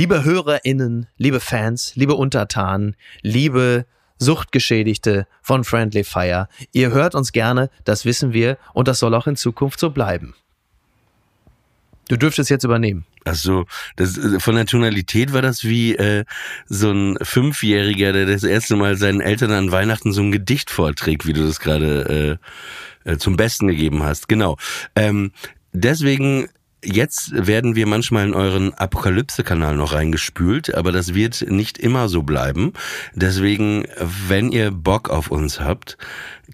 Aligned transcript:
Liebe 0.00 0.24
HörerInnen, 0.24 1.08
liebe 1.18 1.40
Fans, 1.40 1.94
liebe 1.94 2.14
Untertanen, 2.14 2.96
liebe 3.20 3.84
Suchtgeschädigte 4.16 5.26
von 5.42 5.62
Friendly 5.62 6.04
Fire, 6.04 6.48
ihr 6.72 6.90
hört 6.90 7.14
uns 7.14 7.32
gerne, 7.32 7.68
das 7.84 8.06
wissen 8.06 8.32
wir 8.32 8.56
und 8.72 8.88
das 8.88 8.98
soll 8.98 9.14
auch 9.14 9.26
in 9.26 9.36
Zukunft 9.36 9.78
so 9.78 9.90
bleiben. 9.90 10.32
Du 12.08 12.16
dürftest 12.16 12.48
jetzt 12.48 12.64
übernehmen. 12.64 13.04
Also 13.26 13.66
das 13.96 14.18
von 14.38 14.54
der 14.54 14.64
Tonalität 14.64 15.34
war 15.34 15.42
das 15.42 15.64
wie 15.64 15.94
äh, 15.96 16.24
so 16.66 16.92
ein 16.92 17.18
Fünfjähriger, 17.20 18.14
der 18.14 18.24
das 18.24 18.42
erste 18.42 18.76
Mal 18.76 18.96
seinen 18.96 19.20
Eltern 19.20 19.50
an 19.50 19.70
Weihnachten 19.70 20.14
so 20.14 20.22
ein 20.22 20.32
Gedicht 20.32 20.70
vorträgt, 20.70 21.26
wie 21.26 21.34
du 21.34 21.46
das 21.46 21.60
gerade 21.60 22.38
äh, 23.04 23.10
äh, 23.10 23.18
zum 23.18 23.36
Besten 23.36 23.68
gegeben 23.68 24.02
hast. 24.02 24.30
Genau. 24.30 24.56
Ähm, 24.96 25.32
deswegen 25.74 26.48
Jetzt 26.82 27.32
werden 27.34 27.76
wir 27.76 27.86
manchmal 27.86 28.26
in 28.26 28.34
euren 28.34 28.72
Apokalypse-Kanal 28.72 29.76
noch 29.76 29.92
reingespült, 29.92 30.74
aber 30.74 30.92
das 30.92 31.14
wird 31.14 31.42
nicht 31.50 31.76
immer 31.76 32.08
so 32.08 32.22
bleiben. 32.22 32.72
Deswegen, 33.14 33.84
wenn 34.28 34.50
ihr 34.50 34.70
Bock 34.70 35.10
auf 35.10 35.30
uns 35.30 35.60
habt, 35.60 35.98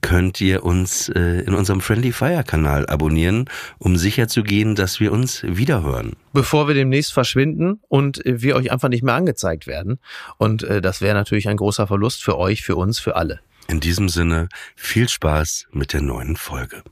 könnt 0.03 0.41
ihr 0.41 0.65
uns 0.65 1.09
äh, 1.11 1.43
in 1.43 1.55
unserem 1.55 1.81
Friendly 1.81 2.11
Fire 2.11 2.43
Kanal 2.45 2.87
abonnieren, 2.87 3.49
um 3.79 3.97
sicherzugehen, 3.97 4.75
dass 4.75 4.99
wir 4.99 5.13
uns 5.13 5.45
wiederhören. 5.45 6.17
Bevor 6.33 6.67
wir 6.67 6.75
demnächst 6.75 7.13
verschwinden 7.13 7.81
und 7.89 8.21
wir 8.25 8.57
euch 8.57 8.73
einfach 8.73 8.89
nicht 8.89 9.05
mehr 9.05 9.15
angezeigt 9.15 9.69
werden. 9.69 10.01
Und 10.39 10.65
äh, 10.65 10.81
das 10.81 11.01
wäre 11.01 11.15
natürlich 11.15 11.49
ein 11.49 11.57
großer 11.57 11.87
Verlust 11.87 12.25
für 12.25 12.37
euch, 12.37 12.63
für 12.63 12.75
uns, 12.75 12.99
für 12.99 13.15
alle. 13.15 13.41
In 13.69 13.79
diesem 13.79 14.09
Sinne, 14.09 14.49
viel 14.75 15.09
Spaß 15.09 15.67
mit 15.71 15.93
der 15.93 16.03
neuen 16.03 16.37
Folge. 16.37 16.83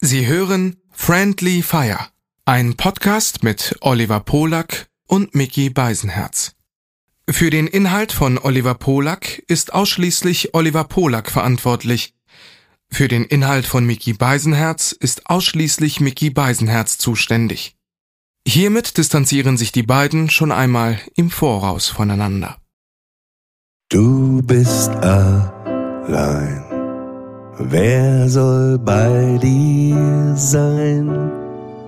Sie 0.00 0.26
hören 0.26 0.76
Friendly 0.92 1.62
Fire 1.62 2.13
ein 2.46 2.76
Podcast 2.76 3.42
mit 3.42 3.74
Oliver 3.80 4.20
Polak 4.20 4.88
und 5.06 5.34
Mickey 5.34 5.70
Beisenherz. 5.70 6.52
Für 7.28 7.48
den 7.48 7.66
Inhalt 7.66 8.12
von 8.12 8.36
Oliver 8.36 8.74
Polak 8.74 9.42
ist 9.46 9.72
ausschließlich 9.72 10.52
Oliver 10.52 10.84
Polak 10.84 11.30
verantwortlich. 11.30 12.12
Für 12.90 13.08
den 13.08 13.24
Inhalt 13.24 13.64
von 13.64 13.86
Mickey 13.86 14.12
Beisenherz 14.12 14.92
ist 14.92 15.30
ausschließlich 15.30 16.00
Mickey 16.00 16.28
Beisenherz 16.28 16.98
zuständig. 16.98 17.76
Hiermit 18.46 18.98
distanzieren 18.98 19.56
sich 19.56 19.72
die 19.72 19.82
beiden 19.82 20.28
schon 20.28 20.52
einmal 20.52 21.00
im 21.16 21.30
Voraus 21.30 21.88
voneinander. 21.88 22.58
Du 23.88 24.42
bist 24.42 24.90
allein. 24.90 26.62
Wer 27.58 28.28
soll 28.28 28.78
bei 28.78 29.38
dir 29.40 30.34
sein? 30.36 31.43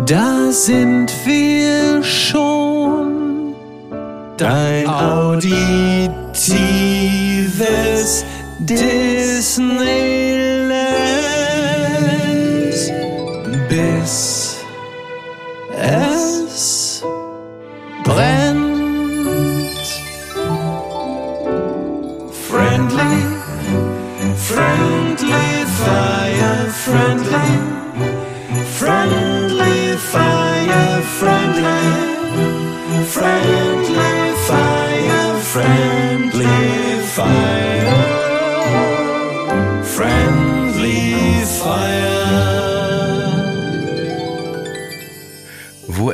Da 0.05 0.51
sind 0.51 1.11
wir 1.25 2.03
schon. 2.03 3.53
Dein 4.37 4.87
auditives 4.87 6.11
Disneyland. 8.59 10.50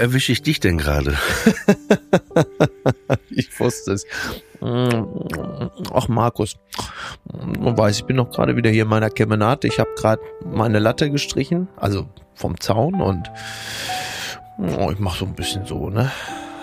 Erwische 0.07 0.31
ich 0.31 0.41
dich 0.41 0.59
denn 0.62 0.78
gerade? 0.78 1.18
ich 3.29 3.59
wusste 3.59 3.91
es. 3.91 4.06
Ach, 4.62 6.07
Markus, 6.07 6.56
man 7.59 7.78
weiß, 7.78 7.97
ich 7.97 8.06
bin 8.06 8.16
noch 8.16 8.31
gerade 8.31 8.56
wieder 8.56 8.69
hier 8.69 8.84
in 8.84 8.90
meiner 8.90 9.09
Kemenate. 9.09 9.68
Ich 9.68 9.79
habe 9.79 9.90
gerade 9.97 10.22
meine 10.45 10.79
Latte 10.79 11.12
gestrichen, 11.12 11.68
also 11.75 12.07
vom 12.35 12.59
Zaun 12.59 13.01
und 13.01 13.29
oh, 14.79 14.90
ich 14.91 15.00
mache 15.00 15.19
so 15.19 15.25
ein 15.25 15.35
bisschen 15.35 15.66
so, 15.66 15.90
ne? 15.90 16.09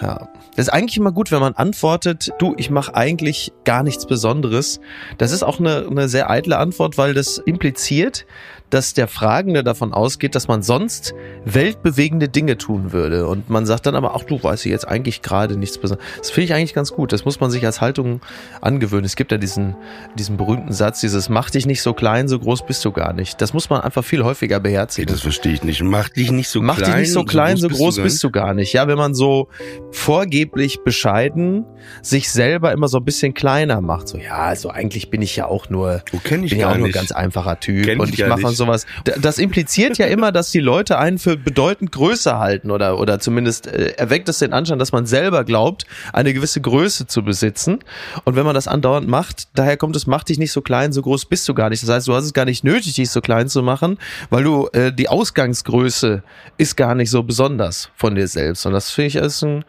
Ja. 0.01 0.29
Das 0.57 0.69
ist 0.69 0.73
eigentlich 0.73 0.97
immer 0.97 1.13
gut, 1.13 1.31
wenn 1.31 1.41
man 1.41 1.55
antwortet, 1.55 2.31
du, 2.39 2.55
ich 2.57 2.71
mache 2.71 2.95
eigentlich 2.95 3.53
gar 3.65 3.83
nichts 3.83 4.07
Besonderes. 4.07 4.81
Das 5.19 5.33
ist 5.33 5.43
auch 5.43 5.59
eine, 5.59 5.87
eine 5.91 6.09
sehr 6.09 6.31
eitle 6.31 6.59
Antwort, 6.59 6.97
weil 6.97 7.13
das 7.13 7.39
impliziert, 7.39 8.25
dass 8.71 8.95
der 8.95 9.09
Fragende 9.09 9.63
davon 9.63 9.93
ausgeht, 9.93 10.35
dass 10.35 10.49
man 10.49 10.63
sonst 10.63 11.15
weltbewegende 11.45 12.29
Dinge 12.29 12.59
tun 12.59 12.93
würde. 12.93 13.29
Und 13.29 13.49
man 13.49 13.67
sagt 13.67 13.87
dann 13.87 13.95
aber, 13.95 14.17
ach 14.17 14.25
du 14.25 14.43
weißt 14.43 14.65
jetzt 14.65 14.89
eigentlich 14.89 15.23
gerade 15.23 15.57
nichts 15.57 15.79
Besonderes. 15.79 16.05
Das 16.19 16.31
finde 16.31 16.47
ich 16.47 16.55
eigentlich 16.55 16.75
ganz 16.75 16.93
gut. 16.93 17.13
Das 17.13 17.25
muss 17.25 17.39
man 17.41 17.51
sich 17.51 17.65
als 17.65 17.81
Haltung 17.81 18.21
angewöhnen. 18.61 19.05
Es 19.05 19.17
gibt 19.17 19.31
ja 19.31 19.39
diesen, 19.39 19.77
diesen 20.17 20.37
berühmten 20.37 20.73
Satz, 20.73 21.01
dieses 21.01 21.29
mach 21.29 21.51
dich 21.51 21.67
nicht 21.67 21.83
so 21.83 21.93
klein, 21.93 22.27
so 22.27 22.39
groß 22.39 22.67
bist 22.67 22.85
du 22.85 22.91
gar 22.91 23.13
nicht. 23.13 23.41
Das 23.41 23.53
muss 23.53 23.71
man 23.71 23.81
einfach 23.81 24.05
viel 24.05 24.25
häufiger 24.25 24.59
beherzigen. 24.61 25.07
Das 25.07 25.21
verstehe 25.21 25.53
ich 25.53 25.63
nicht. 25.63 25.83
Mach 25.83 26.09
dich 26.09 26.33
nicht 26.33 26.49
so 26.49 26.61
mach 26.61 26.77
klein. 26.77 26.89
Mach 26.91 26.97
dich 26.97 27.01
nicht 27.03 27.13
so 27.13 27.25
klein, 27.25 27.57
so 27.57 27.69
groß, 27.69 27.79
so 27.79 27.85
groß 27.85 27.97
bist, 28.03 28.25
du 28.25 28.31
gar 28.31 28.55
nicht. 28.55 28.73
Ja, 28.73 28.89
wenn 28.89 28.99
man 28.99 29.15
so 29.15 29.49
vorgeblich 29.93 30.83
bescheiden 30.83 31.65
sich 32.03 32.31
selber 32.31 32.73
immer 32.73 32.89
so 32.89 32.99
ein 32.99 33.05
bisschen 33.05 33.35
kleiner 33.35 33.81
macht. 33.81 34.09
So, 34.09 34.19
ja, 34.19 34.39
also 34.39 34.71
eigentlich 34.71 35.11
bin 35.11 35.23
ich 35.23 35.37
ja 35.37 35.47
auch 35.47 35.71
nur, 35.71 36.03
oh, 36.13 36.19
ich 36.25 36.51
bin 36.51 36.59
ja 36.59 36.73
auch 36.73 36.77
nur 36.77 36.87
ein 36.87 36.93
ganz 36.93 37.13
einfacher 37.13 37.61
Typ 37.61 37.85
Kenn 37.85 38.01
und 38.01 38.13
ich 38.13 38.25
ich 38.25 38.43
mache 38.43 38.54
nicht. 38.59 38.67
sowas. 38.67 38.87
Das 39.21 39.39
impliziert 39.39 39.99
ja 39.99 40.07
immer, 40.07 40.33
dass 40.33 40.51
die 40.51 40.61
Leute 40.61 40.99
einen 40.99 41.19
für 41.19 41.37
bedeutend 41.37 41.93
größer 41.93 42.39
halten 42.39 42.71
oder, 42.71 42.99
oder 42.99 43.19
zumindest 43.21 43.67
äh, 43.67 43.95
erweckt 43.97 44.29
es 44.29 44.39
den 44.39 44.53
Anschein, 44.53 44.79
dass 44.79 44.93
man 44.93 45.07
selber 45.07 45.45
glaubt, 45.45 45.87
eine 46.13 46.35
gewisse 46.35 46.61
Größe 46.61 47.07
zu 47.07 47.23
besitzen. 47.23 47.81
Und 48.25 48.37
wenn 48.37 48.45
man 48.45 48.55
das 48.55 48.69
andauernd 48.69 49.09
macht, 49.09 49.49
daher 49.55 49.77
kommt 49.77 49.97
es, 49.97 50.07
mach 50.07 50.25
dich 50.25 50.39
nicht 50.39 50.53
so 50.53 50.61
klein, 50.61 50.93
so 50.93 51.03
groß 51.03 51.27
bist 51.27 51.49
du 51.49 51.55
gar 51.55 51.71
nicht. 51.71 51.83
Das 51.83 51.91
heißt, 51.91 52.09
du 52.09 52.15
hast 52.15 52.25
es 52.25 52.33
gar 52.33 52.45
nicht 52.45 52.65
nötig, 52.65 52.95
dich 52.95 53.11
so 53.11 53.21
klein 53.21 53.49
zu 53.49 53.63
machen, 53.63 53.99
weil 54.31 54.45
du 54.45 54.69
äh, 54.73 54.93
die 54.93 55.09
Ausgangsgröße 55.09 56.23
ist 56.59 56.77
gar 56.77 56.95
nicht 56.95 57.11
so 57.11 57.23
besonders 57.23 57.91
von 57.97 58.15
dir 58.15 58.29
selbst. 58.29 58.67
Und 58.67 58.73
das 58.73 58.91
finde 58.91 59.09
ich 59.09 59.17
ist 59.17 59.43
ein 59.43 59.65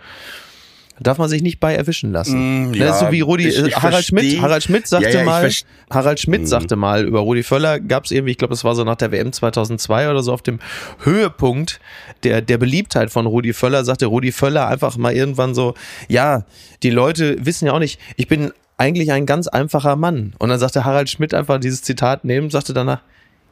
Darf 1.00 1.17
man 1.17 1.28
sich 1.28 1.41
nicht 1.41 1.59
bei 1.59 1.75
erwischen 1.75 2.13
lassen. 2.13 2.67
Mm, 2.67 2.72
Ne, 2.72 2.78
ja, 2.78 2.91
ist 2.91 3.00
so 3.01 3.11
wie 3.11 3.19
Rudi, 3.19 3.47
ich- 3.50 3.57
ich 3.61 3.75
Harald 3.75 4.06
Schmidt. 4.06 4.41
Harald 4.41 4.63
Schmidt 4.63 4.88
sagte 4.88 5.09
Ja, 5.09 5.19
ja, 5.19 5.25
mal, 5.25 5.51
Harald 5.89 6.19
Schmidt 6.22 6.41
Mhm. 6.44 6.47
sagte 6.47 6.75
mal 6.78 7.06
über 7.06 7.19
Rudi 7.19 7.44
Völler, 7.44 7.81
gab 7.81 8.06
es 8.06 8.11
irgendwie, 8.11 8.31
ich 8.31 8.38
glaube, 8.38 8.53
das 8.53 8.63
war 8.63 8.75
so 8.75 8.83
nach 8.85 8.95
der 8.95 9.11
WM 9.11 9.33
2002 9.33 10.09
oder 10.09 10.23
so 10.23 10.31
auf 10.31 10.41
dem 10.41 10.59
Höhepunkt 11.03 11.79
der, 12.23 12.41
der 12.41 12.57
Beliebtheit 12.57 13.11
von 13.11 13.25
Rudi 13.25 13.51
Völler, 13.53 13.83
sagte 13.83 14.06
Rudi 14.06 14.31
Völler 14.31 14.67
einfach 14.67 14.95
mal 14.97 15.13
irgendwann 15.13 15.53
so, 15.53 15.73
ja, 16.07 16.45
die 16.83 16.89
Leute 16.91 17.38
wissen 17.45 17.66
ja 17.66 17.73
auch 17.73 17.79
nicht, 17.79 18.00
ich 18.16 18.27
bin 18.27 18.51
eigentlich 18.77 19.12
ein 19.12 19.25
ganz 19.25 19.47
einfacher 19.47 19.95
Mann. 19.95 20.33
Und 20.39 20.50
dann 20.50 20.59
sagte 20.59 20.85
Harald 20.85 21.09
Schmidt 21.09 21.33
einfach 21.33 21.59
dieses 21.59 21.81
Zitat 21.81 22.23
nehmen, 22.25 22.50
sagte 22.50 22.73
danach, 22.73 23.01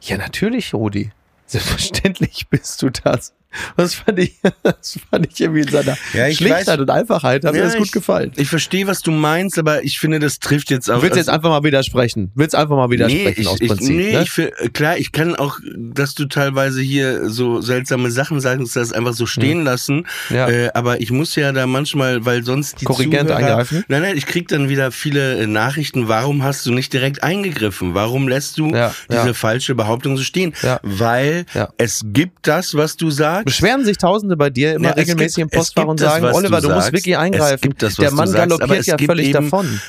ja, 0.00 0.16
natürlich, 0.16 0.74
Rudi. 0.74 1.10
Selbstverständlich 1.46 2.46
bist 2.50 2.82
du 2.82 2.90
das. 2.90 3.32
Das 3.76 3.94
fand 3.94 4.18
ich, 4.18 4.34
das 4.62 4.98
fand 5.10 5.26
ich 5.30 5.40
irgendwie 5.40 5.60
in 5.62 5.68
seiner 5.68 5.96
Ja, 6.12 6.28
ich 6.28 6.36
Schlichtheit 6.36 6.68
weiß- 6.68 6.80
und 6.80 6.90
Einfachheit 6.90 7.44
hat 7.44 7.52
mir 7.52 7.58
Ja, 7.58 7.64
das 7.64 7.76
gut 7.76 7.86
ich- 7.86 7.92
gefallen. 7.92 8.32
Ich 8.36 8.48
verstehe, 8.48 8.86
was 8.86 9.02
du 9.02 9.10
meinst, 9.10 9.58
aber 9.58 9.82
ich 9.84 9.98
finde, 9.98 10.18
das 10.18 10.38
trifft 10.38 10.70
jetzt 10.70 10.90
auch. 10.90 10.96
Du 10.96 11.02
willst 11.02 11.16
jetzt 11.16 11.30
einfach 11.30 11.48
mal 11.50 11.62
widersprechen. 11.62 12.30
Willst 12.34 12.54
einfach 12.54 12.76
mal 12.76 12.90
widersprechen 12.90 13.42
nee, 13.42 13.46
aus 13.48 13.60
ich, 13.60 13.68
Prinzip. 13.68 13.96
nee, 13.96 14.12
ne? 14.12 14.22
ich 14.22 14.72
klar, 14.72 14.96
ich 14.98 15.12
kann 15.12 15.34
auch, 15.36 15.58
dass 15.76 16.14
du 16.14 16.26
teilweise 16.26 16.80
hier 16.80 17.30
so 17.30 17.60
seltsame 17.60 18.10
Sachen 18.10 18.40
sagst, 18.40 18.76
das 18.76 18.92
einfach 18.92 19.12
so 19.14 19.26
stehen 19.26 19.64
lassen. 19.64 20.06
Hm. 20.28 20.36
Ja. 20.36 20.48
Äh, 20.48 20.70
aber 20.74 21.00
ich 21.00 21.10
muss 21.10 21.34
ja 21.36 21.52
da 21.52 21.66
manchmal, 21.66 22.24
weil 22.24 22.44
sonst 22.44 22.80
die 22.80 22.84
Korrigent 22.84 23.28
Zuhörer, 23.28 23.36
eingreifen? 23.36 23.84
Nein, 23.88 24.02
nein, 24.02 24.16
ich 24.16 24.26
krieg 24.26 24.48
dann 24.48 24.68
wieder 24.68 24.90
viele 24.92 25.38
äh, 25.38 25.46
Nachrichten. 25.46 26.08
Warum 26.08 26.42
hast 26.42 26.66
du 26.66 26.72
nicht 26.72 26.92
direkt 26.92 27.22
eingegriffen? 27.22 27.94
Warum 27.94 28.28
lässt 28.28 28.58
du 28.58 28.70
Ja, 28.74 28.94
diese 29.10 29.34
falsche 29.34 29.74
Behauptung 29.74 30.16
so 30.16 30.22
stehen? 30.22 30.54
Ja. 30.62 30.80
Weil 30.82 31.46
es 31.78 32.02
gibt 32.04 32.46
das, 32.46 32.74
was 32.74 32.96
du 32.96 33.10
sagst. 33.10 33.43
Beschweren 33.44 33.84
sich 33.84 33.98
Tausende 33.98 34.36
bei 34.36 34.50
dir 34.50 34.74
immer 34.74 34.88
Ja, 34.88 34.94
regelmäßig 34.94 35.36
gibt- 35.36 35.52
im 35.52 35.58
Postfach 35.58 35.84
und 35.86 36.00
das, 36.00 36.12
sagen, 36.12 36.24
was 36.24 36.36
Oliver, 36.36 36.60
du 36.60 36.68
du, 36.68 36.74
musst 36.74 36.86
sagst. 36.86 36.92
wirklich 36.92 37.16
eingreifen. 37.16 37.74
das, 37.78 37.96
Der 37.96 38.10
Mann 38.12 38.28
sagst, 38.28 38.58
galoppiert 38.58 38.86
ja 38.86 38.96
völlig 38.98 39.32
davon. 39.32 39.80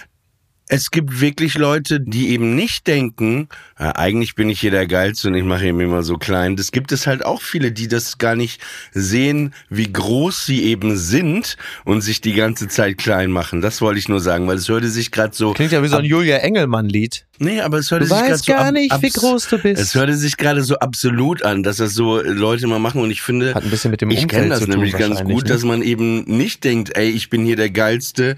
Es 0.68 0.90
gibt 0.90 1.22
wirklich 1.22 1.58
Leute, 1.58 2.00
die 2.00 2.30
eben 2.30 2.56
nicht 2.56 2.88
denken, 2.88 3.50
ja, 3.80 3.96
eigentlich 3.96 4.34
bin 4.34 4.50
ich 4.50 4.60
hier 4.60 4.72
der 4.72 4.88
Geilste 4.88 5.28
und 5.28 5.36
ich 5.36 5.44
mache 5.44 5.68
ihn 5.68 5.80
immer 5.80 6.02
so 6.02 6.16
klein. 6.16 6.56
Das 6.56 6.72
gibt 6.72 6.92
es 6.92 7.06
halt 7.06 7.24
auch 7.24 7.42
viele, 7.42 7.72
die 7.72 7.88
das 7.88 8.18
gar 8.18 8.36
nicht 8.36 8.62
sehen, 8.92 9.54
wie 9.70 9.92
groß 9.92 10.46
sie 10.46 10.64
eben 10.64 10.98
sind 10.98 11.58
und 11.84 12.02
sich 12.02 12.20
die 12.20 12.34
ganze 12.34 12.68
Zeit 12.68 12.98
klein 12.98 13.30
machen. 13.30 13.62
Das 13.62 13.82
wollte 13.82 14.00
ich 14.00 14.10
nur 14.10 14.20
sagen, 14.20 14.48
weil 14.48 14.58
es 14.58 14.68
hörte 14.68 14.90
sich 14.90 15.12
gerade 15.12 15.36
so. 15.36 15.54
Klingt 15.54 15.72
ja 15.72 15.84
wie 15.84 15.88
so 15.88 15.98
ein 15.98 16.06
Julia 16.06 16.38
Engelmann-Lied. 16.38 17.26
Nee, 17.38 17.62
aber 17.62 17.80
es 17.80 17.92
hörte 17.92 18.08
Du 18.08 18.16
sich 18.16 18.24
gerade 18.24 18.38
so. 18.38 18.52
gar 18.52 18.72
nicht, 18.72 19.02
wie 19.02 19.10
groß 19.10 19.50
du 19.50 19.58
bist. 19.60 19.82
Es 19.82 19.94
hörte 19.94 20.16
sich 20.16 20.38
gerade 20.38 20.64
so 20.64 20.80
absolut 20.80 21.44
an, 21.44 21.64
dass 21.64 21.78
das 21.78 21.94
so 21.94 22.22
Leute 22.22 22.66
mal 22.66 22.80
machen 22.80 23.02
und 23.02 23.12
ich 23.12 23.22
finde. 23.22 23.54
Hat 23.54 23.64
ein 23.64 23.70
bisschen 23.70 23.92
mit 23.92 24.02
dem 24.02 24.10
ich 24.10 24.28
kenne 24.28 24.50
das 24.50 24.66
nämlich 24.66 24.98
ganz 24.98 25.24
gut, 25.24 25.44
ne? 25.44 25.50
dass 25.50 25.64
man 25.64 25.82
eben 25.82 26.24
nicht 26.24 26.64
denkt, 26.64 26.96
ey, 26.98 27.10
ich 27.10 27.30
bin 27.30 27.46
hier 27.46 27.58
der 27.58 27.70
Geilste, 27.70 28.38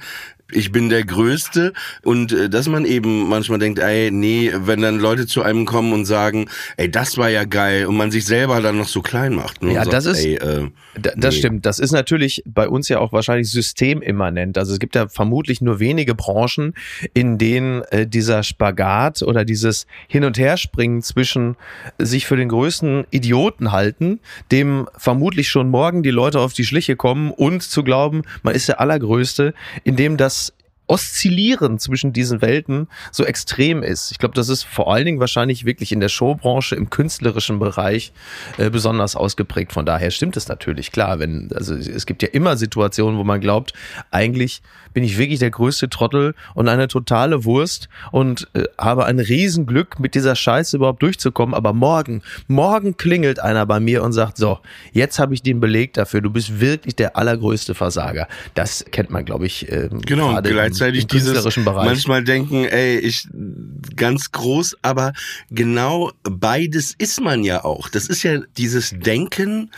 ich 0.52 0.72
bin 0.72 0.90
der 0.90 1.04
Größte 1.04 1.74
und 2.04 2.32
äh, 2.32 2.50
dass 2.50 2.68
man 2.68 2.86
eben 2.86 3.28
manchmal 3.28 3.60
denkt, 3.60 3.80
ey, 3.80 4.12
nee, 4.12 4.52
wenn 4.56 4.82
dann 4.82 5.00
Leute 5.00 5.28
zu 5.28 5.42
einem 5.44 5.66
kommen 5.66 5.94
und 5.94 6.06
sagen, 6.06 6.50
ey, 6.78 6.90
das 6.90 7.18
war 7.18 7.30
ja 7.30 7.44
geil 7.46 7.86
und 7.86 7.98
man 7.98 8.12
sich 8.12 8.26
selber 8.26 8.62
dann 8.62 8.78
noch 8.78 8.88
so 8.88 9.02
klein 9.02 9.34
macht. 9.34 9.62
Ne, 9.62 9.74
Ja, 9.74 9.84
und 9.84 9.92
das 9.94 10.06
sagt, 10.06 10.18
ist- 10.18 10.26
Ey, 10.26 10.36
äh, 10.36 10.68
Da- 11.00 11.12
Das 11.16 11.36
Nee. 11.36 11.40
stimmt. 11.42 11.66
Das 11.68 11.78
ist 11.78 11.92
natürlich 11.92 12.42
bei 12.48 12.68
uns 12.68 12.90
ja 12.90 12.98
auch 12.98 13.12
wahrscheinlich 13.14 13.52
systemimmanent. 13.52 14.58
Also 14.58 14.74
es 14.74 14.80
gibt 14.80 14.96
ja 14.96 15.08
vermutlich 15.08 15.62
nur 15.62 15.80
wenige 15.80 16.16
Branchen, 16.16 16.74
in 17.14 17.38
denen 17.38 17.84
äh, 17.92 18.08
dieser 18.08 18.42
Spagat 18.42 19.22
oder 19.22 19.46
dieses 19.46 19.86
Hin- 20.08 20.24
und 20.24 20.38
Herspringen 20.40 21.04
zwischen 21.04 21.56
sich 22.00 22.26
für 22.26 22.36
den 22.36 22.50
größten 22.50 23.06
Idioten 23.12 23.72
halten, 23.72 24.20
dem 24.52 24.88
vermutlich 24.98 25.50
schon 25.50 25.70
morgen 25.70 26.02
die 26.02 26.10
Leute 26.10 26.40
auf 26.40 26.54
die 26.54 26.66
Schliche 26.66 26.96
kommen 26.96 27.30
und 27.32 27.62
zu 27.62 27.84
glauben, 27.84 28.24
man 28.42 28.56
ist 28.56 28.68
der 28.68 28.80
Allergrößte, 28.82 29.54
in 29.84 29.96
dem 29.98 30.18
das 30.18 30.37
Oszillieren 30.88 31.80
zwischen 31.80 32.14
diesen 32.14 32.42
Welten 32.42 32.88
so 33.12 33.26
extrem 33.26 33.84
ist. 33.84 34.12
Ich 34.12 34.20
glaube, 34.20 34.36
das 34.36 34.50
ist 34.50 34.64
vor 34.64 34.94
allen 34.94 35.06
Dingen 35.06 35.20
wahrscheinlich 35.20 35.66
wirklich 35.66 35.92
in 35.92 36.00
der 36.00 36.10
Showbranche, 36.10 36.76
im 36.76 36.90
künstlerischen 36.90 37.60
Bereich 37.60 38.14
äh, 38.58 38.70
besonders 38.70 39.16
ausgeprägt. 39.16 39.74
Von 39.74 39.86
daher 39.86 40.12
stimmt 40.12 40.38
es 40.38 40.48
natürlich, 40.48 40.92
klar. 40.92 41.20
Wenn, 41.20 41.50
also 41.54 41.76
es 41.76 42.06
gibt 42.06 42.24
ja 42.24 42.30
immer 42.30 42.58
Situationen, 42.58 43.20
wo 43.20 43.24
man 43.24 43.42
glaubt, 43.42 43.74
eigentlich 44.12 44.62
bin 44.94 45.04
ich 45.04 45.18
wirklich 45.18 45.40
der 45.40 45.52
größte 45.52 45.90
Trottel 45.90 46.34
und 46.56 46.70
eine 46.70 46.88
totale 46.88 47.46
Wurst 47.46 47.90
und 48.12 48.48
äh, 48.54 48.64
habe 48.80 49.06
ein 49.06 49.20
Riesenglück, 49.20 50.00
mit 50.00 50.16
dieser 50.16 50.36
Scheiße 50.36 50.78
überhaupt 50.78 51.04
durchzukommen. 51.04 51.54
Aber 51.54 51.74
morgen, 51.74 52.22
morgen 52.48 52.98
klingelt 52.98 53.40
einer 53.40 53.66
bei 53.66 53.80
mir 53.80 54.04
und 54.04 54.14
sagt, 54.14 54.38
so, 54.38 54.60
jetzt 54.94 55.20
habe 55.20 55.34
ich 55.34 55.44
den 55.44 55.60
Beleg 55.60 55.94
dafür, 55.94 56.22
du 56.22 56.30
bist 56.30 56.60
wirklich 56.60 56.96
der 56.96 57.18
allergrößte 57.18 57.76
Versager. 57.76 58.28
Das 58.54 58.86
kennt 58.92 59.10
man, 59.10 59.26
glaube 59.26 59.46
ich, 59.46 59.72
ähm, 59.72 60.02
Genau, 60.02 60.30
gerade 60.30 60.50
gleichzeitig 60.78 61.04
im 61.04 61.08
dieses 61.08 61.58
manchmal 61.66 62.24
denken, 62.24 62.66
ey, 62.66 63.00
ich 63.00 63.28
ganz 63.96 64.32
groß, 64.32 64.78
aber 64.82 65.14
genau 65.50 66.12
beides 66.24 66.94
ist 66.98 67.22
man 67.22 67.44
ja 67.44 67.64
auch. 67.64 67.90
Das 67.90 68.08
ist 68.08 68.24
ja 68.24 68.40
dieses 68.58 68.94
Denken, 68.98 69.72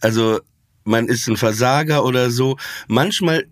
also 0.00 0.40
man 0.84 1.08
ist 1.08 1.28
ein 1.28 1.36
Versager 1.36 2.04
oder 2.04 2.30
so. 2.30 2.56
Manchmal 2.88 3.46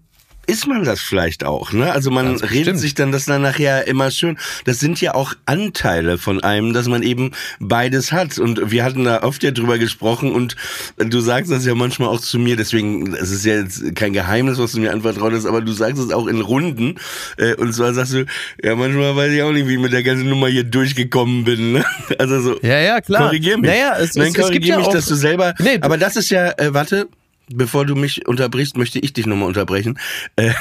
ist 0.48 0.66
man 0.66 0.82
das 0.84 1.00
vielleicht 1.00 1.44
auch, 1.44 1.72
ne? 1.72 1.92
Also 1.92 2.10
man 2.10 2.26
Ganz 2.26 2.42
redet 2.42 2.54
bestimmt. 2.56 2.78
sich 2.80 2.94
dann 2.94 3.12
das 3.12 3.26
dann 3.26 3.42
nachher 3.42 3.86
immer 3.86 4.10
schön. 4.10 4.38
Das 4.64 4.80
sind 4.80 5.00
ja 5.00 5.14
auch 5.14 5.34
Anteile 5.46 6.18
von 6.18 6.42
einem, 6.42 6.72
dass 6.72 6.88
man 6.88 7.02
eben 7.02 7.32
beides 7.60 8.10
hat. 8.12 8.38
Und 8.38 8.70
wir 8.70 8.82
hatten 8.82 9.04
da 9.04 9.22
oft 9.22 9.42
ja 9.42 9.50
drüber 9.50 9.78
gesprochen 9.78 10.32
und 10.32 10.56
du 10.96 11.20
sagst 11.20 11.52
das 11.52 11.66
ja 11.66 11.74
manchmal 11.74 12.08
auch 12.08 12.20
zu 12.20 12.38
mir, 12.38 12.56
deswegen, 12.56 13.14
es 13.14 13.30
ist 13.30 13.44
ja 13.44 13.56
jetzt 13.60 13.94
kein 13.94 14.12
Geheimnis, 14.12 14.58
was 14.58 14.72
du 14.72 14.80
mir 14.80 14.92
anvertraut 14.92 15.32
hast, 15.34 15.46
aber 15.46 15.60
du 15.60 15.72
sagst 15.72 16.02
es 16.02 16.10
auch 16.12 16.26
in 16.26 16.40
Runden. 16.40 16.94
Äh, 17.36 17.54
Und 17.54 17.72
zwar 17.74 17.92
sagst 17.92 18.14
du, 18.14 18.24
ja, 18.62 18.74
manchmal 18.74 19.14
weiß 19.14 19.32
ich 19.32 19.42
auch 19.42 19.52
nicht, 19.52 19.68
wie 19.68 19.74
ich 19.74 19.80
mit 19.80 19.92
der 19.92 20.02
ganzen 20.02 20.28
Nummer 20.28 20.48
hier 20.48 20.64
durchgekommen 20.64 21.44
bin. 21.44 21.72
Ne? 21.72 21.84
Also 22.18 22.40
so. 22.40 22.58
Ja, 22.62 22.80
ja, 22.80 23.00
klar. 23.02 23.24
Korrigier 23.26 23.58
mich. 23.58 23.68
Naja, 23.70 23.96
es, 24.00 24.14
Nein, 24.14 24.28
es, 24.28 24.28
es 24.30 24.34
gibt 24.34 24.46
korrigier 24.46 24.68
ja 24.72 24.78
mich, 24.78 24.86
auch, 24.88 24.92
dass 24.92 25.06
du 25.06 25.14
selber. 25.14 25.54
Nee, 25.58 25.78
aber 25.82 25.98
das 25.98 26.16
ist 26.16 26.30
ja, 26.30 26.52
äh, 26.58 26.72
warte, 26.72 27.06
bevor 27.50 27.86
du 27.86 27.94
mich 27.94 28.26
unterbrichst, 28.26 28.76
möchte 28.76 28.98
ich 28.98 29.12
dich 29.12 29.26
nochmal 29.26 29.48
unterbrechen. 29.48 29.98
Äh, 30.36 30.52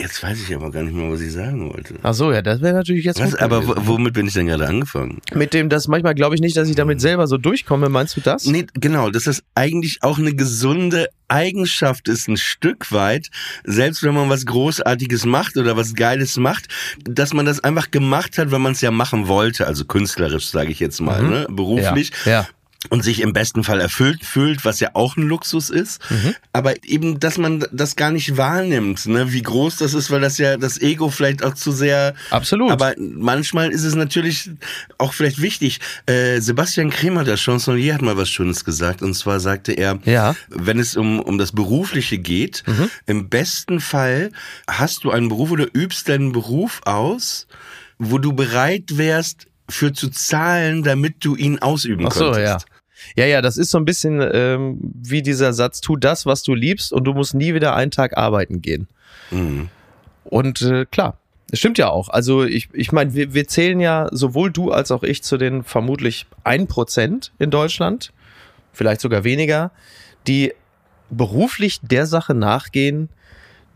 jetzt 0.00 0.22
weiß 0.22 0.40
ich 0.40 0.54
aber 0.54 0.70
gar 0.70 0.82
nicht 0.84 0.94
mehr, 0.94 1.10
was 1.10 1.20
ich 1.20 1.32
sagen 1.32 1.72
wollte. 1.72 1.94
Ach 2.02 2.14
so, 2.14 2.32
ja, 2.32 2.40
das 2.40 2.60
wäre 2.60 2.74
natürlich 2.74 3.04
jetzt 3.04 3.20
Was, 3.20 3.34
aber 3.34 3.86
womit 3.86 4.14
bin 4.14 4.26
ich 4.26 4.32
denn 4.32 4.46
gerade 4.46 4.66
angefangen? 4.66 5.20
mit 5.34 5.52
dem, 5.54 5.68
das 5.68 5.88
manchmal 5.88 6.14
glaube 6.14 6.34
ich 6.34 6.40
nicht, 6.40 6.56
dass 6.56 6.68
ich 6.68 6.76
damit 6.76 7.00
selber 7.00 7.26
so 7.26 7.36
durchkomme. 7.36 7.88
Meinst 7.88 8.16
du 8.16 8.20
das? 8.20 8.44
Nee, 8.44 8.66
genau, 8.74 9.10
dass 9.10 9.24
das 9.24 9.42
eigentlich 9.54 9.98
auch 10.02 10.18
eine 10.18 10.34
gesunde 10.34 11.08
Eigenschaft 11.26 12.08
ist, 12.08 12.28
ein 12.28 12.36
Stück 12.36 12.90
weit, 12.92 13.28
selbst 13.64 14.02
wenn 14.02 14.14
man 14.14 14.30
was 14.30 14.46
Großartiges 14.46 15.26
macht 15.26 15.56
oder 15.56 15.76
was 15.76 15.94
Geiles 15.94 16.36
macht, 16.36 16.68
dass 17.04 17.34
man 17.34 17.44
das 17.44 17.60
einfach 17.60 17.90
gemacht 17.90 18.38
hat, 18.38 18.50
weil 18.50 18.60
man 18.60 18.72
es 18.72 18.80
ja 18.80 18.90
machen 18.90 19.28
wollte, 19.28 19.66
also 19.66 19.84
künstlerisch, 19.84 20.48
sage 20.48 20.70
ich 20.70 20.80
jetzt 20.80 21.00
mal, 21.00 21.22
ne, 21.22 21.46
beruflich. 21.50 22.12
Ja, 22.24 22.30
ja. 22.30 22.48
Und 22.90 23.02
sich 23.02 23.20
im 23.22 23.32
besten 23.32 23.64
Fall 23.64 23.80
erfüllt 23.80 24.24
fühlt, 24.24 24.64
was 24.64 24.78
ja 24.78 24.90
auch 24.94 25.16
ein 25.16 25.24
Luxus 25.24 25.68
ist. 25.68 26.00
Aber 26.52 26.84
eben, 26.84 27.18
dass 27.18 27.36
man 27.36 27.64
das 27.72 27.96
gar 27.96 28.12
nicht 28.12 28.36
wahrnimmt, 28.36 29.04
ne, 29.06 29.32
wie 29.32 29.42
groß 29.42 29.78
das 29.78 29.94
ist, 29.94 30.12
weil 30.12 30.20
das 30.20 30.38
ja 30.38 30.56
das 30.56 30.80
Ego 30.80 31.10
vielleicht 31.10 31.42
auch 31.42 31.54
zu 31.54 31.72
sehr. 31.72 32.14
Absolut. 32.30 32.70
Aber 32.70 32.94
manchmal 32.96 33.70
ist 33.70 33.82
es 33.82 33.96
natürlich 33.96 34.50
auch 34.96 35.12
vielleicht 35.12 35.42
wichtig. 35.42 35.80
Äh, 36.06 36.40
Sebastian 36.40 36.90
Kremer, 36.90 37.24
der 37.24 37.36
Chansonnier, 37.36 37.94
hat 37.94 38.02
mal 38.02 38.16
was 38.16 38.28
Schönes 38.30 38.64
gesagt. 38.64 39.02
Und 39.02 39.14
zwar 39.14 39.40
sagte 39.40 39.72
er, 39.72 39.98
Ja. 40.04 40.36
wenn 40.48 40.78
es 40.78 40.96
um, 40.96 41.18
um 41.18 41.36
das 41.36 41.50
Berufliche 41.50 42.18
geht, 42.18 42.62
im 43.06 43.28
besten 43.28 43.80
Fall 43.80 44.30
hast 44.70 45.02
du 45.02 45.10
einen 45.10 45.28
Beruf 45.28 45.50
oder 45.50 45.66
übst 45.74 46.08
deinen 46.08 46.30
Beruf 46.30 46.80
aus, 46.84 47.48
wo 47.98 48.18
du 48.18 48.32
bereit 48.32 48.96
wärst, 48.96 49.47
für 49.68 49.92
zu 49.92 50.10
zahlen, 50.10 50.82
damit 50.82 51.24
du 51.24 51.36
ihn 51.36 51.58
ausüben 51.58 52.06
Ach 52.06 52.12
so, 52.12 52.24
konntest. 52.26 52.46
ja. 52.46 52.58
Ja, 53.16 53.26
ja, 53.26 53.42
das 53.42 53.56
ist 53.56 53.70
so 53.70 53.78
ein 53.78 53.84
bisschen 53.84 54.20
ähm, 54.32 54.78
wie 54.80 55.22
dieser 55.22 55.52
Satz, 55.52 55.80
tu 55.80 55.96
das, 55.96 56.26
was 56.26 56.42
du 56.42 56.54
liebst 56.54 56.92
und 56.92 57.04
du 57.04 57.14
musst 57.14 57.32
nie 57.32 57.54
wieder 57.54 57.74
einen 57.76 57.92
Tag 57.92 58.16
arbeiten 58.16 58.60
gehen. 58.60 58.88
Mhm. 59.30 59.68
Und 60.24 60.62
äh, 60.62 60.84
klar, 60.84 61.16
es 61.50 61.60
stimmt 61.60 61.78
ja 61.78 61.88
auch. 61.88 62.08
Also 62.08 62.44
ich, 62.44 62.68
ich 62.72 62.92
meine, 62.92 63.14
wir, 63.14 63.34
wir 63.34 63.46
zählen 63.46 63.80
ja 63.80 64.08
sowohl 64.10 64.50
du 64.50 64.72
als 64.72 64.90
auch 64.90 65.02
ich 65.02 65.22
zu 65.22 65.38
den 65.38 65.62
vermutlich 65.62 66.26
1% 66.44 67.30
in 67.38 67.50
Deutschland, 67.50 68.12
vielleicht 68.72 69.00
sogar 69.00 69.24
weniger, 69.24 69.70
die 70.26 70.52
beruflich 71.08 71.80
der 71.82 72.06
Sache 72.06 72.34
nachgehen, 72.34 73.08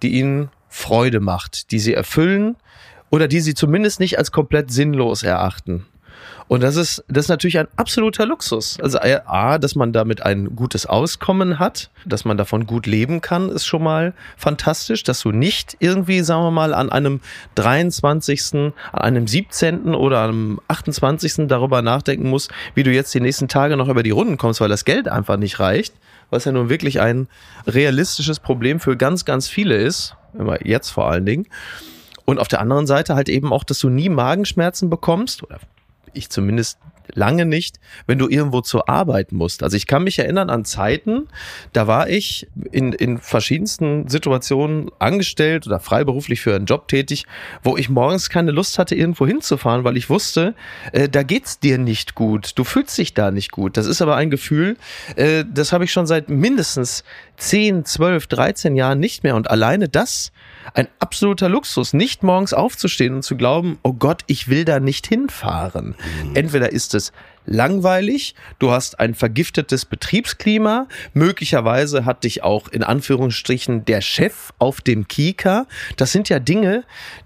die 0.03 0.19
ihnen 0.19 0.51
Freude 0.69 1.21
macht, 1.21 1.71
die 1.71 1.79
sie 1.79 1.95
erfüllen 1.95 2.57
oder 3.13 3.29
die 3.29 3.41
sie 3.41 3.55
zumindest 3.55 4.01
nicht 4.01 4.19
als 4.19 4.33
komplett 4.33 4.73
sinnlos 4.73 5.23
erachten. 5.23 5.85
Und 6.49 6.63
das 6.63 6.77
ist, 6.77 7.05
das 7.09 7.27
ist 7.27 7.29
natürlich 7.29 7.59
ein 7.59 7.69
absoluter 7.77 8.27
Luxus. 8.27 8.79
Also 8.81 8.99
A, 9.01 9.59
dass 9.59 9.75
man 9.75 9.93
damit 9.93 10.23
ein 10.23 10.57
gutes 10.57 10.87
Auskommen 10.87 11.59
hat, 11.59 11.91
dass 12.05 12.25
man 12.25 12.37
davon 12.37 12.67
gut 12.67 12.87
leben 12.87 13.21
kann, 13.21 13.49
ist 13.49 13.67
schon 13.67 13.83
mal 13.83 14.13
fantastisch, 14.37 15.03
dass 15.03 15.21
du 15.21 15.31
nicht 15.31 15.77
irgendwie, 15.79 16.21
sagen 16.21 16.43
wir 16.45 16.51
mal, 16.51 16.75
an 16.75 16.91
einem 16.91 17.21
23., 17.55 18.55
an 18.55 18.73
einem 18.93 19.27
17. 19.27 19.95
oder 19.95 20.25
einem 20.25 20.61
28. 20.69 21.49
darüber 21.49 21.83
nachdenken 21.83 22.29
musst, 22.29 22.51
wie 22.75 22.83
du 22.83 22.91
jetzt 22.91 23.15
die 23.15 23.21
nächsten 23.21 23.49
Tage 23.49 23.77
noch 23.77 23.89
über 23.89 24.03
die 24.03 24.11
Runden 24.11 24.37
kommst, 24.37 24.61
weil 24.61 24.69
das 24.69 24.85
Geld 24.85 25.09
einfach 25.09 25.37
nicht 25.37 25.61
reicht, 25.61 25.95
was 26.31 26.45
ja 26.45 26.53
nun 26.53 26.69
wirklich 26.69 27.01
ein 27.01 27.29
realistisches 27.67 28.41
Problem 28.41 28.81
für 28.81 28.97
ganz, 28.97 29.25
ganz 29.25 29.49
viele 29.49 29.77
ist, 29.77 30.17
immer 30.39 30.67
jetzt 30.67 30.91
vor 30.91 31.11
allen 31.11 31.27
Dingen. 31.27 31.47
Und 32.33 32.39
auf 32.39 32.49
der 32.49 32.61
anderen 32.61 32.87
Seite 32.87 33.15
halt 33.15 33.29
eben 33.29 33.53
auch, 33.53 33.63
dass 33.63 33.79
du 33.79 33.89
nie 33.89 34.09
Magenschmerzen 34.09 34.91
bekommst, 34.91 35.43
oder 35.43 35.61
ich 36.15 36.31
zumindest 36.31 36.79
lange 37.15 37.45
nicht, 37.45 37.79
wenn 38.07 38.19
du 38.19 38.29
irgendwo 38.29 38.61
zur 38.61 38.89
Arbeit 38.89 39.33
musst. 39.33 39.63
Also 39.63 39.77
ich 39.77 39.87
kann 39.87 40.05
mich 40.05 40.19
erinnern 40.19 40.51
an 40.51 40.65
Zeiten, 40.65 41.29
da 41.73 41.87
war 41.87 42.09
ich 42.09 42.49
in, 42.71 42.93
in 42.93 43.19
verschiedensten 43.19 44.09
Situationen 44.09 44.91
angestellt 44.99 45.67
oder 45.67 45.81
freiberuflich 45.81 46.41
für 46.41 46.55
einen 46.55 46.67
Job 46.67 46.89
tätig, 46.89 47.27
wo 47.63 47.77
ich 47.77 47.89
morgens 47.89 48.31
keine 48.31 48.51
Lust 48.51 48.79
hatte, 48.79 48.95
irgendwo 48.95 49.27
hinzufahren, 49.27 49.85
weil 49.85 49.97
ich 49.97 50.11
wusste, 50.11 50.55
äh, 50.93 51.09
da 51.09 51.23
geht's 51.23 51.59
dir 51.59 51.79
nicht 51.79 52.15
gut. 52.15 52.53
Du 52.57 52.65
fühlst 52.65 52.97
dich 52.99 53.15
da 53.15 53.31
nicht 53.31 53.51
gut. 53.51 53.77
Das 53.77 53.87
ist 53.87 54.03
aber 54.03 54.17
ein 54.17 54.31
Gefühl, 54.31 54.77
äh, 55.17 55.45
das 55.53 55.73
habe 55.73 55.85
ich 55.85 55.93
schon 55.93 56.07
seit 56.07 56.29
mindestens 56.31 57.05
10, 57.37 57.85
12, 57.85 58.27
13 58.27 58.77
Jahren 58.77 59.01
nicht 59.01 59.23
mehr. 59.23 59.37
Und 59.37 59.51
alleine 59.51 59.89
das 59.89 60.33
ein 60.75 60.89
absoluter 60.99 61.49
Luxus, 61.49 61.93
nicht 61.93 62.23
morgens 62.23 62.53
aufzustehen 62.53 63.15
und 63.15 63.23
zu 63.23 63.37
glauben, 63.37 63.79
oh 63.83 63.93
Gott, 63.93 64.23
ich 64.27 64.49
will 64.49 64.65
da 64.65 64.81
nicht 64.81 65.07
hinfahren. 65.07 65.95
Entweder 66.35 66.73
ist 66.73 66.95
es 66.95 67.13
langweilig, 67.47 68.35
du 68.59 68.71
hast 68.71 69.01
ein 69.01 69.15
vergiftetes 69.15 69.85
Betriebsklima, 69.85 70.87
möglicherweise 71.13 72.05
hat 72.05 72.25
dich 72.25 72.43
auch 72.43 72.69
in 72.69 72.83
Anführungsstrichen 72.83 73.85
der 73.85 74.01
Chef 74.01 74.53
auf 74.59 74.81
dem 74.81 75.09
Kika. 75.09 75.67
Das 75.97 76.13
sind 76.13 76.29
ja 76.29 76.39
Dinge, 76.39 76.85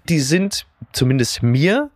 die 0.09 0.19
sind 0.19 0.65
zumindest 0.93 1.43
mir 1.43 1.91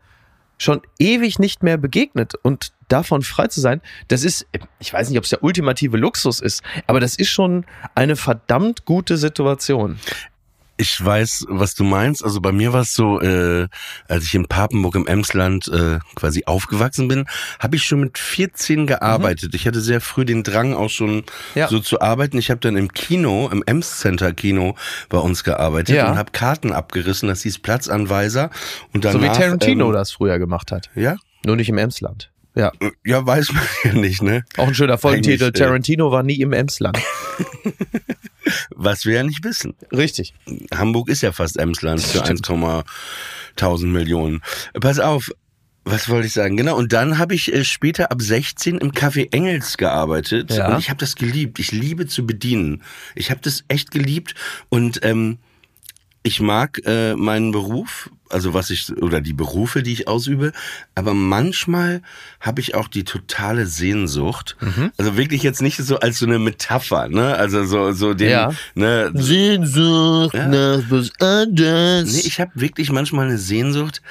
schon 0.57 0.81
ewig 0.99 1.39
nicht 1.39 1.63
mehr 1.63 1.77
begegnet 1.77 2.35
und 2.43 2.71
davon 2.87 3.23
frei 3.23 3.47
zu 3.47 3.61
sein, 3.61 3.81
das 4.09 4.23
ist, 4.23 4.45
ich 4.79 4.93
weiß 4.93 5.09
nicht, 5.09 5.17
ob 5.17 5.23
es 5.23 5.31
der 5.31 5.43
ultimative 5.43 5.97
Luxus 5.97 6.39
ist, 6.39 6.61
aber 6.87 6.99
das 6.99 7.15
ist 7.15 7.29
schon 7.29 7.65
eine 7.95 8.15
verdammt 8.15 8.85
gute 8.85 9.17
Situation. 9.17 9.99
Ich 10.81 11.05
weiß, 11.05 11.45
was 11.47 11.75
du 11.75 11.83
meinst. 11.83 12.25
Also 12.25 12.41
bei 12.41 12.51
mir 12.51 12.73
war 12.73 12.81
es 12.81 12.95
so, 12.95 13.21
äh, 13.21 13.67
als 14.07 14.23
ich 14.23 14.33
in 14.33 14.47
Papenburg 14.47 14.95
im 14.95 15.05
Emsland 15.05 15.67
äh, 15.67 15.99
quasi 16.15 16.45
aufgewachsen 16.47 17.07
bin, 17.07 17.25
habe 17.59 17.75
ich 17.75 17.83
schon 17.85 17.99
mit 17.99 18.17
14 18.17 18.87
gearbeitet. 18.87 19.53
Mhm. 19.53 19.55
Ich 19.57 19.67
hatte 19.67 19.79
sehr 19.79 20.01
früh 20.01 20.25
den 20.25 20.41
Drang 20.41 20.73
auch 20.73 20.89
schon 20.89 21.23
ja. 21.53 21.67
so 21.67 21.79
zu 21.79 22.01
arbeiten. 22.01 22.39
Ich 22.39 22.49
habe 22.49 22.61
dann 22.61 22.77
im 22.77 22.91
Kino, 22.93 23.47
im 23.51 23.61
Ems 23.67 23.99
Center 23.99 24.33
Kino 24.33 24.75
bei 25.07 25.19
uns 25.19 25.43
gearbeitet 25.43 25.97
ja. 25.97 26.09
und 26.09 26.17
habe 26.17 26.31
Karten 26.31 26.71
abgerissen. 26.71 27.29
Das 27.29 27.43
hieß 27.43 27.59
Platzanweiser. 27.59 28.49
Und 28.91 29.05
danach, 29.05 29.21
so 29.21 29.23
wie 29.23 29.37
Tarantino 29.37 29.85
ähm, 29.89 29.93
das 29.93 30.11
früher 30.11 30.39
gemacht 30.39 30.71
hat. 30.71 30.89
Ja. 30.95 31.15
Nur 31.45 31.57
nicht 31.57 31.69
im 31.69 31.77
Emsland. 31.77 32.31
Ja. 32.55 32.71
Ja, 33.05 33.23
weiß 33.23 33.53
man 33.53 33.63
ja 33.83 33.93
nicht, 33.93 34.23
ne? 34.23 34.45
Auch 34.57 34.67
ein 34.67 34.73
schöner 34.73 34.97
Folgentitel. 34.97 35.49
Äh, 35.49 35.51
Tarantino 35.51 36.11
war 36.11 36.23
nie 36.23 36.41
im 36.41 36.53
Emsland. 36.53 36.97
Was 38.75 39.05
wir 39.05 39.15
ja 39.15 39.23
nicht 39.23 39.43
wissen. 39.43 39.75
Richtig. 39.91 40.33
Hamburg 40.73 41.09
ist 41.09 41.21
ja 41.21 41.31
fast 41.31 41.57
Emsland 41.57 42.01
für 42.01 42.23
1,1000 42.23 43.85
Millionen. 43.85 44.41
Pass 44.79 44.99
auf, 44.99 45.31
was 45.83 46.09
wollte 46.09 46.27
ich 46.27 46.33
sagen? 46.33 46.57
Genau, 46.57 46.77
und 46.77 46.93
dann 46.93 47.17
habe 47.17 47.33
ich 47.33 47.53
äh, 47.53 47.63
später 47.63 48.11
ab 48.11 48.21
16 48.21 48.77
im 48.77 48.91
Café 48.91 49.33
Engels 49.33 49.77
gearbeitet 49.77 50.51
ja. 50.51 50.71
und 50.71 50.79
ich 50.79 50.89
habe 50.89 50.99
das 50.99 51.15
geliebt. 51.15 51.57
Ich 51.59 51.71
liebe 51.71 52.05
zu 52.05 52.25
bedienen. 52.25 52.83
Ich 53.15 53.31
habe 53.31 53.41
das 53.41 53.63
echt 53.67 53.89
geliebt 53.91 54.35
und 54.69 54.99
ähm, 55.03 55.39
ich 56.23 56.39
mag 56.39 56.81
äh, 56.85 57.15
meinen 57.15 57.51
Beruf, 57.51 58.09
also 58.29 58.53
was 58.53 58.69
ich 58.69 58.91
oder 58.97 59.21
die 59.21 59.33
Berufe, 59.33 59.81
die 59.81 59.93
ich 59.93 60.07
ausübe, 60.07 60.51
aber 60.93 61.13
manchmal 61.13 62.01
habe 62.39 62.61
ich 62.61 62.75
auch 62.75 62.87
die 62.87 63.03
totale 63.03 63.65
Sehnsucht. 63.65 64.55
Mhm. 64.61 64.91
Also 64.97 65.17
wirklich 65.17 65.41
jetzt 65.41 65.61
nicht 65.61 65.77
so 65.77 65.99
als 65.99 66.19
so 66.19 66.27
eine 66.27 66.37
Metapher, 66.37 67.07
ne? 67.07 67.35
Also 67.35 67.65
so 67.65 67.91
so 67.91 68.13
den 68.13 68.29
ja. 68.29 68.51
ne 68.75 69.11
Sehnsucht 69.15 70.35
ja. 70.35 70.47
nach 70.47 70.83
was 70.89 71.11
anderes. 71.19 72.13
Nee, 72.13 72.21
ich 72.27 72.39
habe 72.39 72.51
wirklich 72.53 72.91
manchmal 72.91 73.25
eine 73.27 73.37
Sehnsucht 73.37 74.01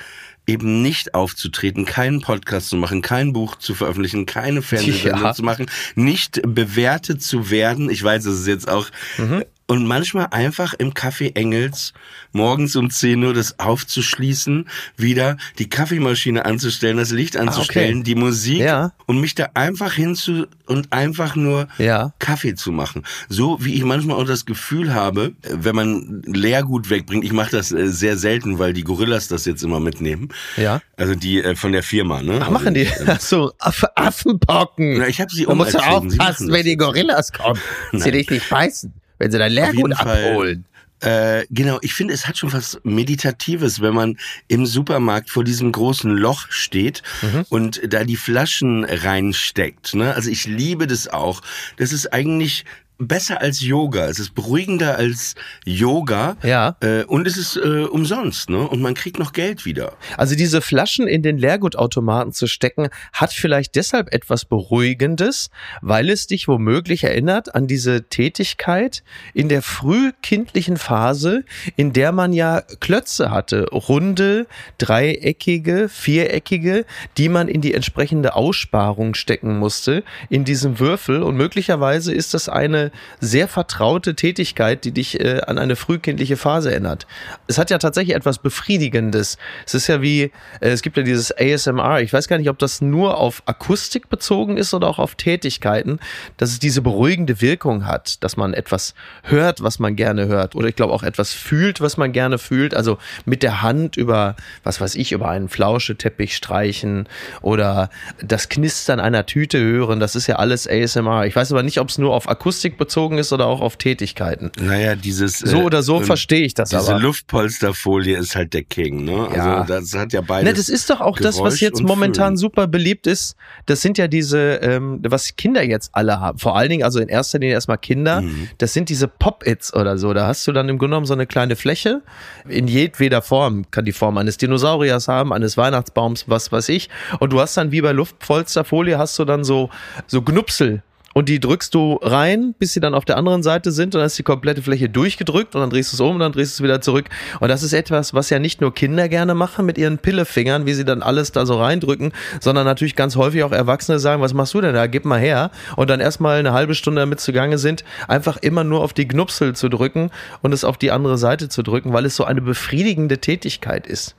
eben 0.47 0.83
nicht 0.83 1.15
aufzutreten, 1.15 1.85
keinen 1.85 2.23
Podcast 2.23 2.71
zu 2.71 2.77
machen, 2.77 3.03
kein 3.03 3.33
Buch 3.33 3.55
zu 3.55 3.75
veröffentlichen, 3.75 4.27
keine 4.27 4.63
Fernsehsendung 4.63 5.23
ja. 5.23 5.33
zu 5.33 5.45
machen, 5.45 5.67
nicht 5.95 6.41
bewertet 6.43 7.23
zu 7.23 7.51
werden. 7.51 7.89
Ich 7.89 8.03
weiß, 8.03 8.25
das 8.25 8.35
ist 8.35 8.47
jetzt 8.49 8.69
auch 8.69 8.91
mhm 9.17 9.45
und 9.71 9.87
manchmal 9.87 10.27
einfach 10.33 10.75
im 10.75 10.95
Café 10.95 11.37
Engels 11.37 11.93
morgens 12.33 12.75
um 12.75 12.91
10 12.91 13.23
Uhr 13.23 13.35
das 13.35 13.61
aufzuschließen, 13.61 14.69
wieder 14.97 15.37
die 15.61 15.69
Kaffeemaschine 15.69 16.45
anzustellen, 16.45 16.97
das 16.97 17.13
Licht 17.13 17.37
anzustellen, 17.37 17.99
ah, 17.99 18.01
okay. 18.01 18.03
die 18.03 18.15
Musik 18.17 18.59
ja. 18.59 18.93
und 19.07 19.21
mich 19.21 19.37
da 19.37 19.51
einfach 19.55 19.93
hinzu 19.93 20.49
und 20.67 20.93
einfach 20.93 21.37
nur 21.37 21.69
ja. 21.79 22.13
Kaffee 22.19 22.57
zu 22.57 22.73
machen. 22.73 23.05
So 23.29 23.65
wie 23.65 23.75
ich 23.75 23.85
manchmal 23.85 24.17
auch 24.17 24.27
das 24.27 24.45
Gefühl 24.45 24.93
habe, 24.93 25.35
wenn 25.49 25.77
man 25.77 26.23
Leergut 26.27 26.91
wegbringt, 26.91 27.25
ich 27.25 27.33
mache 27.33 27.53
das 27.53 27.71
äh, 27.71 27.93
sehr 27.93 28.17
selten, 28.17 28.59
weil 28.59 28.73
die 28.73 28.83
Gorillas 28.83 29.29
das 29.29 29.45
jetzt 29.45 29.63
immer 29.63 29.79
mitnehmen. 29.79 30.31
Ja. 30.57 30.83
Also 30.97 31.15
die 31.15 31.45
äh, 31.45 31.55
von 31.55 31.71
der 31.71 31.85
Firma, 31.85 32.23
ne? 32.23 32.39
Ach, 32.41 32.49
also, 32.49 32.51
machen 32.51 32.75
die? 32.75 32.87
Äh, 32.87 33.05
Ach 33.07 33.21
so, 33.21 33.53
Aff 33.61 33.85
Affenpocken. 33.95 34.99
Na, 34.99 35.07
ich 35.07 35.21
habe 35.21 35.31
sie 35.33 35.47
Man 35.47 35.59
muss 35.59 35.75
ja 35.75 35.81
aufpassen, 35.91 36.51
wenn 36.51 36.65
die 36.65 36.77
Gorillas 36.77 37.33
kommen. 37.33 37.61
Sie 37.93 38.11
dich 38.11 38.29
nicht 38.31 38.51
beißen 38.51 39.00
wenn 39.21 39.31
sie 39.31 39.39
dein 39.39 39.53
Lehrgut 39.53 39.93
abholen. 39.93 40.65
Äh, 41.01 41.47
genau, 41.51 41.79
ich 41.81 41.95
finde, 41.95 42.13
es 42.13 42.27
hat 42.27 42.37
schon 42.37 42.53
was 42.53 42.79
Meditatives, 42.83 43.81
wenn 43.81 43.95
man 43.95 44.19
im 44.49 44.67
Supermarkt 44.67 45.31
vor 45.31 45.45
diesem 45.45 45.73
großen 45.73 46.11
Loch 46.11 46.51
steht 46.51 47.03
mhm. 47.23 47.45
und 47.49 47.81
da 47.89 48.05
die 48.05 48.17
Flaschen 48.17 48.85
reinsteckt. 48.85 49.95
Ne? 49.95 50.13
Also 50.15 50.29
ich 50.29 50.47
liebe 50.47 50.87
das 50.87 51.09
auch. 51.09 51.41
Das 51.79 51.93
ist 51.93 52.13
eigentlich 52.13 52.65
besser 53.01 53.41
als 53.41 53.61
Yoga. 53.61 54.07
Es 54.07 54.19
ist 54.19 54.35
beruhigender 54.35 54.97
als 54.97 55.35
Yoga. 55.65 56.37
Ja. 56.43 56.77
Äh, 56.81 57.05
und 57.05 57.27
es 57.27 57.37
ist 57.37 57.57
äh, 57.57 57.85
umsonst, 57.85 58.51
ne? 58.51 58.69
Und 58.69 58.83
man 58.83 58.95
kriegt 58.95 59.19
noch 59.19 59.33
Geld 59.33 59.65
wieder. 59.65 59.95
Also 60.17 60.37
diese 60.37 60.61
Flaschen 60.61 61.09
in 61.09 61.23
den 61.23 61.39
Leergutautomaten 61.39 62.33
zu 62.33 62.47
stecken, 62.47 62.89
hat 63.13 63.33
vielleicht 63.33 63.75
deshalb 63.75 64.13
etwas 64.13 64.45
Beruhigendes, 64.45 65.51
weil 65.81 66.11
es 66.11 66.27
dich 66.27 66.47
womöglich 66.47 67.05
erinnert 67.05 67.55
an 67.55 67.67
diese 67.67 68.09
Tätigkeit 68.09 69.03
in 69.35 69.49
der 69.49 69.63
frühkindlichen 69.63 70.77
Phase, 70.77 71.45
in 71.77 71.93
der 71.93 72.13
man 72.13 72.33
ja 72.33 72.63
Klötze 72.81 73.31
hatte, 73.31 73.67
runde, 73.71 74.47
dreieckige, 74.79 75.89
viereckige, 75.89 76.85
die 77.17 77.29
man 77.29 77.49
in 77.49 77.61
die 77.61 77.75
entsprechende 77.75 78.35
Aussparung 78.35 79.15
stecken 79.15 79.59
musste, 79.59 80.05
in 80.29 80.45
diesem 80.45 80.79
Würfel. 80.79 81.23
Und 81.23 81.37
möglicherweise 81.37 82.13
ist 82.13 82.35
das 82.35 82.49
eine 82.49 82.90
sehr 83.21 83.49
vertraute 83.49 84.15
Tätigkeit, 84.15 84.85
die 84.85 84.93
dich 84.93 85.21
äh, 85.21 85.41
an 85.47 85.59
eine 85.59 85.77
frühkindliche 85.77 86.37
Phase 86.37 86.71
erinnert. 86.71 87.07
Es 87.47 87.59
hat 87.59 87.71
ja 87.71 87.79
tatsächlich 87.79 88.17
etwas 88.17 88.39
Befriedigendes. 88.39 89.39
Es 89.67 89.75
ist 89.75 89.87
ja 89.87 90.03
wie, 90.03 90.25
äh, 90.61 90.71
es 90.71 90.83
gibt 90.83 90.97
ja 90.97 91.03
dieses 91.03 91.33
ASMR. 91.37 92.01
Ich 92.01 92.13
weiß 92.13 92.29
gar 92.29 92.39
nicht, 92.39 92.51
ob 92.51 92.59
das 92.59 92.81
nur 92.81 93.19
auf 93.19 93.43
Akustik 93.47 94.09
bezogen 94.09 94.57
ist 94.57 94.75
oder 94.75 94.89
auch 94.89 94.99
auf 94.99 95.15
Tätigkeiten, 95.15 95.99
dass 96.37 96.51
es 96.51 96.59
diese 96.59 96.83
beruhigende 96.83 97.41
Wirkung 97.41 97.87
hat, 97.87 98.23
dass 98.23 98.37
man 98.37 98.55
etwas 98.55 98.95
hört, 99.23 99.63
was 99.63 99.79
man 99.79 99.97
gerne 99.97 100.27
hört. 100.27 100.55
Oder 100.55 100.69
ich 100.69 100.77
glaube 100.77 100.93
auch 100.93 101.03
etwas 101.03 101.33
fühlt, 101.33 101.81
was 101.81 101.97
man 101.97 102.13
gerne 102.13 102.39
fühlt. 102.39 102.75
Also 102.75 102.99
mit 103.25 103.43
der 103.43 103.63
Hand 103.63 103.97
über, 103.97 104.37
was 104.63 104.81
weiß 104.81 104.95
ich, 104.95 105.13
über 105.13 105.29
einen 105.29 105.49
Flauscheteppich 105.49 106.37
streichen 106.37 107.09
oder 107.43 107.91
das 108.23 108.49
Knistern 108.49 109.01
einer 109.01 109.27
Tüte 109.27 109.61
hören. 109.61 110.01
Das 110.01 110.17
ist 110.17 110.27
ja 110.27 110.37
alles 110.37 110.69
ASMR. 110.69 111.27
Ich 111.27 111.37
weiß 111.37 111.53
aber 111.53 111.63
nicht, 111.63 111.81
ob 111.81 111.89
es 111.89 111.99
nur 111.99 112.15
auf 112.15 112.29
Akustik 112.29 112.79
bezogen 112.81 113.19
ist 113.19 113.33
oder 113.33 113.47
auch 113.47 113.61
auf 113.61 113.77
Tätigkeiten. 113.77 114.51
Naja, 114.61 114.97
dieses. 114.97 115.39
So 115.39 115.59
oder 115.59 115.85
so 115.85 116.01
äh, 116.01 116.05
verstehe 116.05 116.41
ich 116.41 116.55
das 116.55 116.71
diese 116.71 116.83
aber. 116.83 116.95
Diese 116.95 117.07
Luftpolsterfolie 117.07 118.17
ist 118.17 118.35
halt 118.35 118.55
der 118.55 118.65
King, 118.65 119.05
ne? 119.05 119.29
Also 119.29 119.37
ja. 119.37 119.65
das 119.65 119.95
hat 119.95 120.13
ja 120.13 120.23
beides. 120.23 120.51
Ne, 120.51 120.55
das 120.55 120.69
ist 120.69 120.91
doch 120.91 121.01
auch 121.01 121.17
Geräusch 121.17 121.37
das, 121.37 121.41
was 121.41 121.61
jetzt 121.61 121.83
momentan 121.83 122.31
Föhn. 122.33 122.37
super 122.39 122.67
beliebt 122.67 123.07
ist. 123.07 123.37
Das 123.67 123.83
sind 123.83 123.99
ja 123.99 124.09
diese, 124.09 124.55
ähm, 124.63 125.01
was 125.07 125.37
Kinder 125.37 125.63
jetzt 125.63 125.91
alle 125.93 126.19
haben. 126.19 126.39
Vor 126.39 126.57
allen 126.57 126.71
Dingen, 126.71 126.83
also 126.83 126.99
in 126.99 127.09
erster 127.09 127.39
Linie 127.39 127.55
erstmal 127.55 127.79
Kinder. 127.79 128.23
Mhm. 128.23 128.49
Das 128.59 128.73
sind 128.73 128.89
diese 128.89 129.07
Pop-Its 129.07 129.75
oder 129.75 129.99
so. 129.99 130.13
Da 130.15 130.27
hast 130.27 130.47
du 130.49 130.53
dann 130.53 130.69
im 130.69 130.79
Grunde 130.79 130.95
genommen 130.95 131.07
so 131.07 131.15
eine 131.15 131.27
kleine 131.27 131.57
Fläche. 131.57 132.03
In 132.49 132.67
jedweder 132.67 133.23
Form 133.23 133.71
kann 133.71 133.85
die 133.85 133.93
Form 133.93 134.17
eines 134.17 134.39
Dinosauriers 134.39 135.07
haben, 135.07 135.33
eines 135.33 135.57
Weihnachtsbaums, 135.57 136.25
was 136.29 136.51
weiß 136.51 136.71
ich. 136.71 136.89
Und 137.19 137.33
du 137.33 137.41
hast 137.41 137.57
dann 137.57 137.71
wie 137.73 137.83
bei 137.83 137.93
Luftpolsterfolie 137.93 138.99
hast 138.99 139.19
du 139.19 139.27
dann 139.27 139.45
so, 139.45 139.69
so 140.07 140.23
Gnupsel 140.23 140.83
und 141.13 141.29
die 141.29 141.41
drückst 141.41 141.75
du 141.75 141.99
rein, 142.03 142.55
bis 142.59 142.73
sie 142.73 142.81
dann 142.81 142.95
auf 142.95 143.05
der 143.05 143.17
anderen 143.17 143.43
Seite 143.43 143.73
sind 143.73 143.95
und 143.95 144.01
dann 144.01 144.07
ist 144.07 144.19
die 144.19 144.23
komplette 144.23 144.63
Fläche 144.63 144.89
durchgedrückt 144.89 145.55
und 145.55 145.61
dann 145.61 145.71
drehst 145.71 145.93
du 145.93 145.97
es 145.97 146.01
um 146.01 146.15
und 146.15 146.21
dann 146.21 146.33
drehst 146.33 146.53
du 146.53 146.63
es 146.63 146.65
wieder 146.65 146.81
zurück. 146.81 147.07
Und 147.41 147.49
das 147.49 147.63
ist 147.63 147.73
etwas, 147.73 148.15
was 148.15 148.31
ja 148.31 148.39
nicht 148.39 148.61
nur 148.61 148.73
Kinder 148.73 149.09
gerne 149.09 149.35
machen 149.35 149.67
mit 149.67 149.77
ihren 149.77 149.99
Pillefingern, 149.99 150.67
wie 150.67 150.75
sie 150.75 150.85
dann 150.85 151.03
alles 151.03 151.33
da 151.33 151.47
so 151.47 151.59
reindrücken, 151.59 152.13
sondern 152.41 152.65
natürlich 152.65 152.95
ganz 152.95 153.17
häufig 153.17 153.43
auch 153.43 153.53
Erwachsene 153.53 153.99
sagen, 153.99 154.23
was 154.23 154.35
machst 154.35 154.55
du 154.55 154.61
denn 154.61 154.75
da? 154.75 154.87
Gib 154.87 155.05
mal 155.05 155.19
her. 155.19 155.51
Und 155.77 155.91
dann 155.91 155.99
erstmal 155.99 156.39
eine 156.39 156.53
halbe 156.53 156.75
Stunde 156.75 157.01
damit 157.01 157.21
zugange 157.21 157.59
sind, 157.59 157.85
einfach 158.07 158.37
immer 158.37 158.63
nur 158.63 158.83
auf 158.83 158.93
die 158.93 159.09
Gnupsel 159.09 159.57
zu 159.57 159.69
drücken 159.69 160.11
und 160.43 160.53
es 160.53 160.65
auf 160.65 160.79
die 160.79 160.93
andere 160.93 161.19
Seite 161.19 161.49
zu 161.49 161.63
drücken, 161.63 161.93
weil 161.93 162.05
es 162.05 162.15
so 162.15 162.25
eine 162.25 162.41
befriedigende 162.41 163.19
Tätigkeit 163.19 163.87
ist 163.87 164.15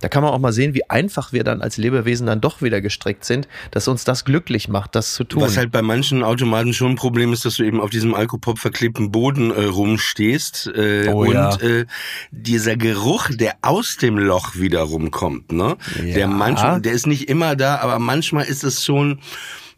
da 0.00 0.08
kann 0.08 0.22
man 0.22 0.32
auch 0.32 0.38
mal 0.38 0.52
sehen, 0.52 0.74
wie 0.74 0.88
einfach 0.88 1.32
wir 1.32 1.44
dann 1.44 1.62
als 1.62 1.76
Lebewesen 1.76 2.26
dann 2.26 2.40
doch 2.40 2.62
wieder 2.62 2.80
gestrickt 2.80 3.24
sind, 3.24 3.48
dass 3.70 3.88
uns 3.88 4.04
das 4.04 4.24
glücklich 4.24 4.68
macht, 4.68 4.94
das 4.94 5.14
zu 5.14 5.24
tun. 5.24 5.42
Was 5.42 5.56
halt 5.56 5.70
bei 5.70 5.82
manchen 5.82 6.22
Automaten 6.22 6.72
schon 6.72 6.92
ein 6.92 6.96
Problem 6.96 7.32
ist, 7.32 7.44
dass 7.44 7.56
du 7.56 7.64
eben 7.64 7.80
auf 7.80 7.90
diesem 7.90 8.14
Alkopop 8.14 8.58
verklebten 8.58 9.12
Boden 9.12 9.50
äh, 9.50 9.64
rumstehst 9.64 10.70
äh, 10.74 11.08
oh, 11.08 11.24
und 11.24 11.34
ja. 11.34 11.56
äh, 11.60 11.86
dieser 12.30 12.76
Geruch, 12.76 13.28
der 13.30 13.56
aus 13.62 13.96
dem 13.96 14.18
Loch 14.18 14.56
wiederum 14.56 15.10
kommt, 15.10 15.52
ne? 15.52 15.76
Ja. 16.04 16.14
Der 16.14 16.28
manchmal, 16.28 16.80
der 16.80 16.92
ist 16.92 17.06
nicht 17.06 17.28
immer 17.28 17.56
da, 17.56 17.76
aber 17.76 17.98
manchmal 17.98 18.44
ist 18.44 18.64
es 18.64 18.84
schon 18.84 19.20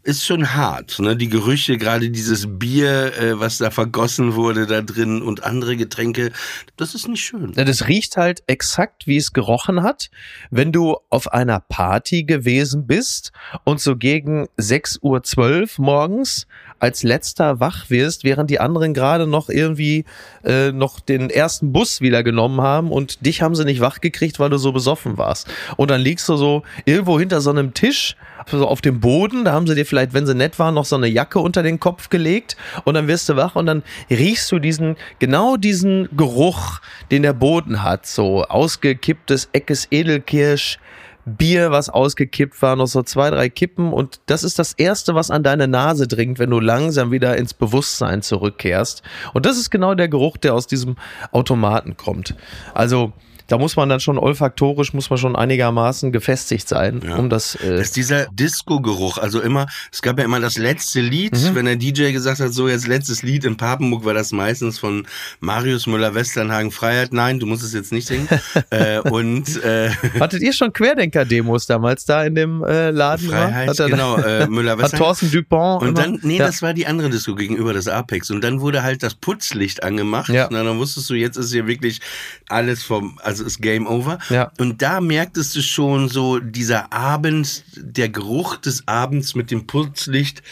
ist 0.04 0.25
schon 0.25 0.54
hart, 0.54 0.99
ne? 0.99 1.16
Die 1.16 1.28
Gerüche, 1.28 1.76
gerade 1.78 2.11
dieses 2.11 2.47
Bier, 2.49 3.16
äh, 3.16 3.38
was 3.38 3.59
da 3.59 3.71
vergossen 3.71 4.35
wurde 4.35 4.66
da 4.66 4.82
drin 4.82 5.23
und 5.23 5.44
andere 5.44 5.76
Getränke, 5.76 6.32
das 6.76 6.94
ist 6.94 7.09
nicht 7.09 7.25
schön. 7.25 7.52
Ja, 7.54 7.64
das 7.64 7.87
riecht 7.87 8.16
halt 8.16 8.42
exakt, 8.47 9.06
wie 9.06 9.16
es 9.16 9.32
gerochen 9.32 9.82
hat, 9.82 10.11
wenn 10.50 10.73
du 10.73 10.97
auf 11.09 11.32
einer 11.32 11.61
Party 11.61 12.25
gewesen 12.25 12.87
bist 12.87 13.32
und 13.64 13.80
so 13.80 13.97
gegen 13.97 14.49
6.12 14.59 15.78
Uhr 15.78 15.85
morgens 15.85 16.47
als 16.83 17.05
letzter 17.05 17.61
wach 17.61 17.91
wirst, 17.91 18.25
während 18.25 18.51
die 18.51 18.59
anderen 18.59 18.93
gerade 18.93 19.29
noch 19.29 19.49
irgendwie 19.49 20.05
äh, 20.45 20.73
noch 20.73 20.99
den 20.99 21.31
ersten 21.31 21.73
Bus 21.73 22.01
wieder 22.01 22.25
genommen 22.25 22.61
haben 22.61 22.91
und 22.91 23.25
dich 23.25 23.41
haben 23.41 23.55
sie 23.55 23.65
nicht 23.65 23.81
wach 23.81 24.01
gekriegt, 24.01 24.41
weil 24.41 24.51
du 24.51 24.59
so 24.59 24.73
besoffen 24.73 25.17
warst. 25.17 25.47
Und 25.77 25.93
dann 25.93 26.01
liegst 26.01 26.29
du 26.29 26.35
so 26.35 26.65
irgendwo 26.85 27.21
hinter 27.21 27.41
so 27.41 27.51
einem 27.51 27.73
Tisch, 27.73 28.17
so 28.51 28.67
auf 28.67 28.81
dem 28.81 28.99
Boden, 28.99 29.45
da 29.45 29.53
haben 29.53 29.69
sie 29.69 29.77
dir 29.77 29.87
vielleicht, 29.87 30.12
wenn 30.12 30.27
sie 30.27 30.35
nett 30.35 30.59
waren, 30.59 30.75
noch 30.75 30.85
so 30.85 30.97
eine 30.97 31.07
Jacke 31.07 31.39
unter 31.39 31.62
den 31.62 31.79
Kopf 31.79 32.09
gelegt 32.09 32.57
und 32.83 32.95
dann 32.95 33.07
wirst 33.07 33.29
du 33.29 33.37
wach 33.37 33.55
und 33.55 33.67
dann 33.67 33.85
riechst 34.11 34.51
du 34.51 34.59
diesen, 34.59 34.97
genau 35.21 35.57
diesen 35.57 36.09
Geruch, 36.17 36.81
den 37.12 37.23
der 37.23 37.33
Boden 37.33 37.85
hat, 37.85 38.07
so 38.07 38.43
ausgekipptes 38.43 39.51
Eckes 39.53 39.87
Edelkirsch, 39.93 40.81
Bier, 41.25 41.71
was 41.71 41.88
ausgekippt 41.88 42.61
war, 42.62 42.76
noch 42.76 42.87
so 42.87 43.02
zwei, 43.02 43.31
drei 43.31 43.49
Kippen 43.49 43.93
und 43.93 44.21
das 44.26 44.43
ist 44.43 44.59
das 44.59 44.73
Erste, 44.73 45.14
was 45.14 45.31
an 45.31 45.43
deine 45.43 45.69
Nase 45.69 46.09
dringt, 46.09 46.38
wenn 46.38 46.50
du 46.50 46.59
langsam 46.59 47.11
wieder 47.11 47.37
ins 47.37 47.55
Bewusstsein 47.55 48.23
zurückkehrst. 48.23 49.02
Und 49.33 49.47
das 49.47 49.57
ist 49.57 49.71
genau 49.71 49.95
der 49.95 50.09
Geruch, 50.09 50.37
der 50.37 50.55
aus 50.55 50.67
diesem 50.67 50.97
Automaten 51.31 51.97
kommt. 51.97 52.35
Also 52.75 53.12
da 53.52 53.59
muss 53.59 53.76
man 53.76 53.90
dann 53.90 54.00
schon 54.00 54.16
olfaktorisch, 54.18 54.94
muss 54.94 55.11
man 55.11 55.18
schon 55.18 55.37
einigermaßen 55.37 56.11
gefestigt 56.11 56.66
sein, 56.66 57.02
Ja. 57.06 57.16
um 57.16 57.28
das. 57.28 57.54
Äh, 57.56 57.76
Das 57.76 57.88
ist 57.88 57.97
dieser 57.97 58.26
Disco-Geruch. 58.32 59.18
Also 59.18 59.40
immer, 59.42 59.66
es 59.92 60.00
gab 60.00 60.18
ja 60.18 60.25
immer 60.25 60.40
das 60.40 60.56
letzte 60.56 61.00
Lied, 61.02 61.35
Mhm. 61.35 61.54
wenn 61.54 61.66
der 61.66 61.76
DJ 61.76 62.12
gesagt 62.12 62.40
hat, 62.40 62.52
so 62.54 62.66
jetzt 62.68 62.87
letztes 62.87 63.23
Lied 63.23 63.44
in 63.44 63.59
Papenburg, 63.59 64.06
war 64.06 64.14
das 64.14 64.32
meistens 64.32 64.78
von 64.78 65.06
Marius 65.40 65.87
Müller-Westernhagen 65.87 66.71
Freiheit. 66.71 67.12
Nein, 67.12 67.38
du 67.40 67.47
musst 67.47 67.62
es 67.62 67.75
jetzt 67.75 67.92
nicht 67.92 68.06
singen. 68.09 68.26
äh, 68.71 69.00
und 69.00 69.62
äh, 69.62 69.90
hattet 70.18 70.40
ihr 70.42 70.54
schon 70.54 70.73
Querdenker-Demos 70.73 71.66
damals 71.66 72.06
da 72.06 72.25
in 72.25 72.35
dem 72.35 72.64
äh, 72.64 72.90
Laden? 72.90 73.28
Freiheit, 73.28 73.68
Hat 73.68 73.80
er- 73.80 73.88
genau, 73.90 74.16
äh, 74.16 74.40
Hat 74.44 74.50
Müller-Westernhagen. 74.50 74.99
Thorsten 74.99 75.30
Dupont. 75.30 75.82
Und 75.82 75.88
immer? 75.88 76.00
dann, 76.00 76.18
nee, 76.23 76.38
ja. 76.38 76.47
das 76.47 76.62
war 76.62 76.73
die 76.73 76.87
andere 76.87 77.11
Disco 77.11 77.35
gegenüber 77.35 77.75
des 77.75 77.87
Apex. 77.87 78.30
Und 78.30 78.42
dann 78.42 78.61
wurde 78.62 78.82
halt 78.82 79.02
das 79.02 79.14
Putzlicht 79.14 79.82
angemacht. 79.82 80.30
Ja. 80.30 80.47
Und 80.47 80.54
dann 80.54 80.78
wusstest 80.78 81.11
du, 81.11 81.14
jetzt 81.14 81.37
ist 81.37 81.52
hier 81.52 81.66
wirklich 81.66 82.00
alles 82.49 82.82
vom, 82.82 83.18
also 83.23 83.41
ist 83.42 83.61
Game 83.61 83.87
Over. 83.87 84.18
Ja. 84.30 84.52
Und 84.58 84.82
da 84.82 85.00
merktest 85.00 85.54
du 85.56 85.62
schon 85.62 86.08
so, 86.08 86.38
dieser 86.38 86.92
Abend, 86.92 87.64
der 87.76 88.08
Geruch 88.08 88.56
des 88.56 88.87
Abends 88.88 89.34
mit 89.34 89.50
dem 89.50 89.66
Putzlicht, 89.66 90.42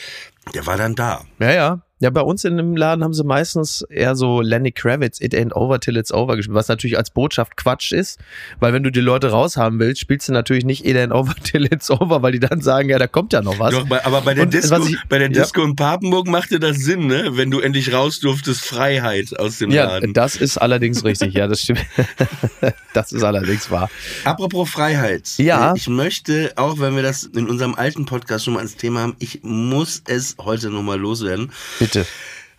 der 0.54 0.66
war 0.66 0.76
dann 0.76 0.94
da. 0.94 1.24
Ja, 1.38 1.52
ja. 1.52 1.82
Ja, 2.02 2.08
bei 2.08 2.22
uns 2.22 2.44
in 2.44 2.56
dem 2.56 2.76
Laden 2.76 3.04
haben 3.04 3.12
sie 3.12 3.24
meistens 3.24 3.82
eher 3.90 4.16
so 4.16 4.40
Lenny 4.40 4.72
Kravitz, 4.72 5.20
It 5.20 5.34
Ain't 5.34 5.52
Over 5.54 5.80
Till 5.80 5.98
It's 5.98 6.10
Over 6.12 6.36
gespielt, 6.36 6.54
was 6.56 6.68
natürlich 6.68 6.96
als 6.96 7.10
Botschaft 7.10 7.58
Quatsch 7.58 7.92
ist, 7.92 8.18
weil 8.58 8.72
wenn 8.72 8.82
du 8.82 8.90
die 8.90 9.00
Leute 9.02 9.30
raushaben 9.32 9.78
willst, 9.78 10.00
spielst 10.00 10.26
du 10.28 10.32
natürlich 10.32 10.64
nicht 10.64 10.86
It 10.86 10.96
Ain't 10.96 11.12
Over 11.12 11.34
Till 11.44 11.66
It's 11.66 11.90
Over, 11.90 12.22
weil 12.22 12.32
die 12.32 12.40
dann 12.40 12.62
sagen, 12.62 12.88
ja, 12.88 12.98
da 12.98 13.06
kommt 13.06 13.34
ja 13.34 13.42
noch 13.42 13.58
was. 13.58 13.74
Doch, 13.74 13.86
aber 14.04 14.22
bei 14.22 14.32
der 14.32 14.44
Und 14.44 14.54
Disco, 14.54 14.82
ich- 14.86 14.96
bei 15.10 15.18
der 15.18 15.30
ja. 15.30 15.42
Disco 15.42 15.62
in 15.62 15.76
Papenburg 15.76 16.26
machte 16.26 16.58
das 16.58 16.78
Sinn, 16.78 17.06
ne? 17.06 17.32
Wenn 17.36 17.50
du 17.50 17.60
endlich 17.60 17.92
raus 17.92 18.18
durftest, 18.20 18.62
Freiheit 18.64 19.38
aus 19.38 19.58
dem 19.58 19.70
Ja, 19.70 19.84
Laden. 19.84 20.14
das 20.14 20.36
ist 20.36 20.56
allerdings 20.56 21.04
richtig, 21.04 21.34
ja, 21.34 21.46
das 21.48 21.60
stimmt. 21.60 21.84
das 22.94 23.12
ist 23.12 23.22
allerdings 23.22 23.70
wahr. 23.70 23.90
Apropos 24.24 24.70
Freiheit. 24.70 25.28
Ja. 25.36 25.72
Äh, 25.72 25.76
Ich 25.76 25.88
möchte, 25.88 26.52
auch 26.56 26.78
wenn 26.80 26.96
wir 26.96 27.02
das 27.02 27.24
in 27.24 27.46
unserem 27.48 27.74
alten 27.74 28.06
Podcast 28.06 28.46
schon 28.46 28.54
mal 28.54 28.60
als 28.60 28.76
Thema 28.76 29.00
haben, 29.00 29.16
ich 29.18 29.40
muss 29.42 30.02
es 30.06 30.36
heute 30.40 30.70
nochmal 30.70 30.98
loswerden. 30.98 31.52
Bitte. 31.78 31.89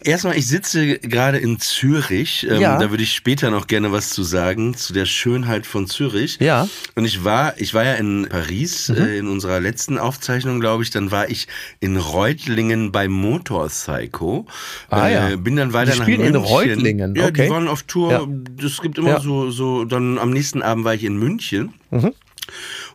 Erstmal, 0.03 0.35
ich 0.35 0.47
sitze 0.47 0.97
gerade 0.97 1.37
in 1.37 1.59
Zürich. 1.59 2.47
Ähm, 2.49 2.59
Ja. 2.59 2.79
Da 2.79 2.89
würde 2.89 3.03
ich 3.03 3.13
später 3.13 3.51
noch 3.51 3.67
gerne 3.67 3.91
was 3.91 4.09
zu 4.09 4.23
sagen, 4.23 4.73
zu 4.75 4.93
der 4.93 5.05
Schönheit 5.05 5.67
von 5.67 5.85
Zürich. 5.85 6.37
Ja. 6.39 6.67
Und 6.95 7.05
ich 7.05 7.23
war, 7.23 7.53
ich 7.59 7.75
war 7.75 7.85
ja 7.85 7.93
in 7.93 8.27
Paris 8.27 8.89
Mhm. 8.89 8.95
äh, 8.97 9.17
in 9.19 9.27
unserer 9.27 9.59
letzten 9.59 9.99
Aufzeichnung, 9.99 10.59
glaube 10.59 10.81
ich. 10.81 10.89
Dann 10.89 11.11
war 11.11 11.29
ich 11.29 11.47
in 11.81 11.97
Reutlingen 11.97 12.91
bei 12.91 13.07
Motor 13.07 13.67
Psycho. 13.67 14.47
Ah, 14.89 15.07
ja. 15.07 15.35
Bin 15.35 15.55
dann 15.55 15.71
weiter 15.73 15.91
Die 15.91 15.99
nach 15.99 16.05
spielen 16.05 16.21
in 16.21 16.31
München. 16.33 16.51
Reutlingen, 16.51 17.15
Ja, 17.15 17.25
okay. 17.27 17.43
die 17.45 17.49
waren 17.51 17.67
auf 17.67 17.83
Tour. 17.83 18.11
Ja. 18.11 18.65
Es 18.65 18.81
gibt 18.81 18.97
immer 18.97 19.09
Ja. 19.09 19.19
so, 19.19 19.51
so. 19.51 19.85
Dann 19.85 20.17
am 20.17 20.31
nächsten 20.31 20.63
Abend 20.63 20.83
war 20.83 20.95
ich 20.95 21.03
in 21.03 21.17
München. 21.17 21.75
Mhm. 21.91 22.11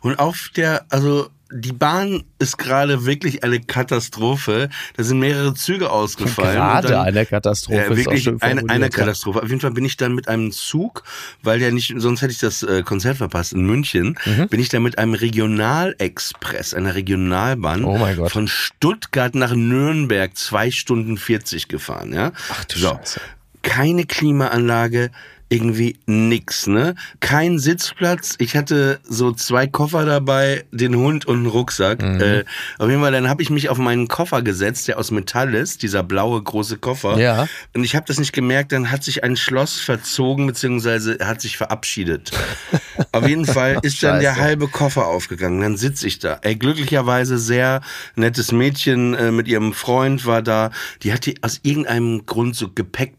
Und 0.01 0.19
auf 0.19 0.49
der, 0.57 0.85
also 0.89 1.29
die 1.51 1.71
Bahn 1.71 2.23
ist 2.39 2.57
gerade 2.57 3.05
wirklich 3.05 3.43
eine 3.43 3.59
Katastrophe. 3.61 4.69
Da 4.95 5.03
sind 5.03 5.19
mehrere 5.19 5.53
Züge 5.53 5.89
ausgefallen. 5.91 6.55
Gerade 6.55 6.87
dann- 6.89 7.05
eine 7.05 7.25
Katastrophe. 7.25 7.77
ja, 7.77 7.83
ist 7.85 7.91
auch 7.91 7.95
wirklich 8.13 8.27
eine, 8.43 8.69
eine 8.69 8.85
ja. 8.85 8.89
Katastrophe. 8.89 9.41
Auf 9.41 9.49
jeden 9.49 9.61
Fall 9.61 9.71
bin 9.71 9.85
ich 9.85 9.97
dann 9.97 10.13
mit 10.15 10.27
einem 10.27 10.51
Zug, 10.51 11.03
weil 11.43 11.59
der 11.59 11.71
nicht, 11.71 11.93
sonst 11.97 12.21
hätte 12.21 12.31
ich 12.33 12.39
das 12.39 12.63
äh, 12.63 12.83
Konzert 12.83 13.17
verpasst 13.17 13.53
in 13.53 13.65
München, 13.65 14.17
Mhm. 14.25 14.47
bin 14.49 14.59
ich 14.59 14.69
dann 14.69 14.83
mit 14.83 14.97
einem 14.97 15.13
Regionalexpress, 15.13 16.73
einer 16.73 16.95
Regionalbahn 16.95 17.83
Oh 17.83 17.97
mein 17.97 18.17
Gott. 18.17 18.31
von 18.31 18.47
Stuttgart 18.47 19.35
nach 19.35 19.53
Nürnberg 19.55 20.35
zwei 20.35 20.71
Stunden 20.71 21.17
40 21.17 21.67
gefahren, 21.67 22.13
ja. 22.13 22.31
Ach 22.51 22.65
du 22.65 22.77
so. 22.79 22.89
Scheiße. 22.89 23.21
Keine 23.63 24.05
Klimaanlage, 24.05 25.11
irgendwie 25.49 25.97
nix, 26.05 26.67
ne? 26.67 26.95
Kein 27.19 27.57
Sitzplatz. 27.57 28.35
Ich 28.37 28.57
hatte 28.57 28.99
so 29.07 29.31
zwei 29.31 29.65
Koffer 29.67 30.05
dabei, 30.05 30.65
den 30.71 30.95
Hund 30.95 31.25
und 31.25 31.37
einen 31.37 31.45
Rucksack. 31.45 32.01
Mhm. 32.01 32.21
Äh, 32.21 32.43
auf 32.77 32.89
jeden 32.89 33.01
Fall, 33.01 33.13
dann 33.13 33.29
habe 33.29 33.41
ich 33.41 33.49
mich 33.49 33.69
auf 33.69 33.77
meinen 33.77 34.07
Koffer 34.07 34.41
gesetzt, 34.41 34.87
der 34.87 34.97
aus 34.97 35.11
Metall 35.11 35.53
ist, 35.55 35.83
dieser 35.83 36.03
blaue 36.03 36.41
große 36.41 36.77
Koffer. 36.77 37.17
Ja. 37.17 37.47
Und 37.73 37.83
ich 37.83 37.95
habe 37.95 38.05
das 38.05 38.19
nicht 38.19 38.33
gemerkt, 38.33 38.73
dann 38.73 38.91
hat 38.91 39.03
sich 39.03 39.23
ein 39.23 39.37
Schloss 39.37 39.79
verzogen, 39.79 40.47
beziehungsweise 40.47 41.17
hat 41.21 41.39
sich 41.39 41.57
verabschiedet. 41.57 42.31
Auf 43.13 43.27
jeden 43.27 43.45
Fall 43.45 43.79
ist 43.83 44.03
dann 44.03 44.19
der 44.19 44.35
halbe 44.35 44.67
Koffer 44.67 45.07
aufgegangen. 45.07 45.61
Dann 45.61 45.77
sitze 45.77 46.07
ich 46.07 46.19
da. 46.19 46.39
Ey, 46.41 46.55
glücklicherweise 46.55 47.37
sehr 47.37 47.81
nettes 48.15 48.51
Mädchen 48.51 49.13
äh, 49.13 49.31
mit 49.31 49.47
ihrem 49.47 49.73
Freund 49.73 50.25
war 50.25 50.41
da. 50.41 50.71
Die 51.03 51.13
hatte 51.13 51.33
aus 51.41 51.59
irgendeinem 51.63 52.25
Grund 52.25 52.55
so 52.55 52.69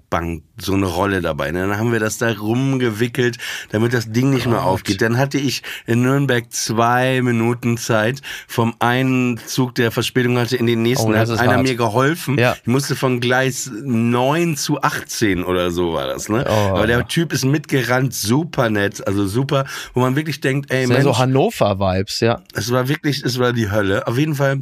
Gepäckbank, 0.08 0.42
so 0.60 0.74
eine 0.74 0.86
Rolle 0.86 1.20
dabei. 1.20 1.50
Ne? 1.50 1.66
Dann 1.66 1.78
haben 1.78 1.92
wir 1.92 2.00
das 2.00 2.18
da 2.18 2.32
rumgewickelt, 2.32 3.36
damit 3.70 3.92
das 3.92 4.10
Ding 4.10 4.30
nicht 4.30 4.46
mehr 4.46 4.64
aufgeht. 4.64 5.02
Dann 5.02 5.18
hatte 5.18 5.38
ich 5.38 5.62
in 5.86 6.02
Nürnberg 6.02 6.50
zwei 6.52 7.20
Minuten 7.22 7.76
Zeit 7.76 8.20
vom 8.46 8.74
einen 8.78 9.38
Zug, 9.38 9.74
der 9.74 9.90
Verspätung 9.90 10.38
hatte, 10.38 10.56
in 10.56 10.66
den 10.66 10.82
nächsten. 10.82 11.12
Oh, 11.12 11.16
hat 11.16 11.30
einer 11.30 11.54
hart. 11.54 11.62
mir 11.62 11.76
geholfen. 11.76 12.38
Ja. 12.38 12.56
Ich 12.60 12.66
musste 12.66 12.96
von 12.96 13.20
Gleis 13.20 13.70
9 13.82 14.56
zu 14.56 14.80
18 14.80 15.44
oder 15.44 15.70
so 15.70 15.92
war 15.92 16.06
das. 16.06 16.28
Ne? 16.28 16.44
Oh. 16.48 16.52
Aber 16.52 16.86
der 16.86 17.06
Typ 17.06 17.32
ist 17.32 17.44
mitgerannt, 17.44 18.14
super 18.14 18.70
nett, 18.70 19.06
also 19.06 19.26
super, 19.26 19.64
wo 19.94 20.00
man 20.00 20.16
wirklich 20.16 20.40
denkt, 20.40 20.70
ey, 20.70 20.80
Das 20.82 20.88
sind 20.88 20.96
ja 20.96 21.02
Mensch, 21.04 21.16
so 21.16 21.22
Hannover-Vibes, 21.22 22.20
ja. 22.20 22.42
es 22.54 22.72
war 22.72 22.88
wirklich, 22.88 23.22
es 23.22 23.38
war 23.38 23.52
die 23.52 23.70
Hölle. 23.70 24.06
Auf 24.06 24.18
jeden 24.18 24.34
Fall 24.34 24.60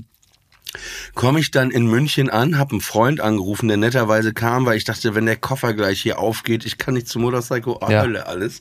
komme 1.15 1.41
ich 1.41 1.51
dann 1.51 1.71
in 1.71 1.87
München 1.87 2.31
an, 2.31 2.59
habe 2.59 2.73
einen 2.73 2.81
Freund 2.81 3.21
angerufen, 3.21 3.69
der 3.69 3.77
netterweise 3.77 4.33
kam, 4.33 4.67
weil 4.67 4.77
ich 4.77 4.85
dachte, 4.85 5.15
wenn 5.15 5.27
der 5.27 5.37
Koffer 5.37 5.75
gleich 5.75 6.01
hier 6.01 6.19
aufgeht, 6.19 6.65
ich 6.65 6.79
kann 6.79 6.95
nicht 6.95 7.09
zum 7.09 7.23
Motorcycle, 7.23 7.77
oh, 7.81 7.87
Ja. 7.89 8.03
Hölle 8.03 8.27
alles. 8.27 8.61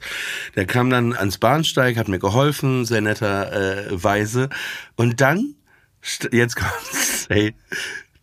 Der 0.55 0.65
kam 0.65 0.89
dann 0.89 1.13
ans 1.13 1.37
Bahnsteig, 1.37 1.97
hat 1.97 2.07
mir 2.07 2.19
geholfen, 2.19 2.85
sehr 2.85 3.01
netter 3.01 3.51
äh, 3.51 4.03
Weise. 4.03 4.49
Und 4.95 5.21
dann, 5.21 5.55
jetzt 6.31 6.55
kommt's, 6.55 7.25
hey, 7.29 7.55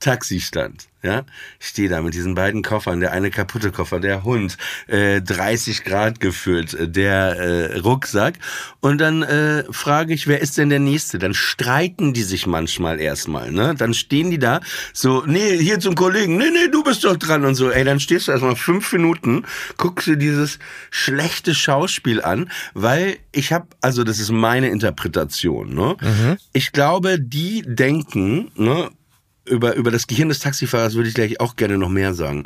Taxistand. 0.03 0.89
Ja, 1.05 1.25
ich 1.59 1.67
stehe 1.67 1.89
da 1.89 2.01
mit 2.01 2.15
diesen 2.15 2.37
beiden 2.37 2.63
Koffern, 2.63 3.01
der 3.01 3.11
eine 3.11 3.33
kaputte 3.33 3.73
Koffer, 3.73 3.99
der 3.99 4.23
Hund, 4.23 4.57
äh, 4.87 5.21
30 5.21 5.83
Grad 5.83 6.21
gefüllt, 6.21 6.75
äh, 6.75 6.89
der 6.89 7.37
äh, 7.39 7.79
Rucksack. 7.81 8.39
Und 8.79 9.01
dann 9.01 9.23
äh, 9.23 9.65
frage 9.73 10.15
ich, 10.15 10.29
wer 10.29 10.41
ist 10.41 10.59
denn 10.59 10.71
der 10.71 10.79
Nächste? 10.79 11.19
Dann 11.19 11.35
streiten 11.35 12.13
die 12.13 12.23
sich 12.23 12.47
manchmal 12.47 13.01
erstmal, 13.01 13.51
ne? 13.51 13.75
Dann 13.77 13.95
stehen 13.95 14.31
die 14.31 14.39
da, 14.39 14.61
so, 14.93 15.25
nee, 15.27 15.59
hier 15.59 15.81
zum 15.81 15.97
Kollegen, 15.97 16.37
nee, 16.37 16.51
nee, 16.51 16.69
du 16.71 16.85
bist 16.85 17.03
doch 17.03 17.17
dran 17.17 17.45
und 17.45 17.57
so. 17.57 17.71
Ey, 17.71 17.83
dann 17.83 17.99
stehst 17.99 18.29
du 18.29 18.33
erstmal 18.33 18.55
fünf 18.55 18.93
Minuten, 18.93 19.45
guckst 19.79 20.07
dir 20.07 20.17
dieses 20.17 20.61
schlechte 20.91 21.53
Schauspiel 21.53 22.23
an, 22.23 22.49
weil 22.75 23.17
ich 23.33 23.53
habe, 23.53 23.67
also 23.81 24.05
das 24.05 24.21
ist 24.21 24.31
meine 24.31 24.69
Interpretation, 24.69 25.75
ne? 25.75 25.97
Ich 26.53 26.71
glaube, 26.71 27.19
die 27.19 27.63
denken, 27.67 28.53
ne? 28.55 28.89
Über, 29.45 29.75
über 29.75 29.91
das 29.91 30.07
Gehirn 30.07 30.29
des 30.29 30.39
Taxifahrers 30.39 30.95
würde 30.95 31.09
ich 31.09 31.15
gleich 31.15 31.41
auch 31.41 31.57
gerne 31.57 31.79
noch 31.79 31.89
mehr 31.89 32.15
sagen. 32.15 32.45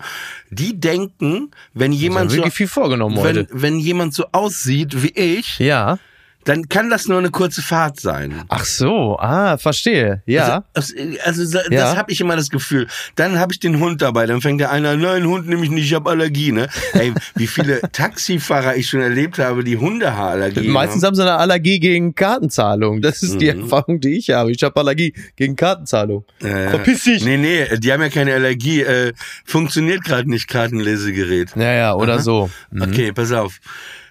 Die 0.51 0.79
denken, 0.79 1.51
wenn 1.75 1.93
jemand 1.93 2.31
so, 2.31 2.43
viel 2.51 2.69
vorgenommen 2.69 3.17
wenn, 3.17 3.23
heute. 3.23 3.49
wenn 3.51 3.79
jemand 3.79 4.15
so 4.15 4.27
aussieht 4.33 5.03
wie 5.03 5.13
ich, 5.15 5.59
Ja. 5.59 5.99
Dann 6.47 6.69
kann 6.71 6.89
das 6.89 7.07
nur 7.07 7.19
eine 7.19 7.29
kurze 7.31 7.61
Fahrt 7.61 8.01
sein. 8.01 8.43
Ach 8.49 8.65
so, 8.65 9.19
ah, 9.19 9.59
verstehe. 9.59 10.23
Ja. 10.25 10.65
Also, 10.73 10.95
also 11.25 11.45
so- 11.45 11.59
das 11.59 11.71
Ja. 11.71 11.97
habe 11.97 12.11
ich 12.11 12.21
immer 12.23 12.35
das 12.37 12.49
Gefühl. 12.49 12.87
Dann 13.17 13.39
habe 13.39 13.53
ich 13.53 13.61
den 13.61 13.79
Hund 13.79 14.01
dabei, 14.01 14.25
dann 14.27 14.41
fängt 14.41 14.61
der 14.61 14.71
einer, 14.71 14.97
nein, 14.97 15.27
Hund 15.27 15.47
nehme 15.49 15.63
ich 15.65 15.71
nicht, 15.71 15.85
ich 15.85 15.93
habe 15.95 16.09
Allergie. 16.09 16.53
Ne? 16.53 16.69
Ey, 16.95 17.13
wie 17.35 17.47
viele 17.47 17.81
Taxifahrer 17.93 18.77
ich 18.77 18.89
schon 18.89 19.01
erlebt 19.03 19.39
habe, 19.39 19.63
die 19.65 19.77
Hundehaarallergie 19.77 20.69
Meistens 20.69 21.03
haben. 21.03 21.09
haben 21.09 21.15
sie 21.17 21.23
eine 21.23 21.35
Allergie 21.37 21.81
gegen 21.81 22.15
Kartenzahlung. 22.15 23.03
Das 23.03 23.23
ist 23.23 23.41
die 23.41 23.49
Erfahrung, 23.49 24.01
die 24.01 24.17
ich 24.17 24.31
habe. 24.31 24.51
Ich 24.53 24.63
habe 24.63 24.79
Allergie 24.81 25.13
gegen 25.37 25.57
Kartenzahlung. 25.57 26.25
Äh, 26.41 26.71
Verpiss 26.71 27.05
dich. 27.05 27.25
Nee, 27.25 27.37
nee, 27.37 27.77
die 27.79 27.93
haben 27.93 28.01
ja 28.03 28.09
keine 28.09 28.33
Allergie. 28.35 28.83
Äh, 28.83 29.13
funktioniert 29.45 30.05
gerade 30.05 30.31
nicht 30.31 30.49
Kartenlesegerät. 30.49 31.57
Ja, 31.57 31.73
ja, 31.73 31.95
oder 31.95 32.21
so. 32.21 32.49
Mhm. 32.71 32.83
Okay, 32.83 33.13
pass 33.13 33.33
auf. 33.33 33.59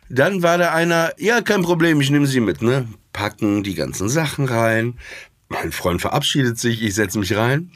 Dann 0.10 0.44
war 0.44 0.58
da 0.58 0.74
einer, 0.74 1.14
ja, 1.18 1.42
kein 1.42 1.64
Problem, 1.64 2.00
ich 2.02 2.10
nehme 2.10 2.28
sie 2.28 2.40
mit, 2.40 2.62
ne? 2.62 2.88
Packen 3.14 3.64
die 3.64 3.76
ganzen 3.76 4.10
Sachen 4.10 4.46
rein. 4.46 5.00
Mein 5.50 5.72
Freund 5.72 6.02
verabschiedet 6.02 6.60
sich, 6.60 6.82
ich 6.84 6.94
setze 6.96 7.20
mich 7.20 7.36
rein. 7.36 7.72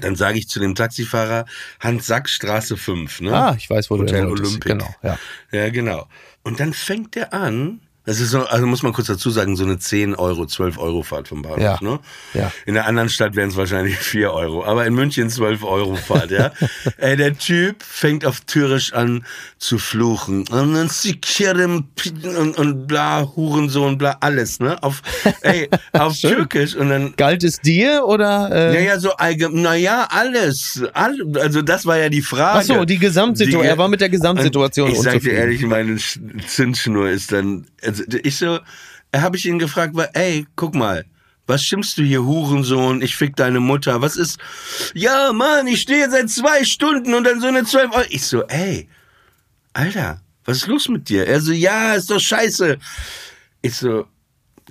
Dann 0.00 0.16
sage 0.16 0.38
ich 0.38 0.48
zu 0.48 0.58
dem 0.58 0.74
Taxifahrer, 0.74 1.46
Hans-Sack-Straße 1.80 2.76
5, 2.76 3.20
ne? 3.20 3.32
Ah, 3.32 3.54
ich 3.56 3.70
weiß, 3.70 3.90
wo 3.90 3.98
Hotel 3.98 4.22
du. 4.22 4.30
Olympic. 4.30 4.68
Genau, 4.68 4.92
ja. 5.02 5.18
Ja, 5.52 5.68
genau. 5.70 6.08
Und 6.42 6.58
dann 6.58 6.72
fängt 6.72 7.16
er 7.16 7.32
an, 7.32 7.80
Das 8.06 8.20
ist 8.20 8.30
so, 8.30 8.44
also 8.44 8.66
muss 8.66 8.82
man 8.82 8.92
kurz 8.92 9.06
dazu 9.06 9.30
sagen, 9.30 9.56
so 9.56 9.64
eine 9.64 9.78
10 9.78 10.14
Euro, 10.14 10.44
12 10.44 10.76
Euro 10.78 11.02
Fahrt 11.02 11.28
vom 11.28 11.40
Bahnhof, 11.40 11.58
Ja. 11.60 11.78
ne? 11.80 12.00
Ja. 12.34 12.52
In 12.66 12.74
der 12.74 12.86
anderen 12.86 13.08
Stadt 13.08 13.34
wären 13.34 13.48
es 13.48 13.56
wahrscheinlich 13.56 13.96
4 13.98 14.30
Euro, 14.32 14.64
aber 14.64 14.84
in 14.86 14.94
München 14.94 15.30
12 15.30 15.62
Euro 15.64 15.96
Fahrt, 15.96 16.30
ja. 16.30 16.52
Ey, 16.98 17.16
der 17.16 17.36
Typ 17.38 17.82
fängt 17.82 18.26
auf 18.26 18.40
Türisch 18.40 18.92
an 18.92 19.24
zu 19.58 19.78
fluchen. 19.78 20.40
Und 20.48 20.74
dann 20.74 20.88
und, 22.38 22.58
und 22.58 22.86
bla, 22.86 23.26
Hurensohn, 23.34 23.96
bla, 23.96 24.16
alles, 24.20 24.60
ne? 24.60 24.82
Auf, 24.82 25.00
ey, 25.40 25.68
auf 25.92 26.18
Türkisch 26.18 26.74
und 26.74 26.90
dann 26.90 27.14
Galt 27.16 27.42
es 27.42 27.60
dir 27.60 28.04
oder? 28.06 28.50
Äh, 28.52 28.74
ja, 28.74 28.80
ja, 28.92 29.00
so 29.00 29.12
allgemein, 29.12 29.62
naja, 29.62 30.06
alles. 30.10 30.82
All, 30.92 31.16
also 31.40 31.62
das 31.62 31.86
war 31.86 31.96
ja 31.98 32.08
die 32.10 32.22
Frage. 32.22 32.58
Ach 32.58 32.62
so, 32.62 32.84
die 32.84 32.98
Gesamtsituation. 32.98 33.64
Er 33.64 33.78
war 33.78 33.88
mit 33.88 34.00
der 34.02 34.10
Gesamtsituation 34.10 34.90
Ich 34.90 34.98
sag 35.00 35.20
dir 35.20 35.32
ehrlich, 35.32 35.62
meine 35.62 35.92
Sch- 35.94 36.20
Zündschnur 36.46 37.08
ist 37.08 37.32
dann, 37.32 37.66
ich 38.22 38.36
so, 38.36 38.60
habe 39.14 39.36
ich 39.36 39.46
ihn 39.46 39.58
gefragt, 39.58 39.94
ey, 40.14 40.46
guck 40.56 40.74
mal, 40.74 41.04
was 41.46 41.62
schimpfst 41.62 41.94
du 41.96 42.02
hier, 42.02 42.24
Hurensohn? 42.24 43.02
Ich 43.02 43.16
fick 43.16 43.36
deine 43.36 43.60
Mutter. 43.60 44.00
Was 44.00 44.16
ist? 44.16 44.38
Ja, 44.94 45.32
Mann, 45.32 45.66
ich 45.66 45.82
stehe 45.82 46.10
seit 46.10 46.30
zwei 46.30 46.64
Stunden 46.64 47.14
und 47.14 47.24
dann 47.24 47.40
so 47.40 47.46
eine 47.46 47.64
zwölf 47.64 47.92
Euro. 47.92 48.06
Ich 48.08 48.26
so, 48.26 48.44
ey, 48.44 48.88
Alter, 49.74 50.20
was 50.44 50.58
ist 50.58 50.66
los 50.66 50.88
mit 50.88 51.08
dir? 51.08 51.26
Er 51.26 51.40
so, 51.40 51.52
ja, 51.52 51.94
ist 51.94 52.10
doch 52.10 52.20
scheiße. 52.20 52.78
Ich 53.60 53.74
so, 53.74 54.06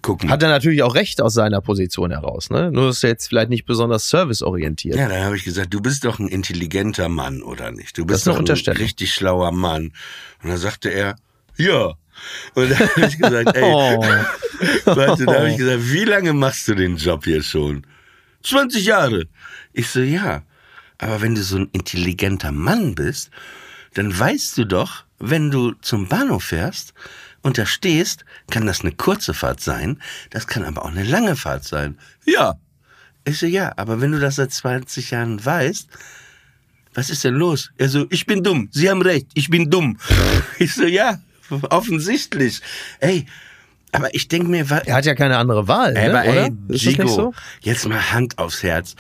guck 0.02 0.24
mal. 0.24 0.32
Hat 0.32 0.44
er 0.44 0.50
natürlich 0.50 0.82
auch 0.82 0.96
recht 0.96 1.22
aus 1.22 1.36
seiner 1.36 1.62
Position 1.62 2.12
heraus, 2.12 2.50
ne? 2.50 2.72
Nur 2.72 2.90
ist 2.90 3.04
er 3.04 3.12
jetzt 3.12 3.28
vielleicht 3.28 3.50
nicht 3.50 3.66
besonders 3.66 4.10
serviceorientiert. 4.10 4.96
Ja, 4.96 5.10
dann 5.10 5.24
habe 5.24 5.36
ich 5.36 5.44
gesagt, 5.44 5.74
du 5.74 5.82
bist 5.82 6.06
doch 6.06 6.20
ein 6.20 6.28
intelligenter 6.28 7.10
Mann, 7.10 7.44
oder 7.44 7.72
nicht? 7.72 7.98
Du 7.98 8.06
bist 8.06 8.26
doch 8.26 8.40
ein 8.40 8.48
richtig 8.48 9.14
schlauer 9.14 9.52
Mann. 9.52 9.94
Und 10.42 10.50
dann 10.50 10.58
sagte 10.58 10.90
er, 10.90 11.16
ja. 11.58 11.94
Und 12.54 12.70
dann 12.70 12.80
habe 12.80 13.06
ich 13.08 13.18
gesagt, 13.18 13.56
ey, 13.56 13.64
Oh. 13.66 14.02
warte, 14.86 15.26
dann 15.26 15.36
habe 15.36 15.50
ich 15.52 15.58
gesagt, 15.58 15.92
wie 15.92 16.06
lange 16.06 16.34
machst 16.34 16.68
du 16.68 16.76
den 16.76 16.98
Job 16.98 17.26
hier 17.26 17.44
schon? 17.44 17.86
20 18.44 18.86
Jahre. 18.86 19.26
Ich 19.74 19.88
so, 19.90 20.00
ja. 20.00 20.44
Aber 21.00 21.22
wenn 21.22 21.36
du 21.36 21.44
so 21.44 21.58
ein 21.58 21.70
intelligenter 21.74 22.52
Mann 22.52 22.96
bist, 22.96 23.30
dann 23.96 24.18
weißt 24.18 24.58
du 24.58 24.66
doch, 24.66 25.04
wenn 25.20 25.52
du 25.52 25.74
zum 25.82 26.08
Bahnhof 26.08 26.46
fährst 26.46 26.94
und 27.42 27.58
da 27.58 27.66
stehst, 27.66 28.26
kann 28.50 28.66
das 28.66 28.82
eine 28.82 28.92
kurze 28.94 29.34
Fahrt 29.34 29.60
sein, 29.60 30.02
das 30.30 30.48
kann 30.48 30.64
aber 30.64 30.84
auch 30.86 30.92
eine 30.92 31.04
lange 31.04 31.36
Fahrt 31.36 31.64
sein. 31.66 31.98
Ja. 32.26 32.56
Ich 33.26 33.40
so, 33.40 33.46
ja, 33.46 33.74
aber 33.78 34.02
wenn 34.02 34.12
du 34.12 34.20
das 34.20 34.36
seit 34.36 34.52
20 34.52 35.12
Jahren 35.12 35.44
weißt, 35.44 35.88
was 36.94 37.10
ist 37.10 37.24
denn 37.24 37.34
los? 37.36 37.72
Er 37.78 37.90
so, 37.90 38.06
ich 38.10 38.26
bin 38.26 38.44
dumm. 38.44 38.70
Sie 38.72 38.90
haben 38.90 39.02
recht, 39.02 39.28
ich 39.34 39.50
bin 39.50 39.70
dumm. 39.70 39.98
Ich 40.60 40.74
so, 40.76 40.86
ja, 40.86 41.20
offensichtlich. 41.70 42.62
Ey, 43.00 43.26
aber 43.92 44.14
ich 44.16 44.28
denk 44.28 44.48
mir, 44.48 44.70
wa- 44.70 44.82
Er 44.86 44.96
hat 44.96 45.06
ja 45.06 45.14
keine 45.16 45.38
andere 45.38 45.68
Wahl, 45.68 45.96
Ey, 45.96 46.10
ne? 46.10 46.20
aber 46.20 46.30
oder? 46.32 46.44
ey, 46.46 46.52
das 46.68 46.82
Gigo, 46.82 47.08
so? 47.08 47.34
jetzt 47.62 47.88
mal 47.88 48.12
Hand 48.12 48.38
aufs 48.40 48.64
Herz. 48.64 48.96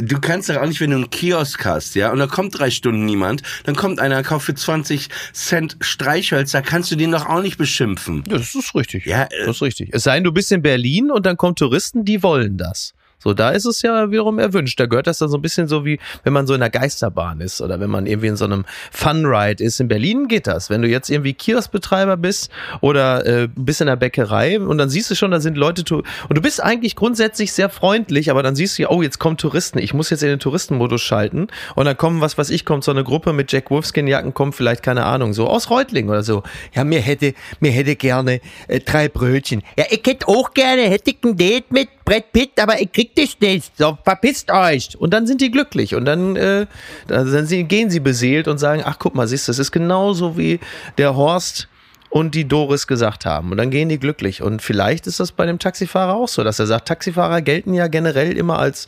Du 0.00 0.20
kannst 0.20 0.48
doch 0.48 0.58
auch 0.58 0.66
nicht, 0.66 0.80
wenn 0.80 0.90
du 0.90 0.96
einen 0.96 1.10
Kiosk 1.10 1.64
hast, 1.64 1.96
ja, 1.96 2.12
und 2.12 2.20
da 2.20 2.28
kommt 2.28 2.56
drei 2.56 2.70
Stunden 2.70 3.04
niemand, 3.04 3.42
dann 3.64 3.74
kommt 3.74 3.98
einer, 3.98 4.22
kauft 4.22 4.46
für 4.46 4.54
20 4.54 5.08
Cent 5.32 5.76
Streichhölzer, 5.80 6.62
kannst 6.62 6.92
du 6.92 6.94
den 6.96 7.10
doch 7.10 7.26
auch 7.26 7.42
nicht 7.42 7.58
beschimpfen. 7.58 8.22
Ja, 8.28 8.38
das 8.38 8.54
ist 8.54 8.76
richtig. 8.76 9.06
Ja, 9.06 9.24
äh, 9.24 9.44
das 9.44 9.56
ist 9.56 9.62
richtig. 9.62 9.90
Es 9.92 10.04
sei 10.04 10.14
denn, 10.14 10.22
du 10.22 10.30
bist 10.30 10.52
in 10.52 10.62
Berlin 10.62 11.10
und 11.10 11.26
dann 11.26 11.36
kommen 11.36 11.56
Touristen, 11.56 12.04
die 12.04 12.22
wollen 12.22 12.56
das. 12.56 12.94
So, 13.18 13.34
da 13.34 13.50
ist 13.50 13.64
es 13.64 13.82
ja 13.82 14.10
wiederum 14.10 14.38
erwünscht. 14.38 14.78
Da 14.78 14.86
gehört 14.86 15.08
das 15.08 15.18
dann 15.18 15.28
so 15.28 15.38
ein 15.38 15.42
bisschen 15.42 15.66
so 15.66 15.84
wie, 15.84 15.98
wenn 16.22 16.32
man 16.32 16.46
so 16.46 16.54
in 16.54 16.62
einer 16.62 16.70
Geisterbahn 16.70 17.40
ist 17.40 17.60
oder 17.60 17.80
wenn 17.80 17.90
man 17.90 18.06
irgendwie 18.06 18.28
in 18.28 18.36
so 18.36 18.44
einem 18.44 18.64
Fun-Ride 18.92 19.62
ist. 19.62 19.80
In 19.80 19.88
Berlin 19.88 20.28
geht 20.28 20.46
das. 20.46 20.70
Wenn 20.70 20.82
du 20.82 20.88
jetzt 20.88 21.10
irgendwie 21.10 21.34
Kioskbetreiber 21.34 22.16
bist 22.16 22.50
oder 22.80 23.26
äh, 23.26 23.48
bist 23.54 23.80
in 23.80 23.88
der 23.88 23.96
Bäckerei 23.96 24.60
und 24.60 24.78
dann 24.78 24.88
siehst 24.88 25.10
du 25.10 25.16
schon, 25.16 25.32
da 25.32 25.40
sind 25.40 25.56
Leute 25.56 25.78
und 25.94 26.36
du 26.36 26.40
bist 26.40 26.62
eigentlich 26.62 26.94
grundsätzlich 26.94 27.52
sehr 27.52 27.68
freundlich, 27.68 28.30
aber 28.30 28.42
dann 28.42 28.54
siehst 28.54 28.78
du 28.78 28.82
ja, 28.82 28.90
oh, 28.90 29.02
jetzt 29.02 29.18
kommen 29.18 29.36
Touristen. 29.36 29.78
Ich 29.78 29.94
muss 29.94 30.10
jetzt 30.10 30.22
in 30.22 30.28
den 30.28 30.38
Touristenmodus 30.38 31.02
schalten 31.02 31.48
und 31.74 31.84
dann 31.86 31.96
kommen, 31.96 32.20
was 32.20 32.38
weiß 32.38 32.50
ich, 32.50 32.64
kommt 32.64 32.84
so 32.84 32.90
eine 32.90 33.04
Gruppe 33.04 33.32
mit 33.32 33.50
Jack 33.50 33.70
Wolfskin-Jacken, 33.70 34.34
kommt 34.34 34.54
vielleicht, 34.54 34.82
keine 34.82 35.04
Ahnung, 35.04 35.32
so 35.34 35.48
aus 35.48 35.70
Reutlingen 35.70 36.10
oder 36.10 36.22
so. 36.22 36.42
Ja, 36.74 36.84
mir 36.84 37.00
hätte, 37.00 37.34
mir 37.60 37.72
hätte 37.72 37.96
gerne 37.96 38.40
äh, 38.68 38.80
drei 38.80 39.08
Brötchen. 39.08 39.62
Ja, 39.76 39.86
ich 39.90 40.02
hätte 40.06 40.28
auch 40.28 40.54
gerne, 40.54 40.82
hätte 40.82 41.10
ich 41.10 41.18
ein 41.24 41.36
Date 41.36 41.70
mit 41.72 41.88
Brett 42.04 42.32
Pitt, 42.32 42.60
aber 42.60 42.80
ich 42.80 42.90
krieg 42.92 43.07
das 43.14 43.36
nicht. 43.40 43.76
So, 43.76 43.98
verpisst 44.04 44.50
euch. 44.50 44.96
Und 44.98 45.12
dann 45.12 45.26
sind 45.26 45.40
die 45.40 45.50
glücklich 45.50 45.94
und 45.94 46.04
dann, 46.04 46.36
äh, 46.36 46.66
dann 47.06 47.46
gehen 47.68 47.90
sie 47.90 48.00
beseelt 48.00 48.48
und 48.48 48.58
sagen, 48.58 48.82
ach 48.84 48.98
guck 48.98 49.14
mal, 49.14 49.26
siehst 49.26 49.48
du, 49.48 49.50
das 49.50 49.58
ist 49.58 49.72
genauso 49.72 50.36
wie 50.36 50.60
der 50.96 51.16
Horst 51.16 51.68
und 52.10 52.34
die 52.34 52.46
Doris 52.46 52.86
gesagt 52.86 53.26
haben. 53.26 53.50
Und 53.50 53.58
dann 53.58 53.70
gehen 53.70 53.88
die 53.88 53.98
glücklich. 53.98 54.42
Und 54.42 54.62
vielleicht 54.62 55.06
ist 55.06 55.20
das 55.20 55.32
bei 55.32 55.46
dem 55.46 55.58
Taxifahrer 55.58 56.14
auch 56.14 56.28
so, 56.28 56.42
dass 56.44 56.58
er 56.58 56.66
sagt, 56.66 56.88
Taxifahrer 56.88 57.42
gelten 57.42 57.74
ja 57.74 57.88
generell 57.88 58.36
immer 58.36 58.58
als 58.58 58.86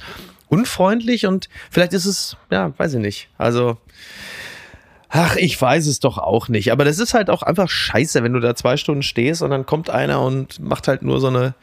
unfreundlich 0.49 1.27
und 1.27 1.49
vielleicht 1.71 1.93
ist 1.93 2.07
es, 2.07 2.37
ja, 2.51 2.73
weiß 2.77 2.95
ich 2.95 3.01
nicht. 3.01 3.29
Also, 3.39 3.79
ach, 5.09 5.37
ich 5.37 5.61
weiß 5.61 5.87
es 5.87 6.01
doch 6.01 6.19
auch 6.19 6.49
nicht. 6.49 6.73
Aber 6.73 6.85
das 6.85 6.99
ist 6.99 7.15
halt 7.15 7.31
auch 7.31 7.43
einfach 7.43 7.69
scheiße, 7.69 8.23
wenn 8.23 8.33
du 8.33 8.41
da 8.41 8.55
zwei 8.55 8.77
Stunden 8.77 9.03
stehst 9.03 9.43
und 9.43 9.51
dann 9.51 9.67
kommt 9.67 9.91
einer 9.91 10.21
und 10.23 10.59
macht 10.61 10.89
halt 10.89 11.03
nur 11.03 11.21
so 11.21 11.29
eine, 11.29 11.55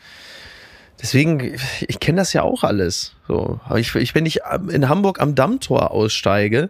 Deswegen, 1.01 1.55
ich 1.87 1.99
kenne 1.99 2.17
das 2.19 2.33
ja 2.33 2.41
auch 2.43 2.63
alles. 2.63 3.13
So, 3.27 3.59
ich, 3.75 3.93
ich, 3.95 4.15
wenn 4.15 4.25
ich 4.25 4.39
in 4.69 4.89
Hamburg 4.89 5.19
am 5.21 5.35
Dammtor 5.35 5.91
aussteige, 5.91 6.69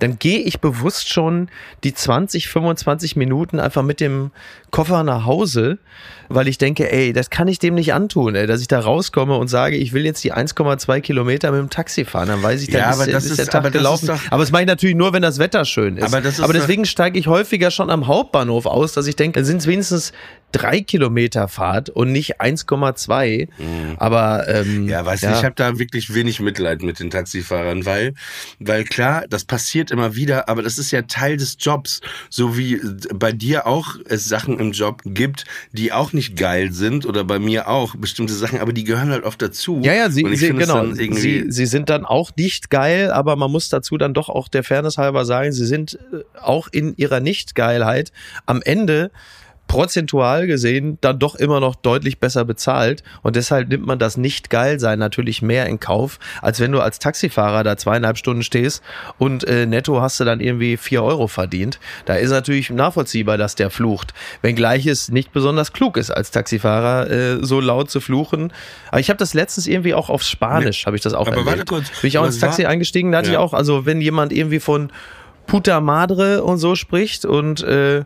dann 0.00 0.18
gehe 0.18 0.38
ich 0.38 0.60
bewusst 0.60 1.12
schon 1.12 1.50
die 1.84 1.92
20, 1.92 2.48
25 2.48 3.16
Minuten 3.16 3.60
einfach 3.60 3.82
mit 3.82 4.00
dem 4.00 4.30
Koffer 4.70 5.04
nach 5.04 5.26
Hause, 5.26 5.76
weil 6.30 6.48
ich 6.48 6.56
denke, 6.56 6.90
ey, 6.90 7.12
das 7.12 7.28
kann 7.28 7.48
ich 7.48 7.58
dem 7.58 7.74
nicht 7.74 7.92
antun, 7.92 8.34
ey, 8.34 8.46
dass 8.46 8.62
ich 8.62 8.68
da 8.68 8.80
rauskomme 8.80 9.36
und 9.36 9.48
sage, 9.48 9.76
ich 9.76 9.92
will 9.92 10.06
jetzt 10.06 10.24
die 10.24 10.32
1,2 10.32 11.00
Kilometer 11.02 11.50
mit 11.52 11.60
dem 11.60 11.68
Taxi 11.68 12.06
fahren. 12.06 12.28
Dann 12.28 12.42
weiß 12.42 12.62
ich, 12.62 12.70
dann 12.70 12.80
Ja, 12.80 12.90
ist, 12.92 13.12
das 13.12 13.24
ist 13.26 13.36
der 13.36 13.42
ist- 13.44 13.50
Tag 13.52 13.60
aber 13.60 13.70
gelaufen. 13.70 14.08
ist 14.08 14.24
doch- 14.26 14.32
aber 14.32 14.42
das 14.42 14.50
mache 14.52 14.62
ich 14.62 14.68
natürlich 14.68 14.96
nur, 14.96 15.12
wenn 15.12 15.20
das 15.22 15.38
Wetter 15.38 15.66
schön 15.66 15.98
ist. 15.98 16.04
Aber 16.14 16.26
ist 16.26 16.40
aber 16.40 16.54
deswegen 16.54 16.86
steige 16.86 17.18
ich 17.18 17.26
häufiger 17.26 17.70
schon 17.70 17.90
am 17.90 18.06
Hauptbahnhof 18.06 18.64
aus, 18.64 18.94
dass 18.94 19.06
ich 19.06 19.16
denke, 19.16 19.38
dann 19.40 19.44
sind 19.44 19.58
es 19.58 19.66
wenigstens 19.66 20.12
drei 20.52 20.80
Kilometer 20.80 21.48
Fahrt 21.48 21.90
und 21.90 22.12
nicht 22.12 22.40
1,2. 22.40 23.48
Aber 23.98 24.48
ähm, 24.48 24.70
Mhm. 24.70 24.88
Ja, 24.88 25.04
weißt 25.04 25.24
du, 25.24 25.28
ich 25.28 25.44
habe 25.44 25.54
da 25.54 25.78
wirklich 25.78 26.14
wenig 26.14 26.40
Mitleid 26.40 26.82
mit 26.82 27.00
den 27.00 27.10
Taxifahrern, 27.10 27.84
weil, 27.86 28.14
weil 28.58 28.84
klar, 28.84 29.24
das 29.28 29.44
passiert 29.44 29.90
immer 29.90 30.14
wieder, 30.14 30.48
aber 30.48 30.62
das 30.62 30.78
ist 30.78 30.90
ja 30.90 31.02
Teil 31.02 31.36
des 31.36 31.56
Jobs, 31.58 32.00
so 32.28 32.56
wie 32.56 32.80
bei 33.14 33.32
dir 33.32 33.66
auch 33.66 33.96
es 34.08 34.26
Sachen 34.26 34.58
im 34.58 34.72
Job 34.72 35.02
gibt, 35.04 35.44
die 35.72 35.92
auch 35.92 36.12
nicht 36.12 36.36
geil 36.36 36.72
sind 36.72 37.06
oder 37.06 37.24
bei 37.24 37.38
mir 37.38 37.68
auch 37.68 37.94
bestimmte 37.96 38.34
Sachen, 38.34 38.60
aber 38.60 38.72
die 38.72 38.84
gehören 38.84 39.10
halt 39.10 39.24
oft 39.24 39.40
dazu. 39.42 39.80
Ja, 39.82 39.92
ja, 39.92 40.10
sie, 40.10 40.24
sie 40.36 40.52
genau. 40.52 40.84
Sie, 40.92 41.46
sie 41.48 41.66
sind 41.66 41.88
dann 41.90 42.04
auch 42.04 42.30
nicht 42.36 42.70
geil, 42.70 43.10
aber 43.10 43.36
man 43.36 43.50
muss 43.50 43.68
dazu 43.68 43.96
dann 43.98 44.14
doch 44.14 44.28
auch 44.28 44.48
der 44.48 44.64
Fairness 44.64 44.98
halber 44.98 45.24
sagen, 45.24 45.52
sie 45.52 45.66
sind 45.66 45.98
äh, 46.12 46.22
auch 46.40 46.68
in 46.70 46.94
ihrer 46.96 47.20
Nicht-Geilheit 47.20 48.12
am 48.46 48.62
Ende 48.62 49.10
prozentual 49.70 50.48
gesehen 50.48 50.98
dann 51.00 51.20
doch 51.20 51.36
immer 51.36 51.60
noch 51.60 51.76
deutlich 51.76 52.18
besser 52.18 52.44
bezahlt 52.44 53.04
und 53.22 53.36
deshalb 53.36 53.68
nimmt 53.68 53.86
man 53.86 54.00
das 54.00 54.16
nicht 54.16 54.50
geil 54.50 54.80
sein 54.80 54.98
natürlich 54.98 55.42
mehr 55.42 55.66
in 55.66 55.78
Kauf, 55.78 56.18
als 56.42 56.58
wenn 56.58 56.72
du 56.72 56.80
als 56.80 56.98
Taxifahrer 56.98 57.62
da 57.62 57.76
zweieinhalb 57.76 58.18
Stunden 58.18 58.42
stehst 58.42 58.82
und 59.18 59.44
äh, 59.44 59.66
netto 59.66 60.00
hast 60.00 60.18
du 60.18 60.24
dann 60.24 60.40
irgendwie 60.40 60.76
vier 60.76 61.04
Euro 61.04 61.28
verdient. 61.28 61.78
Da 62.04 62.16
ist 62.16 62.30
natürlich 62.30 62.70
nachvollziehbar, 62.70 63.38
dass 63.38 63.54
der 63.54 63.70
flucht, 63.70 64.12
wenngleich 64.42 64.86
es 64.86 65.08
nicht 65.08 65.32
besonders 65.32 65.72
klug 65.72 65.96
ist 65.96 66.10
als 66.10 66.32
Taxifahrer 66.32 67.08
äh, 67.08 67.38
so 67.40 67.60
laut 67.60 67.92
zu 67.92 68.00
fluchen. 68.00 68.52
Aber 68.88 68.98
ich 68.98 69.08
habe 69.08 69.18
das 69.18 69.34
letztens 69.34 69.68
irgendwie 69.68 69.94
auch 69.94 70.10
auf 70.10 70.24
Spanisch, 70.24 70.84
habe 70.86 70.96
ich 70.96 71.02
das 71.02 71.14
auch 71.14 71.28
Aber 71.28 71.36
warte 71.36 71.50
erlebt. 71.50 71.68
kurz, 71.68 72.00
Bin 72.00 72.08
ich 72.08 72.18
auch 72.18 72.26
ins 72.26 72.40
Taxi 72.40 72.64
war- 72.64 72.70
eingestiegen, 72.70 73.12
da 73.12 73.18
hatte 73.18 73.28
Ja. 73.28 73.34
ich 73.34 73.38
auch, 73.38 73.54
also 73.54 73.86
wenn 73.86 74.00
jemand 74.00 74.32
irgendwie 74.32 74.58
von 74.58 74.90
Puta 75.46 75.80
Madre 75.80 76.42
und 76.42 76.58
so 76.58 76.74
spricht 76.74 77.24
und 77.24 77.62
äh, 77.62 78.02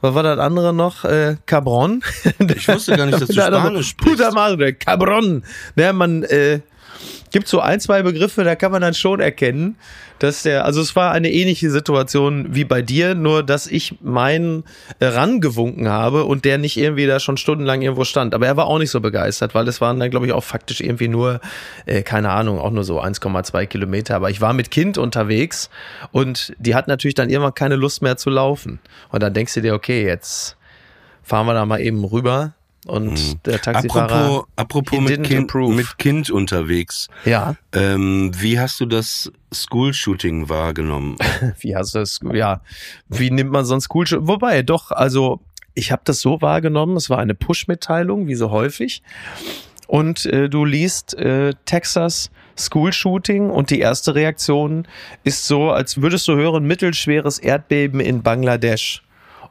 was 0.00 0.14
war 0.14 0.22
das 0.22 0.38
andere 0.38 0.72
noch? 0.72 1.04
Äh, 1.04 1.36
Cabron. 1.46 2.02
Ich 2.54 2.68
wusste 2.68 2.96
gar 2.96 3.06
nicht, 3.06 3.20
dass 3.20 3.28
du 3.28 3.32
Spanisch 3.40 3.88
sprichst. 3.90 4.18
Puta 4.18 4.30
Madre, 4.32 4.74
Cabron. 4.74 5.42
Ne, 5.74 5.92
man 5.92 6.22
äh, 6.24 6.60
gibt 7.30 7.48
so 7.48 7.60
ein, 7.60 7.80
zwei 7.80 8.02
Begriffe, 8.02 8.44
da 8.44 8.54
kann 8.54 8.72
man 8.72 8.82
dann 8.82 8.94
schon 8.94 9.20
erkennen, 9.20 9.76
dass 10.18 10.42
der, 10.42 10.64
also 10.64 10.80
es 10.80 10.96
war 10.96 11.12
eine 11.12 11.30
ähnliche 11.30 11.70
Situation 11.70 12.54
wie 12.54 12.64
bei 12.64 12.82
dir, 12.82 13.14
nur 13.14 13.42
dass 13.42 13.66
ich 13.66 13.96
meinen 14.00 14.64
rangewunken 15.00 15.88
habe 15.88 16.24
und 16.24 16.44
der 16.44 16.58
nicht 16.58 16.76
irgendwie 16.76 17.06
da 17.06 17.20
schon 17.20 17.36
stundenlang 17.36 17.82
irgendwo 17.82 18.04
stand. 18.04 18.34
Aber 18.34 18.46
er 18.46 18.56
war 18.56 18.66
auch 18.66 18.78
nicht 18.78 18.90
so 18.90 19.00
begeistert, 19.00 19.54
weil 19.54 19.68
es 19.68 19.80
waren 19.80 20.00
dann, 20.00 20.10
glaube 20.10 20.26
ich, 20.26 20.32
auch 20.32 20.44
faktisch 20.44 20.80
irgendwie 20.80 21.08
nur, 21.08 21.40
äh, 21.84 22.02
keine 22.02 22.30
Ahnung, 22.30 22.58
auch 22.58 22.70
nur 22.70 22.84
so 22.84 23.00
1,2 23.00 23.66
Kilometer. 23.66 24.16
Aber 24.16 24.30
ich 24.30 24.40
war 24.40 24.52
mit 24.52 24.70
Kind 24.70 24.98
unterwegs 24.98 25.70
und 26.12 26.54
die 26.58 26.74
hat 26.74 26.88
natürlich 26.88 27.14
dann 27.14 27.28
irgendwann 27.28 27.54
keine 27.54 27.76
Lust 27.76 28.02
mehr 28.02 28.16
zu 28.16 28.30
laufen. 28.30 28.80
Und 29.10 29.22
dann 29.22 29.34
denkst 29.34 29.54
du 29.54 29.60
dir, 29.60 29.74
okay, 29.74 30.06
jetzt 30.06 30.56
fahren 31.22 31.46
wir 31.46 31.54
da 31.54 31.66
mal 31.66 31.80
eben 31.80 32.04
rüber. 32.04 32.54
Und 32.86 33.44
der 33.46 33.60
Taxifahrer. 33.60 34.06
Mhm. 34.06 34.24
Apropos, 34.24 34.46
apropos 34.56 35.00
mit, 35.00 35.24
kind, 35.24 35.52
mit 35.54 35.98
Kind 35.98 36.30
unterwegs. 36.30 37.08
ja, 37.24 37.56
Ähm, 37.72 38.30
wie 38.38 38.60
hast 38.60 38.80
du 38.80 38.86
das 38.86 39.30
School-Shooting 39.52 40.48
wahrgenommen? 40.48 41.16
wie 41.60 41.74
hast 41.74 41.94
du 41.94 41.98
das? 41.98 42.20
Ja, 42.32 42.60
wie 43.08 43.30
nimmt 43.30 43.50
man 43.50 43.64
sonst 43.64 43.92
cool? 43.94 44.06
Wobei, 44.20 44.62
doch, 44.62 44.92
also 44.92 45.40
ich 45.74 45.90
habe 45.92 46.02
das 46.04 46.20
so 46.20 46.40
wahrgenommen, 46.40 46.96
es 46.96 47.10
war 47.10 47.18
eine 47.18 47.34
Push-Mitteilung, 47.34 48.28
wie 48.28 48.34
so 48.36 48.50
häufig. 48.50 49.02
Und 49.88 50.26
äh, 50.26 50.48
du 50.48 50.64
liest 50.64 51.14
äh, 51.14 51.54
Texas 51.64 52.30
School 52.56 52.92
Shooting 52.92 53.50
und 53.50 53.70
die 53.70 53.80
erste 53.80 54.14
Reaktion 54.14 54.88
ist 55.24 55.46
so, 55.46 55.70
als 55.70 56.00
würdest 56.00 56.26
du 56.28 56.36
hören, 56.36 56.64
mittelschweres 56.66 57.38
Erdbeben 57.38 58.00
in 58.00 58.22
Bangladesch 58.22 59.02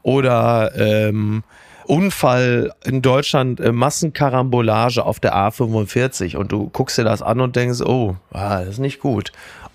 oder 0.01 0.71
ähm, 0.75 1.43
Unfall 1.87 2.73
in 2.83 3.01
Deutschland, 3.01 3.59
äh, 3.59 3.71
Massenkarambolage 3.71 5.03
auf 5.03 5.19
der 5.19 5.35
A45 5.35 6.37
und 6.37 6.51
du 6.51 6.69
guckst 6.69 6.97
dir 6.97 7.03
das 7.03 7.21
an 7.21 7.41
und 7.41 7.55
denkst, 7.55 7.81
oh, 7.81 8.15
ah, 8.31 8.59
das 8.59 8.69
ist 8.69 8.79
nicht 8.79 8.99
gut. 8.99 9.31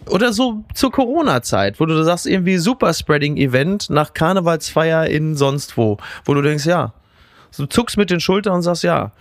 Oder 0.06 0.32
so 0.32 0.64
zur 0.74 0.90
Corona-Zeit, 0.90 1.78
wo 1.78 1.86
du 1.86 2.02
sagst, 2.02 2.26
irgendwie 2.26 2.56
Superspreading-Event 2.56 3.90
nach 3.90 4.14
Karnevalsfeier 4.14 5.06
in 5.06 5.36
sonst 5.36 5.76
wo, 5.76 5.98
wo 6.24 6.34
du 6.34 6.42
denkst, 6.42 6.66
ja, 6.66 6.94
du 7.56 7.66
zuckst 7.66 7.96
mit 7.96 8.10
den 8.10 8.20
Schultern 8.20 8.54
und 8.54 8.62
sagst, 8.62 8.82
ja. 8.82 9.12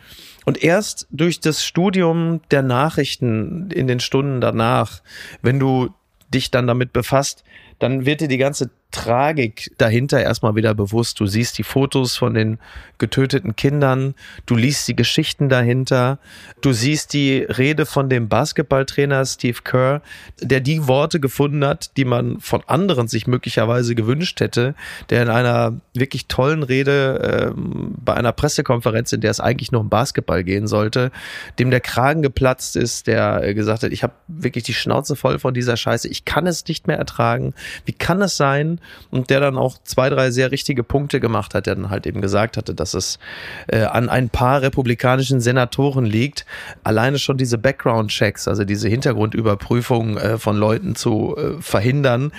Und 0.46 0.64
erst 0.64 1.08
durch 1.12 1.40
das 1.40 1.64
Studium 1.64 2.42
der 2.50 2.64
Nachrichten 2.64 3.70
in 3.72 3.88
den 3.88 4.00
Stunden 4.00 4.42
danach, 4.42 5.02
wenn 5.42 5.60
du 5.60 5.90
dich 6.34 6.50
dann 6.50 6.66
damit 6.66 6.94
befasst, 6.94 7.44
dann 7.78 8.06
wird 8.06 8.22
dir 8.22 8.28
die 8.28 8.38
ganze 8.38 8.70
Tragik 8.92 9.72
dahinter 9.78 10.20
erstmal 10.20 10.56
wieder 10.56 10.74
bewusst. 10.74 11.20
Du 11.20 11.28
siehst 11.28 11.60
die 11.60 11.64
Fotos 11.64 12.18
von 12.18 12.34
den 12.34 12.58
getöteten 12.98 13.56
Kindern, 13.56 14.16
du 14.48 14.56
liest 14.56 14.88
die 14.88 14.96
Geschichten 14.96 15.48
dahinter, 15.48 16.18
du 16.62 16.74
siehst 16.74 17.14
die 17.14 17.38
Rede 17.38 17.86
von 17.86 18.10
dem 18.10 18.30
Basketballtrainer 18.30 19.24
Steve 19.26 19.60
Kerr, 19.64 20.02
der 20.42 20.60
die 20.60 20.88
Worte 20.88 21.20
gefunden 21.20 21.64
hat, 21.64 21.98
die 21.98 22.06
man 22.06 22.40
von 22.40 22.64
anderen 22.66 23.08
sich 23.08 23.28
möglicherweise 23.28 23.94
gewünscht 23.94 24.40
hätte, 24.40 24.74
der 25.12 25.22
in 25.22 25.30
einer 25.30 25.80
wirklich 25.94 26.26
tollen 26.26 26.64
Rede 26.64 27.54
ähm, 27.56 27.94
bei 28.04 28.16
einer 28.16 28.32
Pressekonferenz, 28.32 29.14
in 29.14 29.22
der 29.22 29.32
es 29.32 29.40
eigentlich 29.40 29.72
nur 29.72 29.82
um 29.82 29.90
Basketball 29.90 30.44
gehen 30.44 30.68
sollte, 30.68 31.12
dem 31.60 31.70
der 31.70 31.82
Kragen 31.82 32.24
geplatzt 32.24 32.76
ist, 32.76 33.06
der 33.06 33.54
gesagt 33.54 33.84
hat, 33.84 33.92
ich 33.92 34.02
habe 34.02 34.14
wirklich 34.28 34.64
die 34.64 34.74
Schnauze 34.74 35.16
voll 35.16 35.38
von 35.38 35.54
dieser 35.54 35.78
Scheiße, 35.78 36.08
ich 36.08 36.26
kann 36.26 36.48
es 36.48 36.68
nicht 36.68 36.88
mehr 36.88 36.98
ertragen. 36.98 37.54
Wie 37.86 37.94
kann 37.94 38.22
es 38.22 38.36
sein, 38.36 38.79
und 39.12 39.30
der 39.30 39.40
dann 39.40 39.58
auch 39.58 39.78
zwei, 39.84 40.10
drei 40.10 40.32
sehr 40.32 40.52
richtige 40.52 40.84
Punkte 40.84 41.20
gemacht 41.20 41.54
hat, 41.54 41.66
der 41.66 41.76
dann 41.76 41.90
halt 41.90 42.08
eben 42.08 42.22
gesagt 42.22 42.58
hatte, 42.58 42.74
dass 42.74 42.94
es 42.94 43.20
äh, 43.68 43.84
an 43.84 44.10
ein 44.10 44.30
paar 44.30 44.62
republikanischen 44.62 45.42
Senatoren 45.42 46.06
liegt, 46.06 46.46
alleine 46.84 47.20
schon 47.20 47.38
diese 47.38 47.58
Background-Checks, 47.58 48.48
also 48.48 48.64
diese 48.64 48.90
Hintergrundüberprüfung 48.90 50.18
äh, 50.18 50.38
von 50.38 50.58
Leuten 50.58 50.96
zu 50.96 51.36
äh, 51.38 51.62
verhindern 51.62 52.32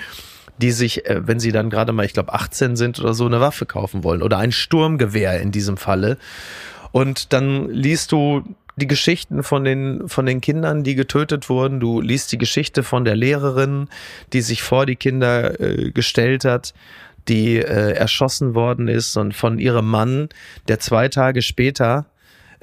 die 0.61 0.71
sich, 0.71 1.05
äh, 1.07 1.27
wenn 1.27 1.39
sie 1.39 1.51
dann 1.51 1.69
gerade 1.69 1.91
mal, 1.91 2.05
ich 2.05 2.13
glaube, 2.13 2.33
18 2.33 2.75
sind 2.75 2.99
oder 2.99 3.13
so, 3.13 3.25
eine 3.25 3.41
Waffe 3.41 3.65
kaufen 3.65 4.03
wollen 4.03 4.21
oder 4.21 4.37
ein 4.37 4.51
Sturmgewehr 4.51 5.41
in 5.41 5.51
diesem 5.51 5.77
Falle. 5.77 6.17
Und 6.91 7.33
dann 7.33 7.69
liest 7.69 8.11
du 8.11 8.43
die 8.81 8.87
Geschichten 8.87 9.43
von 9.43 9.63
den, 9.63 10.09
von 10.09 10.25
den 10.25 10.41
Kindern, 10.41 10.83
die 10.83 10.95
getötet 10.95 11.49
wurden. 11.49 11.79
Du 11.79 12.01
liest 12.01 12.31
die 12.31 12.37
Geschichte 12.37 12.83
von 12.83 13.05
der 13.05 13.15
Lehrerin, 13.15 13.87
die 14.33 14.41
sich 14.41 14.63
vor 14.63 14.85
die 14.85 14.95
Kinder 14.95 15.59
äh, 15.61 15.91
gestellt 15.91 16.43
hat, 16.43 16.73
die 17.27 17.57
äh, 17.57 17.93
erschossen 17.93 18.55
worden 18.55 18.87
ist 18.87 19.15
und 19.15 19.35
von 19.35 19.59
ihrem 19.59 19.87
Mann, 19.87 20.29
der 20.67 20.79
zwei 20.79 21.07
Tage 21.07 21.41
später 21.41 22.07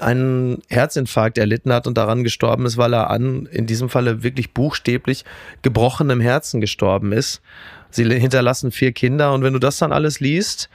einen 0.00 0.62
Herzinfarkt 0.68 1.38
erlitten 1.38 1.72
hat 1.72 1.86
und 1.86 1.98
daran 1.98 2.24
gestorben 2.24 2.66
ist, 2.66 2.76
weil 2.76 2.92
er 2.92 3.10
an, 3.10 3.46
in 3.46 3.66
diesem 3.66 3.88
Falle 3.88 4.22
wirklich 4.22 4.52
buchstäblich 4.52 5.24
gebrochenem 5.62 6.20
Herzen 6.20 6.60
gestorben 6.60 7.12
ist. 7.12 7.40
Sie 7.90 8.04
hinterlassen 8.04 8.70
vier 8.70 8.92
Kinder 8.92 9.32
und 9.32 9.42
wenn 9.42 9.54
du 9.54 9.58
das 9.58 9.78
dann 9.78 9.92
alles 9.92 10.20
liest, 10.20 10.68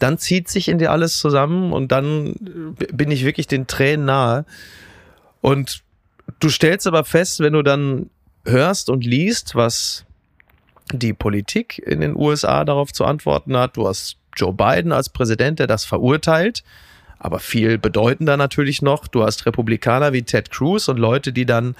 dann 0.00 0.18
zieht 0.18 0.48
sich 0.48 0.68
in 0.68 0.78
dir 0.78 0.90
alles 0.90 1.18
zusammen 1.18 1.72
und 1.72 1.92
dann 1.92 2.34
bin 2.92 3.10
ich 3.10 3.24
wirklich 3.24 3.46
den 3.46 3.66
Tränen 3.66 4.06
nahe. 4.06 4.44
Und 5.40 5.82
du 6.40 6.48
stellst 6.48 6.86
aber 6.86 7.04
fest, 7.04 7.40
wenn 7.40 7.52
du 7.52 7.62
dann 7.62 8.10
hörst 8.44 8.90
und 8.90 9.04
liest, 9.04 9.54
was 9.54 10.04
die 10.92 11.12
Politik 11.12 11.78
in 11.78 12.00
den 12.00 12.16
USA 12.16 12.64
darauf 12.64 12.92
zu 12.92 13.04
antworten 13.04 13.56
hat, 13.56 13.76
du 13.76 13.86
hast 13.86 14.16
Joe 14.36 14.52
Biden 14.52 14.92
als 14.92 15.10
Präsident, 15.10 15.58
der 15.58 15.66
das 15.66 15.84
verurteilt, 15.84 16.64
aber 17.18 17.38
viel 17.38 17.78
bedeutender 17.78 18.36
natürlich 18.36 18.82
noch, 18.82 19.06
du 19.06 19.22
hast 19.22 19.44
Republikaner 19.46 20.12
wie 20.12 20.22
Ted 20.22 20.50
Cruz 20.50 20.88
und 20.88 20.98
Leute, 20.98 21.32
die 21.32 21.46
dann 21.46 21.76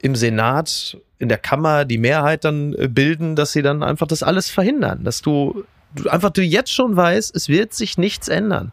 im 0.00 0.16
Senat, 0.16 0.96
in 1.18 1.28
der 1.28 1.38
Kammer 1.38 1.84
die 1.84 1.98
Mehrheit 1.98 2.44
dann 2.44 2.74
bilden, 2.88 3.36
dass 3.36 3.52
sie 3.52 3.62
dann 3.62 3.82
einfach 3.82 4.08
das 4.08 4.22
alles 4.22 4.50
verhindern, 4.50 5.04
dass 5.04 5.22
du 5.22 5.64
du 5.94 6.08
einfach 6.08 6.30
du 6.30 6.42
jetzt 6.42 6.72
schon 6.72 6.96
weißt, 6.96 7.34
es 7.34 7.48
wird 7.48 7.74
sich 7.74 7.98
nichts 7.98 8.28
ändern. 8.28 8.72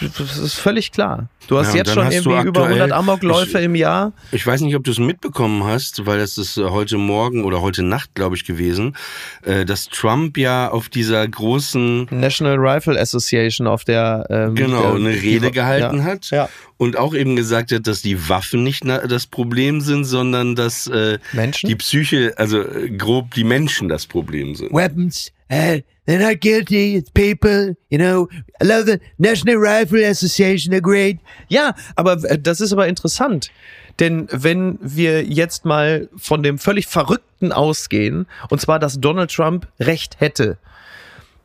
Das 0.00 0.38
ist 0.38 0.54
völlig 0.54 0.92
klar. 0.92 1.28
Du 1.46 1.58
hast 1.58 1.72
ja, 1.72 1.78
jetzt 1.78 1.92
schon 1.92 2.04
hast 2.04 2.14
irgendwie 2.14 2.48
über 2.48 2.64
100 2.64 2.92
Amokläufe 2.92 3.58
ich, 3.58 3.64
im 3.64 3.74
Jahr. 3.74 4.12
Ich 4.32 4.46
weiß 4.46 4.62
nicht, 4.62 4.74
ob 4.74 4.84
du 4.84 4.90
es 4.90 4.98
mitbekommen 4.98 5.64
hast, 5.64 6.06
weil 6.06 6.18
das 6.18 6.38
ist 6.38 6.56
äh, 6.56 6.64
heute 6.64 6.96
Morgen 6.96 7.44
oder 7.44 7.60
heute 7.60 7.82
Nacht, 7.82 8.14
glaube 8.14 8.36
ich, 8.36 8.44
gewesen, 8.44 8.96
äh, 9.42 9.64
dass 9.64 9.88
Trump 9.88 10.38
ja 10.38 10.70
auf 10.70 10.88
dieser 10.88 11.26
großen 11.26 12.06
National 12.10 12.56
Rifle 12.56 12.98
Association 12.98 13.66
auf 13.66 13.84
der 13.84 14.26
ähm, 14.30 14.54
genau 14.54 14.94
eine 14.94 15.10
Rede 15.10 15.50
gehalten 15.50 15.98
ja, 15.98 16.04
hat 16.04 16.30
ja. 16.30 16.48
und 16.78 16.96
auch 16.96 17.14
eben 17.14 17.36
gesagt 17.36 17.72
hat, 17.72 17.86
dass 17.86 18.00
die 18.00 18.28
Waffen 18.28 18.62
nicht 18.62 18.84
das 18.86 19.26
Problem 19.26 19.80
sind, 19.80 20.04
sondern 20.04 20.54
dass 20.54 20.86
äh, 20.86 21.18
Menschen? 21.32 21.68
die 21.68 21.76
Psyche, 21.76 22.32
also 22.36 22.62
äh, 22.62 22.90
grob 22.90 23.34
die 23.34 23.44
Menschen 23.44 23.88
das 23.88 24.06
Problem 24.06 24.54
sind. 24.54 24.72
Weapons 24.72 25.32
uh, 25.52 25.80
they're 26.10 26.18
not 26.18 26.40
guilty. 26.40 26.96
It's 26.96 27.10
people, 27.10 27.76
you 27.88 27.98
know. 27.98 28.28
I 28.60 28.64
love 28.64 28.86
the 28.86 29.00
National 29.18 29.56
Rifle 29.56 30.04
Association. 30.04 30.72
They're 30.72 30.80
great. 30.80 31.18
Ja, 31.48 31.74
aber 31.96 32.12
äh, 32.24 32.38
das 32.38 32.60
ist 32.60 32.72
aber 32.72 32.88
interessant. 32.88 33.50
Denn 33.98 34.28
wenn 34.30 34.78
wir 34.80 35.24
jetzt 35.24 35.64
mal 35.64 36.08
von 36.16 36.42
dem 36.42 36.58
völlig 36.58 36.86
Verrückten 36.86 37.52
ausgehen, 37.52 38.26
und 38.48 38.60
zwar, 38.60 38.78
dass 38.78 39.00
Donald 39.00 39.30
Trump 39.30 39.68
Recht 39.78 40.20
hätte, 40.20 40.58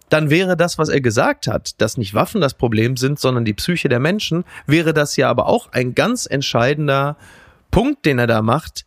dann 0.09 0.29
wäre 0.29 0.55
das, 0.55 0.77
was 0.77 0.89
er 0.89 1.01
gesagt 1.01 1.47
hat, 1.47 1.81
dass 1.81 1.97
nicht 1.97 2.13
Waffen 2.13 2.39
das 2.39 2.53
Problem 2.53 2.95
sind, 2.95 3.19
sondern 3.19 3.43
die 3.43 3.53
Psyche 3.53 3.89
der 3.89 3.99
Menschen, 3.99 4.45
wäre 4.67 4.93
das 4.93 5.17
ja 5.17 5.29
aber 5.29 5.47
auch 5.47 5.71
ein 5.71 5.95
ganz 5.95 6.27
entscheidender 6.27 7.17
Punkt, 7.71 8.05
den 8.05 8.19
er 8.19 8.27
da 8.27 8.41
macht, 8.41 8.85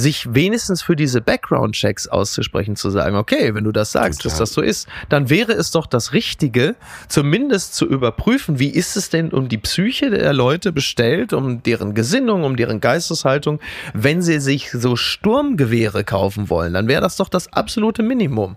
sich 0.00 0.34
wenigstens 0.34 0.82
für 0.82 0.96
diese 0.96 1.20
Background-Checks 1.20 2.08
auszusprechen, 2.08 2.76
zu 2.76 2.90
sagen, 2.90 3.16
okay, 3.16 3.54
wenn 3.54 3.64
du 3.64 3.72
das 3.72 3.92
sagst, 3.92 4.24
dass 4.24 4.38
das 4.38 4.52
so 4.52 4.60
ist, 4.62 4.88
dann 5.08 5.30
wäre 5.30 5.52
es 5.52 5.70
doch 5.70 5.86
das 5.86 6.12
Richtige, 6.12 6.74
zumindest 7.08 7.74
zu 7.74 7.86
überprüfen, 7.86 8.58
wie 8.58 8.70
ist 8.70 8.96
es 8.96 9.10
denn 9.10 9.30
um 9.30 9.48
die 9.48 9.58
Psyche 9.58 10.10
der 10.10 10.32
Leute 10.32 10.72
bestellt, 10.72 11.32
um 11.32 11.62
deren 11.62 11.94
Gesinnung, 11.94 12.44
um 12.44 12.56
deren 12.56 12.80
Geisteshaltung, 12.80 13.60
wenn 13.94 14.22
sie 14.22 14.40
sich 14.40 14.70
so 14.72 14.96
Sturmgewehre 14.96 16.04
kaufen 16.04 16.50
wollen, 16.50 16.72
dann 16.72 16.88
wäre 16.88 17.02
das 17.02 17.16
doch 17.16 17.28
das 17.28 17.52
absolute 17.52 18.02
Minimum. 18.02 18.56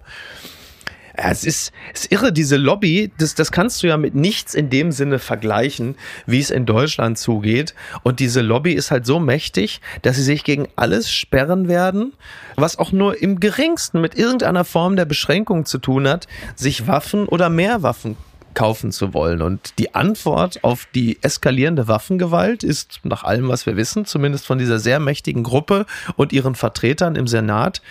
Ja, 1.17 1.29
es 1.29 1.43
ist, 1.43 1.71
ist 1.93 2.11
irre, 2.11 2.33
diese 2.33 2.57
Lobby, 2.57 3.11
das, 3.19 3.35
das 3.35 3.51
kannst 3.51 3.83
du 3.83 3.87
ja 3.87 3.97
mit 3.97 4.15
nichts 4.15 4.55
in 4.55 4.71
dem 4.71 4.91
Sinne 4.91 5.19
vergleichen, 5.19 5.95
wie 6.25 6.39
es 6.39 6.49
in 6.49 6.65
Deutschland 6.65 7.19
zugeht. 7.19 7.75
Und 8.01 8.19
diese 8.19 8.41
Lobby 8.41 8.73
ist 8.73 8.89
halt 8.89 9.05
so 9.05 9.19
mächtig, 9.19 9.79
dass 10.01 10.15
sie 10.15 10.23
sich 10.23 10.43
gegen 10.43 10.67
alles 10.75 11.11
sperren 11.11 11.67
werden, 11.67 12.13
was 12.55 12.79
auch 12.79 12.91
nur 12.91 13.21
im 13.21 13.39
geringsten 13.39 14.01
mit 14.01 14.15
irgendeiner 14.15 14.65
Form 14.65 14.95
der 14.95 15.05
Beschränkung 15.05 15.65
zu 15.65 15.77
tun 15.77 16.07
hat, 16.07 16.27
sich 16.55 16.87
Waffen 16.87 17.27
oder 17.27 17.49
mehr 17.49 17.83
Waffen 17.83 18.17
kaufen 18.55 18.91
zu 18.91 19.13
wollen. 19.13 19.41
Und 19.41 19.77
die 19.77 19.93
Antwort 19.93 20.63
auf 20.63 20.87
die 20.95 21.21
eskalierende 21.21 21.87
Waffengewalt 21.87 22.63
ist, 22.63 23.01
nach 23.03 23.23
allem, 23.23 23.49
was 23.49 23.65
wir 23.65 23.75
wissen, 23.77 24.05
zumindest 24.05 24.45
von 24.45 24.57
dieser 24.57 24.79
sehr 24.79 24.99
mächtigen 24.99 25.43
Gruppe 25.43 25.85
und 26.15 26.33
ihren 26.33 26.55
Vertretern 26.55 27.15
im 27.15 27.27
Senat, 27.27 27.81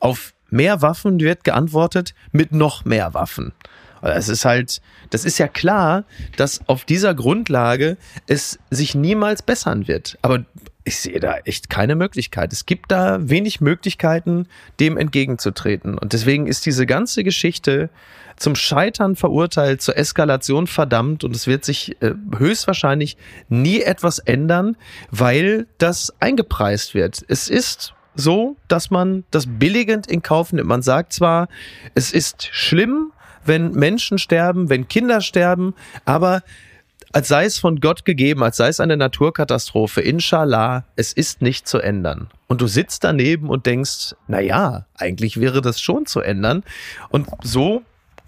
auf 0.00 0.33
mehr 0.50 0.82
Waffen 0.82 1.20
wird 1.20 1.44
geantwortet 1.44 2.14
mit 2.32 2.52
noch 2.52 2.84
mehr 2.84 3.14
Waffen. 3.14 3.52
Es 4.02 4.28
ist 4.28 4.44
halt, 4.44 4.82
das 5.10 5.24
ist 5.24 5.38
ja 5.38 5.48
klar, 5.48 6.04
dass 6.36 6.60
auf 6.68 6.84
dieser 6.84 7.14
Grundlage 7.14 7.96
es 8.26 8.58
sich 8.70 8.94
niemals 8.94 9.40
bessern 9.40 9.88
wird. 9.88 10.18
Aber 10.20 10.44
ich 10.84 10.98
sehe 10.98 11.18
da 11.18 11.38
echt 11.38 11.70
keine 11.70 11.94
Möglichkeit. 11.94 12.52
Es 12.52 12.66
gibt 12.66 12.92
da 12.92 13.30
wenig 13.30 13.62
Möglichkeiten, 13.62 14.46
dem 14.78 14.98
entgegenzutreten. 14.98 15.96
Und 15.96 16.12
deswegen 16.12 16.46
ist 16.46 16.66
diese 16.66 16.84
ganze 16.84 17.24
Geschichte 17.24 17.88
zum 18.36 18.54
Scheitern 18.54 19.16
verurteilt, 19.16 19.80
zur 19.80 19.96
Eskalation 19.96 20.66
verdammt 20.66 21.24
und 21.24 21.34
es 21.34 21.46
wird 21.46 21.64
sich 21.64 22.02
äh, 22.02 22.12
höchstwahrscheinlich 22.36 23.16
nie 23.48 23.80
etwas 23.80 24.18
ändern, 24.18 24.76
weil 25.10 25.66
das 25.78 26.12
eingepreist 26.20 26.94
wird. 26.94 27.24
Es 27.28 27.48
ist 27.48 27.94
so, 28.14 28.56
dass 28.68 28.90
man 28.90 29.24
das 29.30 29.46
billigend 29.46 30.06
in 30.06 30.22
Kauf 30.22 30.52
nimmt. 30.52 30.68
Man 30.68 30.82
sagt 30.82 31.12
zwar, 31.12 31.48
es 31.94 32.12
ist 32.12 32.48
schlimm, 32.52 33.12
wenn 33.44 33.72
Menschen 33.72 34.18
sterben, 34.18 34.70
wenn 34.70 34.88
Kinder 34.88 35.20
sterben, 35.20 35.74
aber 36.04 36.42
als 37.12 37.28
sei 37.28 37.44
es 37.44 37.58
von 37.58 37.78
Gott 37.78 38.04
gegeben, 38.04 38.42
als 38.42 38.56
sei 38.56 38.68
es 38.68 38.80
eine 38.80 38.96
Naturkatastrophe, 38.96 40.00
inshallah, 40.00 40.84
es 40.96 41.12
ist 41.12 41.42
nicht 41.42 41.68
zu 41.68 41.78
ändern. 41.78 42.28
Und 42.48 42.60
du 42.60 42.66
sitzt 42.66 43.04
daneben 43.04 43.48
und 43.50 43.66
denkst, 43.66 44.16
na 44.26 44.40
ja, 44.40 44.86
eigentlich 44.96 45.38
wäre 45.38 45.60
das 45.60 45.80
schon 45.80 46.06
zu 46.06 46.20
ändern. 46.20 46.64
Und 47.10 47.28
so 47.42 47.82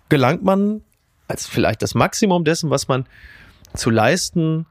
gelangt 0.09 0.45
man 0.45 0.83
als 1.27 1.47
vielleicht 1.47 1.83
das 1.83 1.95
Maximum 1.97 2.45
dessen, 2.45 2.71
was 2.71 2.87
man 2.87 3.07
zu 3.75 3.91
leisten 3.91 4.67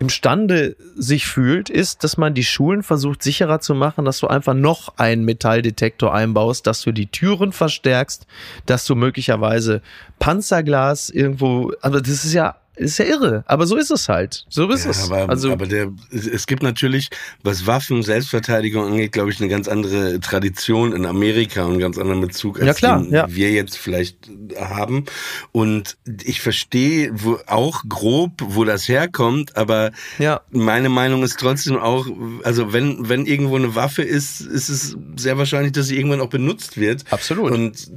imstande 0.00 0.76
sich 0.96 1.26
fühlt, 1.26 1.68
ist, 1.68 2.02
dass 2.02 2.16
man 2.16 2.34
die 2.34 2.42
Schulen 2.42 2.82
versucht 2.82 3.22
sicherer 3.22 3.60
zu 3.60 3.74
machen, 3.74 4.06
dass 4.06 4.18
du 4.18 4.26
einfach 4.26 4.54
noch 4.54 4.96
einen 4.96 5.24
Metalldetektor 5.24 6.12
einbaust, 6.12 6.66
dass 6.66 6.80
du 6.80 6.90
die 6.90 7.06
Türen 7.06 7.52
verstärkst, 7.52 8.26
dass 8.64 8.86
du 8.86 8.94
möglicherweise 8.96 9.82
Panzerglas 10.18 11.10
irgendwo, 11.10 11.72
also 11.82 12.00
das 12.00 12.24
ist 12.24 12.32
ja 12.32 12.56
ist 12.80 12.98
ja 12.98 13.04
irre, 13.04 13.44
aber 13.46 13.66
so 13.66 13.76
ist 13.76 13.90
es 13.90 14.08
halt. 14.08 14.46
So 14.48 14.68
ist 14.70 14.84
ja, 14.84 14.90
es. 14.90 15.10
Aber, 15.10 15.28
also, 15.28 15.52
aber 15.52 15.66
der, 15.66 15.92
es 16.10 16.46
gibt 16.46 16.62
natürlich, 16.62 17.10
was 17.42 17.66
Waffen, 17.66 18.02
Selbstverteidigung 18.02 18.86
angeht, 18.86 19.12
glaube 19.12 19.30
ich, 19.30 19.40
eine 19.40 19.48
ganz 19.48 19.68
andere 19.68 20.18
Tradition 20.20 20.92
in 20.92 21.04
Amerika 21.06 21.64
und 21.64 21.72
einen 21.72 21.80
ganz 21.80 21.98
anderen 21.98 22.20
Bezug, 22.20 22.58
als 22.58 22.66
ja, 22.66 22.74
klar, 22.74 23.02
den 23.02 23.12
ja. 23.12 23.26
wir 23.28 23.50
jetzt 23.50 23.76
vielleicht 23.76 24.16
haben. 24.58 25.04
Und 25.52 25.98
ich 26.24 26.40
verstehe 26.40 27.10
wo, 27.12 27.38
auch 27.46 27.82
grob, 27.88 28.32
wo 28.40 28.64
das 28.64 28.88
herkommt, 28.88 29.56
aber 29.56 29.92
ja. 30.18 30.40
meine 30.50 30.88
Meinung 30.88 31.22
ist 31.22 31.38
trotzdem 31.38 31.76
auch, 31.76 32.06
also 32.44 32.72
wenn, 32.72 33.08
wenn 33.08 33.26
irgendwo 33.26 33.56
eine 33.56 33.74
Waffe 33.74 34.02
ist, 34.02 34.40
ist 34.40 34.68
es 34.68 34.96
sehr 35.16 35.36
wahrscheinlich, 35.38 35.72
dass 35.72 35.86
sie 35.86 35.96
irgendwann 35.96 36.20
auch 36.20 36.30
benutzt 36.30 36.78
wird. 36.78 37.04
Absolut. 37.10 37.50
Und 37.52 37.90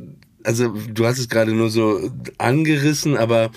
also 0.44 0.70
du 0.70 1.06
hast 1.06 1.20
es 1.20 1.30
gerade 1.30 1.54
nur 1.54 1.70
so 1.70 2.12
angerissen, 2.38 3.18
aber 3.18 3.52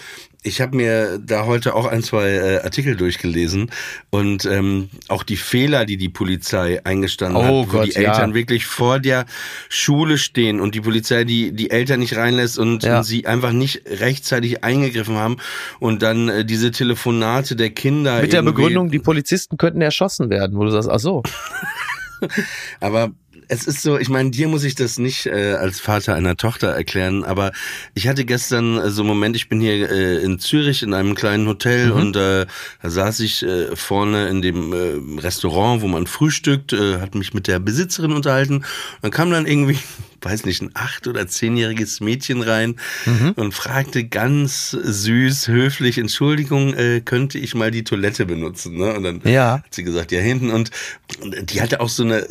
ich 0.46 0.60
habe 0.60 0.76
mir 0.76 1.18
da 1.18 1.44
heute 1.46 1.74
auch 1.74 1.86
ein, 1.86 2.02
zwei 2.02 2.28
äh, 2.30 2.58
Artikel 2.58 2.96
durchgelesen 2.96 3.70
und 4.10 4.44
ähm, 4.44 4.90
auch 5.08 5.24
die 5.24 5.36
Fehler, 5.36 5.84
die 5.84 5.96
die 5.96 6.08
Polizei 6.08 6.80
eingestanden 6.84 7.36
oh 7.36 7.44
hat, 7.44 7.50
wo 7.50 7.64
Gott, 7.66 7.86
die 7.86 7.96
Eltern 7.96 8.30
ja. 8.30 8.34
wirklich 8.34 8.66
vor 8.66 9.00
der 9.00 9.26
Schule 9.68 10.18
stehen 10.18 10.60
und 10.60 10.74
die 10.74 10.80
Polizei 10.80 11.24
die 11.24 11.52
die 11.52 11.70
Eltern 11.70 12.00
nicht 12.00 12.16
reinlässt 12.16 12.58
und, 12.58 12.84
Ja. 12.84 12.98
und 12.98 13.04
sie 13.04 13.26
einfach 13.26 13.52
nicht 13.52 13.82
rechtzeitig 13.86 14.62
eingegriffen 14.62 15.16
haben 15.16 15.38
und 15.80 16.02
dann 16.02 16.28
äh, 16.28 16.44
diese 16.44 16.70
Telefonate 16.70 17.56
der 17.56 17.70
Kinder 17.70 18.20
mit 18.20 18.32
der 18.32 18.42
Begründung, 18.42 18.90
die 18.90 19.00
Polizisten 19.00 19.56
könnten 19.56 19.80
erschossen 19.80 20.30
werden, 20.30 20.56
wo 20.56 20.64
du 20.64 20.70
sagst, 20.70 20.88
ach 20.88 21.00
so. 21.00 21.22
Aber 22.80 23.10
es 23.48 23.66
ist 23.66 23.82
so, 23.82 23.98
ich 23.98 24.08
meine, 24.08 24.30
dir 24.30 24.48
muss 24.48 24.64
ich 24.64 24.74
das 24.74 24.98
nicht 24.98 25.26
äh, 25.26 25.54
als 25.54 25.80
Vater 25.80 26.14
einer 26.14 26.36
Tochter 26.36 26.68
erklären, 26.68 27.24
aber 27.24 27.52
ich 27.94 28.08
hatte 28.08 28.24
gestern 28.24 28.78
äh, 28.78 28.90
so 28.90 29.02
einen 29.02 29.08
Moment, 29.08 29.36
ich 29.36 29.48
bin 29.48 29.60
hier 29.60 29.90
äh, 29.90 30.22
in 30.22 30.38
Zürich 30.38 30.82
in 30.82 30.94
einem 30.94 31.14
kleinen 31.14 31.46
Hotel 31.46 31.92
und 31.92 32.16
äh, 32.16 32.46
da 32.82 32.90
saß 32.90 33.20
ich 33.20 33.42
äh, 33.42 33.74
vorne 33.76 34.28
in 34.28 34.42
dem 34.42 34.72
äh, 34.72 35.20
Restaurant, 35.20 35.82
wo 35.82 35.88
man 35.88 36.06
frühstückt, 36.06 36.72
äh, 36.72 37.00
hat 37.00 37.14
mich 37.14 37.34
mit 37.34 37.46
der 37.46 37.58
Besitzerin 37.58 38.12
unterhalten. 38.12 38.64
Dann 39.02 39.10
kam 39.10 39.30
dann 39.30 39.46
irgendwie, 39.46 39.78
weiß 40.26 40.44
nicht, 40.44 40.60
ein 40.62 40.70
acht- 40.74 41.06
oder 41.06 41.26
zehnjähriges 41.26 42.00
Mädchen 42.00 42.42
rein 42.42 42.76
und 43.36 43.52
fragte 43.54 44.04
ganz 44.04 44.70
süß, 44.70 45.48
höflich, 45.48 45.98
Entschuldigung, 45.98 46.74
äh, 46.74 47.00
könnte 47.04 47.38
ich 47.38 47.54
mal 47.54 47.70
die 47.70 47.84
Toilette 47.84 48.26
benutzen? 48.26 48.76
Ne? 48.76 48.92
Und 48.94 49.02
dann 49.04 49.20
Ja. 49.24 49.62
hat 49.64 49.74
sie 49.74 49.84
gesagt, 49.84 50.12
ja 50.12 50.20
hinten 50.20 50.50
und 50.50 50.70
die 51.42 51.62
hatte 51.62 51.80
auch 51.80 51.88
so 51.88 52.02
eine 52.02 52.26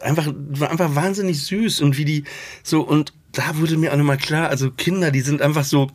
einfach 0.00 0.32
war 0.36 0.70
einfach 0.70 0.94
wahnsinnig 0.94 1.42
süß 1.44 1.80
und 1.82 1.98
wie 1.98 2.04
die 2.04 2.24
so 2.62 2.80
und 2.82 3.12
da 3.32 3.56
wurde 3.58 3.76
mir 3.76 3.92
auch 3.92 3.96
nochmal 3.96 4.16
klar, 4.16 4.48
also 4.48 4.70
Kinder, 4.70 5.10
die 5.10 5.20
sind 5.20 5.40
einfach 5.42 5.64
so 5.64 5.90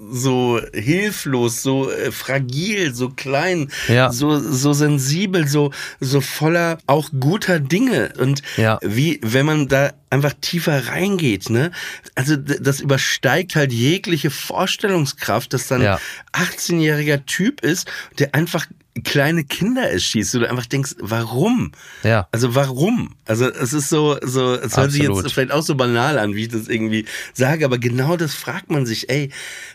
so 0.00 0.60
hilflos, 0.72 1.62
so 1.62 1.90
äh, 1.90 2.12
fragil, 2.12 2.94
so 2.94 3.10
klein, 3.10 3.70
Ja. 3.88 4.12
so 4.12 4.38
so 4.38 4.72
sensibel, 4.72 5.48
so 5.48 5.72
so 5.98 6.20
voller 6.20 6.78
auch 6.86 7.10
guter 7.18 7.58
Dinge 7.58 8.12
und 8.18 8.42
Ja. 8.56 8.78
wie 8.82 9.18
wenn 9.22 9.44
man 9.46 9.66
da 9.68 9.92
einfach 10.10 10.34
tiefer 10.40 10.86
reingeht, 10.86 11.50
ne? 11.50 11.72
Also 12.14 12.36
das 12.36 12.80
übersteigt 12.80 13.56
halt 13.56 13.72
jegliche 13.72 14.30
Vorstellungskraft, 14.30 15.52
dass 15.52 15.66
dann 15.66 15.82
Ja. 15.82 16.00
18-jähriger 16.32 17.26
Typ 17.26 17.60
ist, 17.62 17.88
der 18.18 18.34
einfach 18.34 18.66
kleine 19.04 19.44
Kinder 19.44 19.88
erschießt, 19.88 20.34
wo 20.34 20.38
du 20.40 20.50
einfach 20.50 20.66
denkst, 20.66 20.96
warum? 20.98 21.72
Ja. 22.02 22.28
Also 22.32 22.54
warum? 22.54 23.14
Also 23.26 23.46
es 23.46 23.72
ist 23.72 23.88
so, 23.88 24.18
so, 24.22 24.54
es 24.54 24.76
hört 24.76 24.90
sich 24.90 25.02
jetzt 25.02 25.32
vielleicht 25.32 25.52
auch 25.52 25.62
so 25.62 25.74
banal 25.74 26.18
an, 26.18 26.34
wie 26.34 26.42
ich 26.42 26.48
das 26.48 26.68
irgendwie 26.68 27.06
sage, 27.32 27.64
aber 27.64 27.78
genau 27.78 28.16
das 28.16 28.34
fragt 28.34 28.70
man 28.70 28.86
sich, 28.86 29.08
ey, 29.08 29.30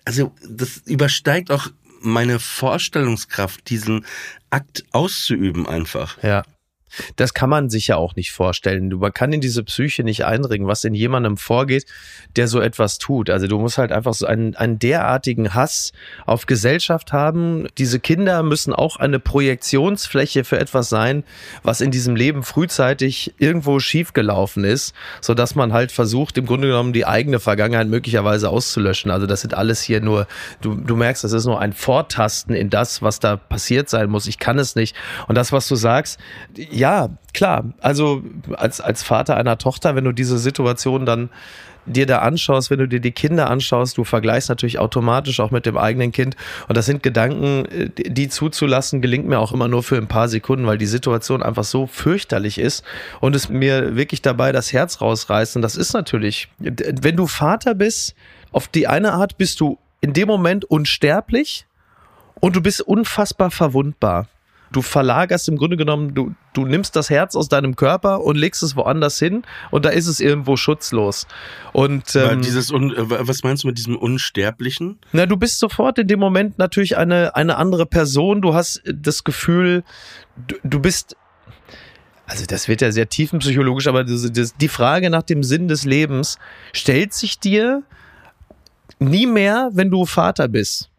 also 0.05 0.33
das 0.47 0.81
übersteigt 0.85 1.51
auch 1.51 1.67
meine 2.01 2.39
Vorstellungskraft, 2.39 3.69
diesen 3.69 4.05
Akt 4.49 4.83
auszuüben 4.91 5.67
einfach. 5.67 6.21
Ja. 6.21 6.43
Das 7.15 7.33
kann 7.33 7.49
man 7.49 7.69
sich 7.69 7.87
ja 7.87 7.97
auch 7.97 8.15
nicht 8.15 8.31
vorstellen. 8.31 8.89
Man 8.89 9.13
kann 9.13 9.33
in 9.33 9.41
diese 9.41 9.63
Psyche 9.63 10.03
nicht 10.03 10.25
eindringen, 10.25 10.67
was 10.67 10.83
in 10.83 10.93
jemandem 10.93 11.37
vorgeht, 11.37 11.85
der 12.35 12.47
so 12.47 12.59
etwas 12.59 12.97
tut. 12.97 13.29
Also 13.29 13.47
du 13.47 13.59
musst 13.59 13.77
halt 13.77 13.91
einfach 13.91 14.13
so 14.13 14.25
einen, 14.25 14.55
einen 14.55 14.79
derartigen 14.79 15.53
Hass 15.53 15.93
auf 16.25 16.45
Gesellschaft 16.45 17.13
haben. 17.13 17.67
Diese 17.77 17.99
Kinder 17.99 18.43
müssen 18.43 18.73
auch 18.73 18.97
eine 18.97 19.19
Projektionsfläche 19.19 20.43
für 20.43 20.59
etwas 20.59 20.89
sein, 20.89 21.23
was 21.63 21.81
in 21.81 21.91
diesem 21.91 22.15
Leben 22.15 22.43
frühzeitig 22.43 23.33
irgendwo 23.37 23.79
schiefgelaufen 23.79 24.63
ist, 24.63 24.93
so 25.21 25.33
dass 25.33 25.55
man 25.55 25.73
halt 25.73 25.91
versucht, 25.91 26.37
im 26.37 26.45
Grunde 26.45 26.67
genommen 26.67 26.93
die 26.93 27.05
eigene 27.05 27.39
Vergangenheit 27.39 27.87
möglicherweise 27.87 28.49
auszulöschen. 28.49 29.11
Also 29.11 29.27
das 29.27 29.41
sind 29.41 29.53
alles 29.53 29.81
hier 29.81 30.01
nur, 30.01 30.27
du, 30.61 30.75
du 30.75 30.95
merkst, 30.95 31.23
das 31.23 31.31
ist 31.31 31.45
nur 31.45 31.59
ein 31.59 31.73
Vortasten 31.73 32.55
in 32.55 32.69
das, 32.69 33.01
was 33.01 33.19
da 33.19 33.37
passiert 33.37 33.89
sein 33.89 34.09
muss. 34.09 34.27
Ich 34.27 34.39
kann 34.39 34.59
es 34.59 34.75
nicht. 34.75 34.95
Und 35.27 35.35
das, 35.35 35.51
was 35.51 35.67
du 35.67 35.75
sagst, 35.75 36.19
ja, 36.55 36.82
klar. 37.33 37.65
Also 37.81 38.23
als, 38.55 38.81
als 38.81 39.03
Vater 39.03 39.37
einer 39.37 39.57
Tochter, 39.57 39.95
wenn 39.95 40.03
du 40.03 40.11
diese 40.11 40.37
Situation 40.37 41.05
dann 41.05 41.29
dir 41.85 42.05
da 42.05 42.19
anschaust, 42.19 42.69
wenn 42.69 42.79
du 42.79 42.87
dir 42.87 42.99
die 42.99 43.11
Kinder 43.11 43.49
anschaust, 43.49 43.97
du 43.97 44.03
vergleichst 44.03 44.49
natürlich 44.49 44.79
automatisch 44.79 45.39
auch 45.39 45.51
mit 45.51 45.65
dem 45.65 45.77
eigenen 45.77 46.11
Kind. 46.11 46.35
Und 46.67 46.77
das 46.77 46.85
sind 46.85 47.03
Gedanken, 47.03 47.65
äh, 47.65 47.89
die 47.89 48.29
zuzulassen, 48.29 49.01
gelingt 49.01 49.27
mir 49.27 49.39
auch 49.39 49.51
immer 49.51 49.67
nur 49.67 49.83
für 49.83 49.97
ein 49.97 50.07
paar 50.07 50.29
Sekunden, 50.29 50.65
weil 50.65 50.77
die 50.77 50.85
Situation 50.85 51.43
einfach 51.43 51.63
so 51.63 51.87
fürchterlich 51.87 52.57
ist 52.57 52.83
und 53.19 53.35
es 53.35 53.49
mir 53.49 53.95
wirklich 53.95 54.21
dabei 54.21 54.51
das 54.51 54.73
Herz 54.73 55.01
rausreißt. 55.01 55.55
Und 55.55 55.61
das 55.61 55.75
ist 55.75 55.93
natürlich, 55.93 56.47
wenn 56.59 57.15
du 57.15 57.27
Vater 57.27 57.75
bist, 57.75 58.15
auf 58.51 58.67
die 58.67 58.87
eine 58.87 59.13
Art 59.13 59.37
bist 59.37 59.59
du 59.59 59.77
in 60.01 60.13
dem 60.13 60.27
Moment 60.27 60.65
unsterblich 60.65 61.65
und 62.39 62.55
du 62.55 62.61
bist 62.61 62.81
unfassbar 62.81 63.51
verwundbar. 63.51 64.27
Du 64.73 64.81
verlagerst 64.81 65.47
im 65.47 65.55
Grunde 65.55 65.77
genommen, 65.77 66.13
du, 66.13 66.33
du 66.53 66.65
nimmst 66.65 66.95
das 66.97 67.09
Herz 67.09 67.35
aus 67.35 67.47
deinem 67.47 67.77
Körper 67.77 68.21
und 68.21 68.35
legst 68.35 68.61
es 68.63 68.75
woanders 68.75 69.17
hin 69.19 69.43
und 69.71 69.85
da 69.85 69.89
ist 69.89 70.07
es 70.07 70.19
irgendwo 70.19 70.57
schutzlos. 70.57 71.27
Und 71.71 72.15
ähm, 72.15 72.41
dieses, 72.41 72.71
Un 72.71 72.91
äh, 72.93 73.27
was 73.27 73.43
meinst 73.43 73.63
du 73.63 73.67
mit 73.67 73.77
diesem 73.77 73.95
Unsterblichen? 73.95 74.99
na, 75.13 75.25
du 75.25 75.37
bist 75.37 75.59
sofort 75.59 75.99
in 75.99 76.07
dem 76.07 76.19
Moment 76.19 76.57
natürlich 76.57 76.97
eine, 76.97 77.35
eine 77.35 77.57
andere 77.57 77.85
Person. 77.85 78.41
Du 78.41 78.53
hast 78.53 78.81
das 78.85 79.23
Gefühl, 79.23 79.83
du, 80.47 80.55
du 80.63 80.79
bist. 80.79 81.15
Also 82.25 82.45
das 82.45 82.67
wird 82.67 82.81
ja 82.81 82.91
sehr 82.91 83.07
tiefenpsychologisch, 83.07 83.87
aber 83.87 84.03
das, 84.03 84.31
das, 84.31 84.55
die 84.55 84.67
Frage 84.67 85.09
nach 85.09 85.23
dem 85.23 85.43
Sinn 85.43 85.67
des 85.67 85.85
Lebens 85.85 86.39
stellt 86.73 87.13
sich 87.13 87.39
dir 87.39 87.83
nie 88.99 89.27
mehr, 89.27 89.69
wenn 89.73 89.91
du 89.91 90.05
Vater 90.05 90.47
bist. 90.47 90.89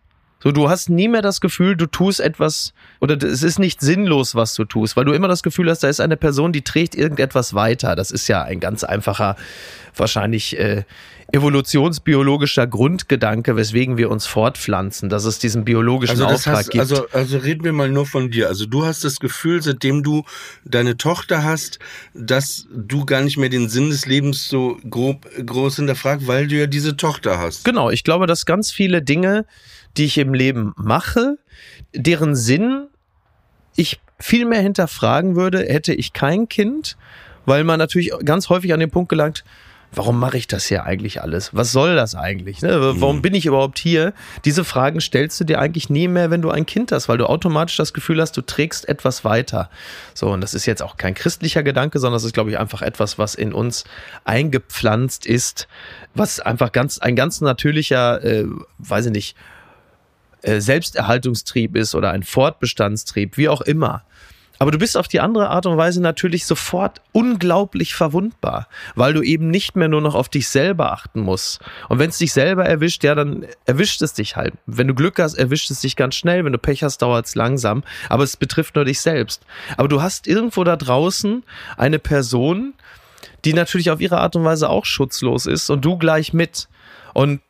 So, 0.45 0.53
du 0.53 0.69
hast 0.69 0.91
nie 0.91 1.09
mehr 1.09 1.23
das 1.23 1.41
Gefühl, 1.41 1.75
du 1.75 1.87
tust 1.87 2.21
etwas 2.21 2.75
oder 3.01 3.17
es 3.17 3.43
ist 3.43 3.59
nicht 3.59 3.81
sinnlos, 3.81 4.35
was 4.35 4.55
du 4.55 4.67
tust, 4.67 4.95
weil 4.95 5.07
du 5.07 5.13
immer 5.13 5.27
das 5.27 5.43
Gefühl 5.43 5.71
hast, 5.71 5.83
da 5.83 5.89
ist 5.89 6.01
eine 6.01 6.19
Person, 6.19 6.53
die 6.53 6.61
trägt 6.61 6.95
irgendetwas 6.95 7.55
weiter. 7.55 7.97
Das 7.97 8.11
ist 8.11 8.29
ja 8.29 8.43
ein 8.43 8.61
ganz 8.61 8.85
einfacher, 8.85 9.37
wahrscheinlich 9.97 10.59
äh, 10.59 10.85
evolutionsbiologischer 11.33 12.67
Grundgedanke, 12.67 13.57
weswegen 13.57 13.97
wir 13.97 14.11
uns 14.11 14.27
fortpflanzen, 14.27 15.09
dass 15.09 15.25
es 15.25 15.39
diesen 15.39 15.65
biologischen 15.65 16.13
Also 16.21 16.27
Auftrag 16.27 16.57
heißt, 16.57 16.71
gibt. 16.73 16.81
also, 16.83 17.07
also 17.13 17.39
reden 17.39 17.65
wir 17.65 17.73
mal 17.73 17.89
nur 17.89 18.05
von 18.05 18.31
dir. 18.31 18.49
Also 18.49 18.67
du 18.67 18.85
hast 18.85 19.03
das 19.03 19.21
Gefühl, 19.21 19.63
seitdem 19.63 20.03
du 20.03 20.25
deine 20.67 20.99
Tochter 20.99 21.43
hast, 21.43 21.79
dass 22.13 22.67
du 22.71 23.07
gar 23.07 23.23
nicht 23.23 23.39
mehr 23.39 23.49
den 23.49 23.71
Sinn 23.71 23.89
des 23.89 24.05
Lebens 24.05 24.47
so 24.47 24.77
grob, 24.91 25.27
groß 25.45 25.77
hinterfragst, 25.77 26.27
weil 26.27 26.49
du 26.49 26.57
ja 26.57 26.67
diese 26.67 26.99
Tochter 26.99 27.39
hast. 27.39 27.65
Genau, 27.65 27.89
ich 27.89 28.05
glaube, 28.05 28.27
dass 28.27 28.45
ganz 28.45 28.71
viele 28.71 29.01
Dinge, 29.01 29.47
die 29.97 30.05
ich 30.05 30.19
im 30.19 30.35
Leben 30.35 30.73
mache, 30.77 31.39
deren 31.95 32.35
Sinn 32.35 32.89
ich 33.77 34.01
viel 34.19 34.45
mehr 34.45 34.61
hinterfragen 34.61 35.37
würde, 35.37 35.61
hätte 35.61 35.93
ich 35.93 36.13
kein 36.13 36.49
Kind, 36.49 36.97
weil 37.47 37.65
man 37.65 37.79
natürlich 37.79 38.13
ganz 38.25 38.49
häufig 38.49 38.73
an 38.73 38.81
den 38.81 38.91
Punkt 38.91 39.09
gelangt, 39.09 39.45
warum 39.97 40.19
mache 40.19 40.37
ich 40.37 40.47
das 40.47 40.67
hier 40.67 40.85
eigentlich 40.85 41.23
alles? 41.23 41.55
Was 41.55 41.73
soll 41.73 41.95
das 41.95 42.15
eigentlich? 42.15 42.63
Ne? 42.63 43.01
Warum 43.01 43.23
bin 43.23 43.35
ich 43.35 43.47
überhaupt 43.47 43.79
hier? 43.79 44.13
Diese 44.45 44.65
Fragen 44.65 45.01
stellst 45.01 45.41
du 45.41 45.45
dir 45.45 45.61
eigentlich 45.61 45.91
nie 45.91 46.09
mehr, 46.09 46.31
wenn 46.31 46.43
du 46.43 46.51
ein 46.51 46.67
Kind 46.67 46.93
hast, 46.93 47.09
weil 47.09 47.19
du 47.19 47.27
automatisch 47.27 47.77
das 47.77 47.93
Gefühl 47.93 48.21
hast, 48.21 48.37
du 48.37 48.43
trägst 48.43 48.89
etwas 48.89 49.25
weiter. 49.25 49.71
So, 50.15 50.31
und 50.31 50.41
das 50.41 50.55
ist 50.55 50.67
jetzt 50.67 50.83
auch 50.83 50.97
kein 50.97 51.15
christlicher 51.15 51.63
Gedanke, 51.63 51.99
sondern 51.99 52.17
das 52.17 52.25
ist, 52.25 52.35
glaube 52.35 52.51
ich, 52.51 52.59
einfach 52.59 52.83
etwas, 52.83 53.19
was 53.19 53.35
in 53.35 53.53
uns 53.53 53.85
eingepflanzt 54.25 55.27
ist, 55.27 55.69
was 56.15 56.41
einfach 56.41 56.73
ganz, 56.73 56.99
ein 56.99 57.17
ganz 57.17 57.41
natürlicher, 57.41 58.23
äh, 58.25 58.47
weiß 58.79 59.07
ich 59.07 59.13
nicht, 59.13 59.37
äh, 60.45 60.61
Selbsterhaltungstrieb 60.61 61.77
ist 61.77 61.95
oder 61.95 62.11
ein 62.11 62.23
Fortbestandstrieb, 62.23 63.37
wie 63.37 63.49
auch 63.49 63.61
immer. 63.61 64.05
Aber 64.59 64.71
du 64.71 64.79
bist 64.79 64.97
auf 64.97 65.09
die 65.09 65.21
andere 65.21 65.51
Art 65.51 65.67
und 65.67 65.77
Weise 65.77 66.01
natürlich 66.01 66.47
sofort 66.47 67.01
unglaublich 67.13 67.95
verwundbar, 67.95 68.69
weil 68.95 69.13
du 69.13 69.23
eben 69.23 69.51
nicht 69.51 69.75
mehr 69.75 69.89
nur 69.89 70.01
noch 70.01 70.15
auf 70.15 70.29
dich 70.29 70.49
selber 70.49 70.93
achten 70.93 71.21
musst. 71.21 71.61
Und 71.89 71.99
wenn 71.99 72.11
es 72.11 72.19
dich 72.19 72.33
selber 72.33 72.65
erwischt, 72.65 73.03
ja, 73.03 73.15
dann 73.15 73.47
erwischt 73.67 74.01
es 74.03 74.15
dich 74.15 74.37
halt. 74.37 74.55
Wenn 74.67 74.87
du 74.87 74.95
Glück 74.95 75.19
hast, 75.19 75.35
erwischt 75.35 75.71
es 75.71 75.81
dich 75.81 75.97
ganz 75.97 76.15
schnell. 76.15 76.45
Wenn 76.45 76.53
du 76.53 76.59
Pech 76.59 76.85
hast, 76.85 76.99
dauert 77.03 77.27
es 77.27 77.35
langsam. 77.35 77.83
Aber 78.09 78.23
es 78.23 78.37
betrifft 78.37 78.77
nur 78.77 78.85
dich 78.85 79.01
selbst. 79.01 79.43
Aber 79.77 79.89
du 79.89 80.03
hast 80.03 80.29
irgendwo 80.29 80.63
da 80.63 80.77
draußen 80.77 81.43
eine 81.77 81.99
Person, 81.99 82.75
die 83.45 83.55
natürlich 83.55 83.91
auf 83.91 84.01
ihre 84.01 84.19
Art 84.19 84.37
und 84.37 84.45
Weise 84.45 84.71
auch 84.71 84.85
schutzlos 84.85 85.47
ist 85.47 85.69
und 85.69 85.85
du 85.85 85.99
gleich 85.99 86.33
mit. 86.33 86.69
Und 87.13 87.41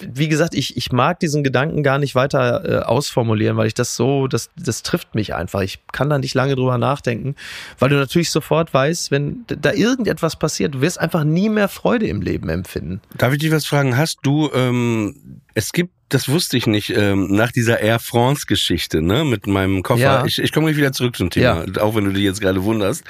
wie 0.00 0.28
gesagt, 0.28 0.54
ich, 0.54 0.76
ich 0.76 0.92
mag 0.92 1.20
diesen 1.20 1.44
Gedanken 1.44 1.82
gar 1.82 1.98
nicht 1.98 2.14
weiter 2.14 2.64
äh, 2.64 2.84
ausformulieren, 2.84 3.56
weil 3.56 3.66
ich 3.66 3.74
das 3.74 3.96
so, 3.96 4.26
das, 4.26 4.50
das 4.56 4.82
trifft 4.82 5.14
mich 5.14 5.34
einfach. 5.34 5.60
Ich 5.60 5.78
kann 5.92 6.10
da 6.10 6.18
nicht 6.18 6.34
lange 6.34 6.54
drüber 6.54 6.78
nachdenken, 6.78 7.34
weil 7.78 7.88
du 7.88 7.96
natürlich 7.96 8.30
sofort 8.30 8.72
weißt, 8.72 9.10
wenn 9.10 9.44
da 9.46 9.72
irgendetwas 9.72 10.36
passiert, 10.36 10.74
du 10.74 10.80
wirst 10.80 11.00
einfach 11.00 11.24
nie 11.24 11.48
mehr 11.48 11.68
Freude 11.68 12.06
im 12.06 12.20
Leben 12.20 12.48
empfinden. 12.48 13.00
Darf 13.16 13.32
ich 13.32 13.38
dich 13.38 13.50
was 13.50 13.66
fragen? 13.66 13.96
Hast 13.96 14.20
du, 14.22 14.50
ähm, 14.54 15.40
es 15.56 15.72
gibt 15.72 15.90
das 16.08 16.28
wusste 16.28 16.56
ich 16.56 16.68
nicht, 16.68 16.90
ähm, 16.90 17.26
nach 17.32 17.50
dieser 17.50 17.80
Air 17.80 17.98
France-Geschichte, 17.98 19.02
ne, 19.02 19.24
mit 19.24 19.48
meinem 19.48 19.82
Koffer. 19.82 20.00
Ja. 20.00 20.24
Ich, 20.24 20.38
ich 20.38 20.52
komme 20.52 20.76
wieder 20.76 20.92
zurück 20.92 21.16
zum 21.16 21.30
Thema, 21.30 21.64
ja. 21.66 21.82
auch 21.82 21.96
wenn 21.96 22.04
du 22.04 22.12
dich 22.12 22.22
jetzt 22.22 22.40
gerade 22.40 22.62
wunderst. 22.62 23.02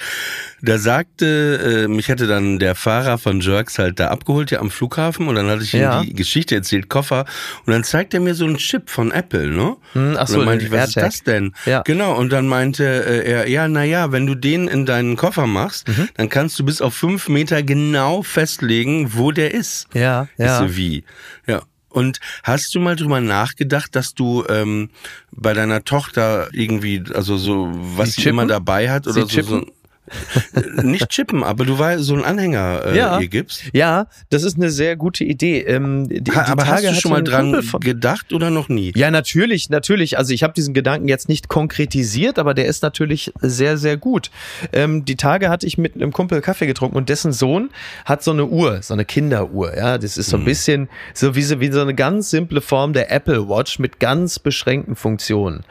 Da 0.63 0.79
sagte, 0.79 1.85
äh, 1.85 1.89
mich 1.89 2.09
hatte 2.09 2.27
dann 2.27 2.59
der 2.59 2.75
Fahrer 2.75 3.19
von 3.19 3.41
Jerks 3.41 3.79
halt 3.79 4.01
da 4.01 4.09
abgeholt, 4.09 4.51
ja, 4.51 4.61
am 4.61 4.71
Flughafen, 4.71 5.29
und 5.29 5.35
dann 5.35 5.49
hatte 5.49 5.63
ich 5.63 5.73
ja. 5.75 6.01
ihm 6.01 6.07
die 6.07 6.15
Geschichte 6.15 6.55
erzählt, 6.55 6.89
Koffer, 6.89 7.27
und 7.67 7.73
dann 7.75 7.85
zeigt 7.85 8.15
er 8.15 8.21
mir 8.21 8.35
so 8.35 8.47
einen 8.47 8.57
Chip 8.57 8.89
von 8.89 9.11
Apple, 9.11 9.49
ne? 9.49 9.77
Hm, 9.93 10.17
ach 10.19 10.27
so, 10.27 10.35
und 10.35 10.41
dann 10.41 10.47
meinte 10.47 10.65
ich, 10.65 10.71
was 10.71 10.89
ist 10.89 10.97
das 10.97 11.23
denn? 11.23 11.53
Ja. 11.67 11.83
Genau, 11.83 12.17
und 12.17 12.33
dann 12.33 12.49
meinte 12.49 12.85
äh, 12.85 13.31
er, 13.31 13.49
ja, 13.49 13.69
na 13.69 13.85
ja, 13.85 14.11
wenn 14.11 14.27
du 14.27 14.35
den 14.35 14.69
in 14.69 14.87
deinen 14.87 15.17
Koffer 15.17 15.47
machst, 15.47 15.89
mhm. 15.89 16.09
dann 16.15 16.31
kannst 16.31 16.59
du 16.59 16.65
bis 16.65 16.81
auf 16.81 16.95
fünf 16.95 17.29
Meter 17.29 17.63
genau 17.63 18.23
festlegen, 18.23 19.13
wo 19.13 19.33
der 19.33 19.53
ist. 19.53 19.87
Ja, 19.93 20.29
ja. 20.39 20.63
Ist 20.63 20.71
so 20.71 20.77
wie. 20.79 21.05
Ja. 21.47 21.63
Und 21.97 22.21
hast 22.43 22.75
du 22.75 22.79
mal 22.79 22.95
drüber 22.95 23.23
nachgedacht, 23.23 23.97
dass 23.97 24.13
du 24.13 24.45
ähm, 24.51 24.91
bei 25.33 25.55
deiner 25.55 25.83
Tochter 25.83 26.51
irgendwie, 26.53 27.03
also 27.15 27.39
so, 27.39 27.71
was 27.73 28.13
sie, 28.13 28.21
sie 28.21 28.29
immer 28.29 28.47
dabei 28.47 28.91
hat 28.91 29.07
oder 29.07 29.27
sie 29.27 29.41
so, 29.41 29.61
so 29.61 29.67
nicht 30.83 31.09
chippen, 31.09 31.43
aber 31.43 31.65
du 31.65 31.79
weißt, 31.79 32.03
so 32.05 32.15
einen 32.15 32.25
Anhänger 32.25 32.83
äh, 32.87 32.97
ja. 32.97 33.21
ihr 33.21 33.29
gibst. 33.29 33.65
Ja, 33.73 34.07
das 34.31 34.43
ist 34.43 34.57
eine 34.57 34.71
sehr 34.71 34.97
gute 34.97 35.25
Idee. 35.25 35.61
Ähm, 35.61 36.09
die, 36.09 36.31
ha, 36.33 36.47
aber 36.47 36.65
Tage 36.65 36.89
hast 36.89 36.97
du 36.97 37.01
schon 37.03 37.11
mal 37.11 37.23
dran 37.23 37.63
gedacht 37.81 38.33
oder 38.33 38.51
noch 38.51 38.69
nie? 38.69 38.93
Ja, 38.95 39.11
natürlich, 39.11 39.71
natürlich. 39.71 40.19
Also 40.19 40.33
ich 40.33 40.43
habe 40.43 40.53
diesen 40.55 40.75
Gedanken 40.75 41.09
jetzt 41.09 41.29
nicht 41.29 41.49
konkretisiert, 41.49 42.39
aber 42.39 42.55
der 42.55 42.67
ist 42.67 42.83
natürlich 42.83 43.33
sehr, 43.41 43.77
sehr 43.79 43.97
gut. 43.97 44.31
Ähm, 44.73 45.05
die 45.05 45.17
Tage 45.17 45.49
hatte 45.49 45.67
ich 45.67 45.79
mit 45.79 45.95
einem 45.95 46.13
Kumpel 46.13 46.41
Kaffee 46.41 46.67
getrunken 46.67 46.97
und 46.97 47.09
dessen 47.09 47.33
Sohn 47.33 47.71
hat 48.05 48.23
so 48.23 48.31
eine 48.31 48.47
Uhr, 48.47 48.83
so 48.83 48.95
eine 48.95 49.05
Kinderuhr. 49.05 49.77
Ja, 49.77 49.99
das 49.99 50.17
ist 50.17 50.31
so 50.31 50.37
ein 50.37 50.41
hm. 50.41 50.45
bisschen 50.45 50.89
so 51.15 51.35
wie, 51.35 51.43
so 51.43 51.61
wie 51.61 51.71
so 51.71 51.81
eine 51.81 51.95
ganz 51.95 52.31
simple 52.31 52.61
Form 52.61 52.93
der 52.93 53.11
Apple 53.11 53.49
Watch 53.49 53.79
mit 53.79 54.01
ganz 54.01 54.39
beschränkten 54.39 54.97
Funktionen. 54.97 55.65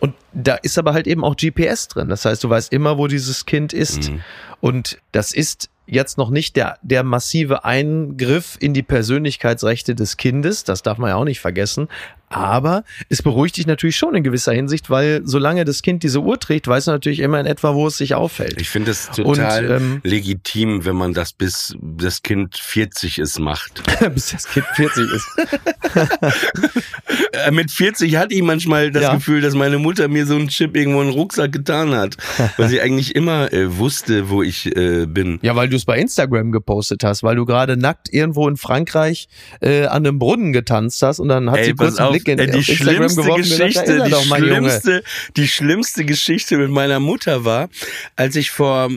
Und 0.00 0.14
da 0.32 0.54
ist 0.56 0.78
aber 0.78 0.92
halt 0.92 1.06
eben 1.06 1.24
auch 1.24 1.36
GPS 1.36 1.88
drin. 1.88 2.08
Das 2.08 2.24
heißt, 2.24 2.42
du 2.44 2.50
weißt 2.50 2.72
immer, 2.72 2.98
wo 2.98 3.06
dieses 3.06 3.46
Kind 3.46 3.72
ist. 3.72 4.10
Mhm. 4.10 4.20
Und 4.60 4.98
das 5.12 5.32
ist 5.32 5.70
jetzt 5.90 6.18
noch 6.18 6.30
nicht 6.30 6.56
der, 6.56 6.78
der 6.82 7.02
massive 7.02 7.64
Eingriff 7.64 8.56
in 8.60 8.74
die 8.74 8.82
Persönlichkeitsrechte 8.82 9.94
des 9.94 10.16
Kindes. 10.16 10.64
Das 10.64 10.82
darf 10.82 10.98
man 10.98 11.10
ja 11.10 11.16
auch 11.16 11.24
nicht 11.24 11.40
vergessen. 11.40 11.88
Aber 12.32 12.84
es 13.08 13.22
beruhigt 13.22 13.56
dich 13.56 13.66
natürlich 13.66 13.96
schon 13.96 14.14
in 14.14 14.22
gewisser 14.22 14.52
Hinsicht, 14.52 14.88
weil 14.88 15.22
solange 15.24 15.64
das 15.64 15.82
Kind 15.82 16.04
diese 16.04 16.20
Uhr 16.20 16.38
trägt, 16.38 16.68
weiß 16.68 16.86
man 16.86 16.94
natürlich 16.94 17.18
immer 17.18 17.40
in 17.40 17.46
etwa, 17.46 17.74
wo 17.74 17.88
es 17.88 17.96
sich 17.96 18.14
aufhält. 18.14 18.60
Ich 18.60 18.70
finde 18.70 18.92
es 18.92 19.10
total 19.10 19.68
Und, 19.68 19.76
ähm, 19.76 20.00
legitim, 20.04 20.84
wenn 20.84 20.94
man 20.94 21.12
das 21.12 21.32
bis 21.32 21.74
das 21.82 22.22
Kind 22.22 22.56
40 22.56 23.18
ist 23.18 23.40
macht. 23.40 23.82
bis 24.14 24.30
das 24.30 24.46
Kind 24.48 24.64
40 24.76 25.06
ist. 25.12 25.26
Äh, 27.32 27.50
mit 27.50 27.70
40 27.70 28.16
hatte 28.16 28.34
ich 28.34 28.42
manchmal 28.42 28.90
das 28.90 29.02
ja. 29.02 29.14
Gefühl, 29.14 29.40
dass 29.40 29.54
meine 29.54 29.78
Mutter 29.78 30.08
mir 30.08 30.26
so 30.26 30.34
einen 30.34 30.48
Chip 30.48 30.76
irgendwo 30.76 31.00
in 31.00 31.08
den 31.08 31.14
Rucksack 31.14 31.52
getan 31.52 31.94
hat, 31.94 32.16
weil 32.56 32.68
sie 32.68 32.80
eigentlich 32.80 33.14
immer 33.14 33.52
äh, 33.52 33.78
wusste, 33.78 34.30
wo 34.30 34.42
ich 34.42 34.74
äh, 34.76 35.06
bin. 35.06 35.38
Ja, 35.42 35.56
weil 35.56 35.68
du 35.68 35.78
es 35.80 35.84
bei 35.86 35.98
Instagram 35.98 36.52
gepostet 36.52 37.04
hast, 37.04 37.22
weil 37.22 37.36
du 37.36 37.44
gerade 37.44 37.76
nackt 37.76 38.12
irgendwo 38.12 38.48
in 38.48 38.56
Frankreich 38.56 39.28
äh, 39.60 39.86
an 39.86 40.06
einem 40.06 40.18
Brunnen 40.18 40.52
getanzt 40.52 41.02
hast 41.02 41.20
und 41.20 41.28
dann 41.28 41.50
hat 41.50 41.58
Ey, 41.58 41.64
sie 41.66 41.74
kurz 41.74 41.98
einen 41.98 42.12
Blick 42.12 42.28
in 42.28 42.38
äh, 42.38 42.50
die 42.50 42.58
auf 42.58 42.64
schlimmste 42.64 43.22
geworfen, 43.22 43.42
Geschichte, 43.42 43.96
gesagt, 43.96 44.06
die 44.06 44.34
schlimmste, 44.36 45.02
die 45.36 45.48
schlimmste 45.48 46.04
Geschichte 46.04 46.56
mit 46.58 46.70
meiner 46.70 47.00
Mutter 47.00 47.44
war, 47.44 47.68
als 48.16 48.36
ich 48.36 48.50
vor 48.50 48.90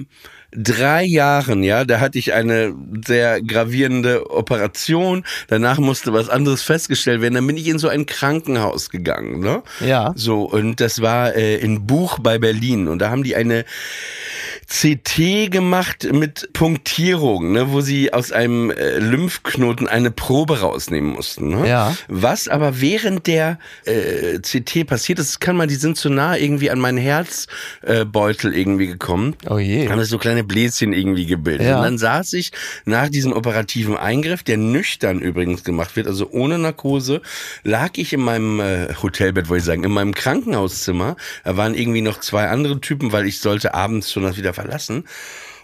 drei 0.55 1.03
Jahren, 1.03 1.63
ja, 1.63 1.83
da 1.85 1.99
hatte 1.99 2.19
ich 2.19 2.33
eine 2.33 2.73
sehr 3.05 3.41
gravierende 3.41 4.29
Operation. 4.29 5.23
Danach 5.47 5.79
musste 5.79 6.13
was 6.13 6.29
anderes 6.29 6.61
festgestellt 6.61 7.21
werden. 7.21 7.35
Dann 7.35 7.47
bin 7.47 7.57
ich 7.57 7.67
in 7.67 7.79
so 7.79 7.87
ein 7.87 8.05
Krankenhaus 8.05 8.89
gegangen, 8.89 9.39
ne? 9.39 9.63
Ja. 9.79 10.13
So 10.15 10.43
und 10.43 10.79
das 10.79 11.01
war 11.01 11.35
äh, 11.35 11.55
in 11.57 11.85
Buch 11.87 12.19
bei 12.19 12.37
Berlin 12.37 12.87
und 12.87 12.99
da 12.99 13.09
haben 13.09 13.23
die 13.23 13.35
eine 13.35 13.65
CT 14.67 15.51
gemacht 15.51 16.07
mit 16.11 16.49
Punktierung, 16.53 17.51
ne, 17.51 17.71
wo 17.71 17.81
sie 17.81 18.13
aus 18.13 18.31
einem 18.31 18.71
äh, 18.71 18.99
Lymphknoten 18.99 19.87
eine 19.87 20.11
Probe 20.11 20.61
rausnehmen 20.61 21.11
mussten. 21.11 21.49
Ne? 21.49 21.67
Ja. 21.67 21.95
Was 22.07 22.47
aber 22.47 22.81
während 22.81 23.27
der 23.27 23.59
äh, 23.85 24.39
CT 24.39 24.87
passiert 24.87 25.19
ist, 25.19 25.39
kann 25.39 25.55
man, 25.55 25.69
die 25.69 25.75
sind 25.75 25.97
zu 25.97 26.09
nah 26.09 26.37
irgendwie 26.37 26.69
an 26.69 26.79
meinen 26.79 26.97
Herzbeutel 26.97 28.53
äh, 28.53 28.59
irgendwie 28.59 28.87
gekommen. 28.87 29.35
Oh 29.49 29.57
je. 29.57 29.89
Haben 29.89 30.03
so 30.03 30.17
kleine 30.17 30.43
Bläschen 30.43 30.93
irgendwie 30.93 31.25
gebildet. 31.25 31.67
Ja. 31.67 31.77
Und 31.77 31.83
dann 31.83 31.97
saß 31.97 32.33
ich 32.33 32.51
nach 32.85 33.09
diesem 33.09 33.33
operativen 33.33 33.97
Eingriff, 33.97 34.43
der 34.43 34.57
nüchtern 34.57 35.19
übrigens 35.19 35.63
gemacht 35.63 35.95
wird, 35.95 36.07
also 36.07 36.29
ohne 36.31 36.57
Narkose, 36.57 37.21
lag 37.63 37.91
ich 37.95 38.13
in 38.13 38.21
meinem 38.21 38.59
äh, 38.59 38.93
Hotelbett, 39.01 39.49
wollte 39.49 39.59
ich 39.59 39.65
sagen, 39.65 39.83
in 39.83 39.91
meinem 39.91 40.13
Krankenhauszimmer. 40.13 41.15
Da 41.43 41.57
waren 41.57 41.75
irgendwie 41.75 42.01
noch 42.01 42.19
zwei 42.19 42.47
andere 42.47 42.79
Typen, 42.81 43.11
weil 43.11 43.27
ich 43.27 43.39
sollte 43.39 43.73
abends 43.73 44.11
schon 44.11 44.23
wieder 44.37 44.52
verlassen. 44.53 45.05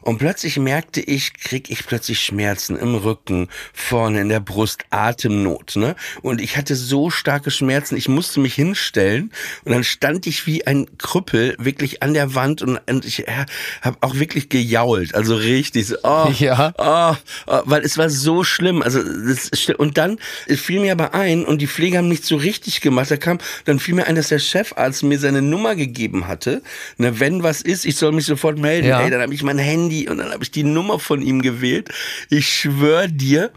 Und 0.01 0.17
plötzlich 0.17 0.57
merkte 0.57 1.01
ich, 1.01 1.33
krieg 1.33 1.69
ich 1.69 1.85
plötzlich 1.85 2.21
Schmerzen 2.21 2.77
im 2.77 2.95
Rücken, 2.95 3.47
vorne 3.73 4.21
in 4.21 4.29
der 4.29 4.39
Brust, 4.39 4.83
Atemnot, 4.89 5.75
ne? 5.75 5.95
Und 6.21 6.41
ich 6.41 6.57
hatte 6.57 6.75
so 6.75 7.09
starke 7.09 7.51
Schmerzen, 7.51 7.95
ich 7.97 8.07
musste 8.07 8.39
mich 8.39 8.55
hinstellen 8.55 9.31
und 9.65 9.73
dann 9.73 9.83
stand 9.83 10.27
ich 10.27 10.47
wie 10.47 10.65
ein 10.65 10.87
Krüppel 10.97 11.55
wirklich 11.59 12.01
an 12.01 12.13
der 12.13 12.35
Wand 12.35 12.61
und, 12.61 12.79
und 12.89 13.05
ich 13.05 13.27
äh, 13.27 13.45
habe 13.81 13.97
auch 14.01 14.15
wirklich 14.15 14.49
gejault, 14.49 15.15
also 15.15 15.35
richtig 15.35 15.87
so, 15.87 15.97
oh, 16.03 16.31
ja. 16.39 16.73
oh, 16.77 17.15
oh, 17.47 17.61
weil 17.65 17.81
es 17.81 17.97
war 17.97 18.09
so 18.09 18.43
schlimm, 18.43 18.81
also 18.81 19.01
das, 19.03 19.49
und 19.77 19.97
dann 19.97 20.17
fiel 20.47 20.79
mir 20.79 20.93
aber 20.93 21.13
ein 21.13 21.45
und 21.45 21.59
die 21.59 21.67
Pfleger 21.67 21.99
haben 21.99 22.09
nicht 22.09 22.25
so 22.25 22.35
richtig 22.35 22.81
gemacht, 22.81 23.11
da 23.11 23.17
kam, 23.17 23.39
dann 23.65 23.79
fiel 23.79 23.95
mir 23.95 24.07
ein, 24.07 24.15
dass 24.15 24.29
der 24.29 24.39
Chefarzt 24.39 25.03
mir 25.03 25.19
seine 25.19 25.41
Nummer 25.41 25.75
gegeben 25.75 26.27
hatte, 26.27 26.61
ne, 26.97 27.19
wenn 27.19 27.43
was 27.43 27.61
ist, 27.61 27.85
ich 27.85 27.95
soll 27.95 28.11
mich 28.11 28.25
sofort 28.25 28.57
melden, 28.57 28.87
ja. 28.87 29.01
ey, 29.01 29.09
dann 29.09 29.21
habe 29.21 29.33
ich 29.33 29.43
mein 29.43 29.57
Handy 29.57 29.88
Handy 29.89 30.07
und 30.07 30.19
dann 30.19 30.31
habe 30.31 30.43
ich 30.43 30.51
die 30.51 30.63
Nummer 30.63 30.99
von 30.99 31.21
ihm 31.21 31.41
gewählt. 31.41 31.89
Ich 32.29 32.47
schwör 32.47 33.07
dir, 33.07 33.51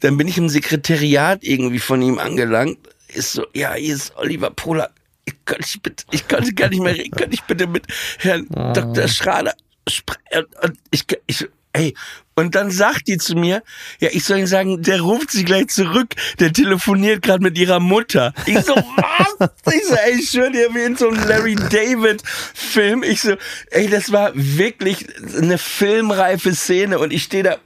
dann 0.00 0.16
bin 0.16 0.28
ich 0.28 0.38
im 0.38 0.48
Sekretariat 0.48 1.40
irgendwie 1.42 1.78
von 1.78 2.02
ihm 2.02 2.18
angelangt. 2.18 2.78
Ist 3.08 3.32
so, 3.32 3.46
ja, 3.54 3.74
hier 3.74 3.94
ist 3.94 4.16
Oliver 4.16 4.50
Pola. 4.50 4.90
Ich 5.24 5.34
kann 5.44 5.58
nicht 5.58 5.82
bitte, 5.82 6.04
ich 6.10 6.26
kann 6.26 6.54
gar 6.54 6.68
nicht 6.70 6.82
mehr 6.82 6.94
reden. 6.94 7.10
Kann 7.12 7.30
ich 7.30 7.42
bitte 7.42 7.66
mit 7.66 7.86
Herrn 8.18 8.46
oh. 8.54 8.72
Dr. 8.72 9.06
Schrader 9.06 9.54
sprechen? 9.88 10.46
Ich, 10.90 11.04
ich, 11.26 11.46
ey, 11.72 11.94
und 12.34 12.54
dann 12.54 12.70
sagt 12.70 13.08
die 13.08 13.18
zu 13.18 13.34
mir, 13.34 13.62
ja, 14.00 14.08
ich 14.12 14.24
soll 14.24 14.38
Ihnen 14.38 14.46
sagen, 14.46 14.82
der 14.82 15.02
ruft 15.02 15.30
sie 15.30 15.44
gleich 15.44 15.68
zurück, 15.68 16.14
der 16.40 16.52
telefoniert 16.52 17.22
gerade 17.22 17.42
mit 17.42 17.58
ihrer 17.58 17.78
Mutter. 17.78 18.32
Ich 18.46 18.58
so, 18.60 18.74
was? 18.96 19.50
Ich 19.74 19.84
so, 19.84 19.94
ey, 19.94 20.22
schwör 20.22 20.50
dir, 20.50 20.74
wie 20.74 20.82
in 20.82 20.96
so 20.96 21.08
einem 21.08 21.28
Larry 21.28 21.54
David 21.54 22.22
Film. 22.54 23.02
Ich 23.02 23.20
so, 23.20 23.36
ey, 23.70 23.88
das 23.88 24.12
war 24.12 24.32
wirklich 24.34 25.06
eine 25.36 25.58
filmreife 25.58 26.54
Szene 26.54 26.98
und 26.98 27.12
ich 27.12 27.24
stehe 27.24 27.42
da 27.42 27.58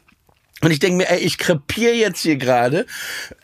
und 0.62 0.70
ich 0.70 0.78
denke 0.78 0.96
mir, 0.96 1.11
ey, 1.11 1.18
ich 1.18 1.36
krepiere 1.36 1.92
jetzt 1.92 2.22
hier 2.22 2.36
gerade, 2.36 2.86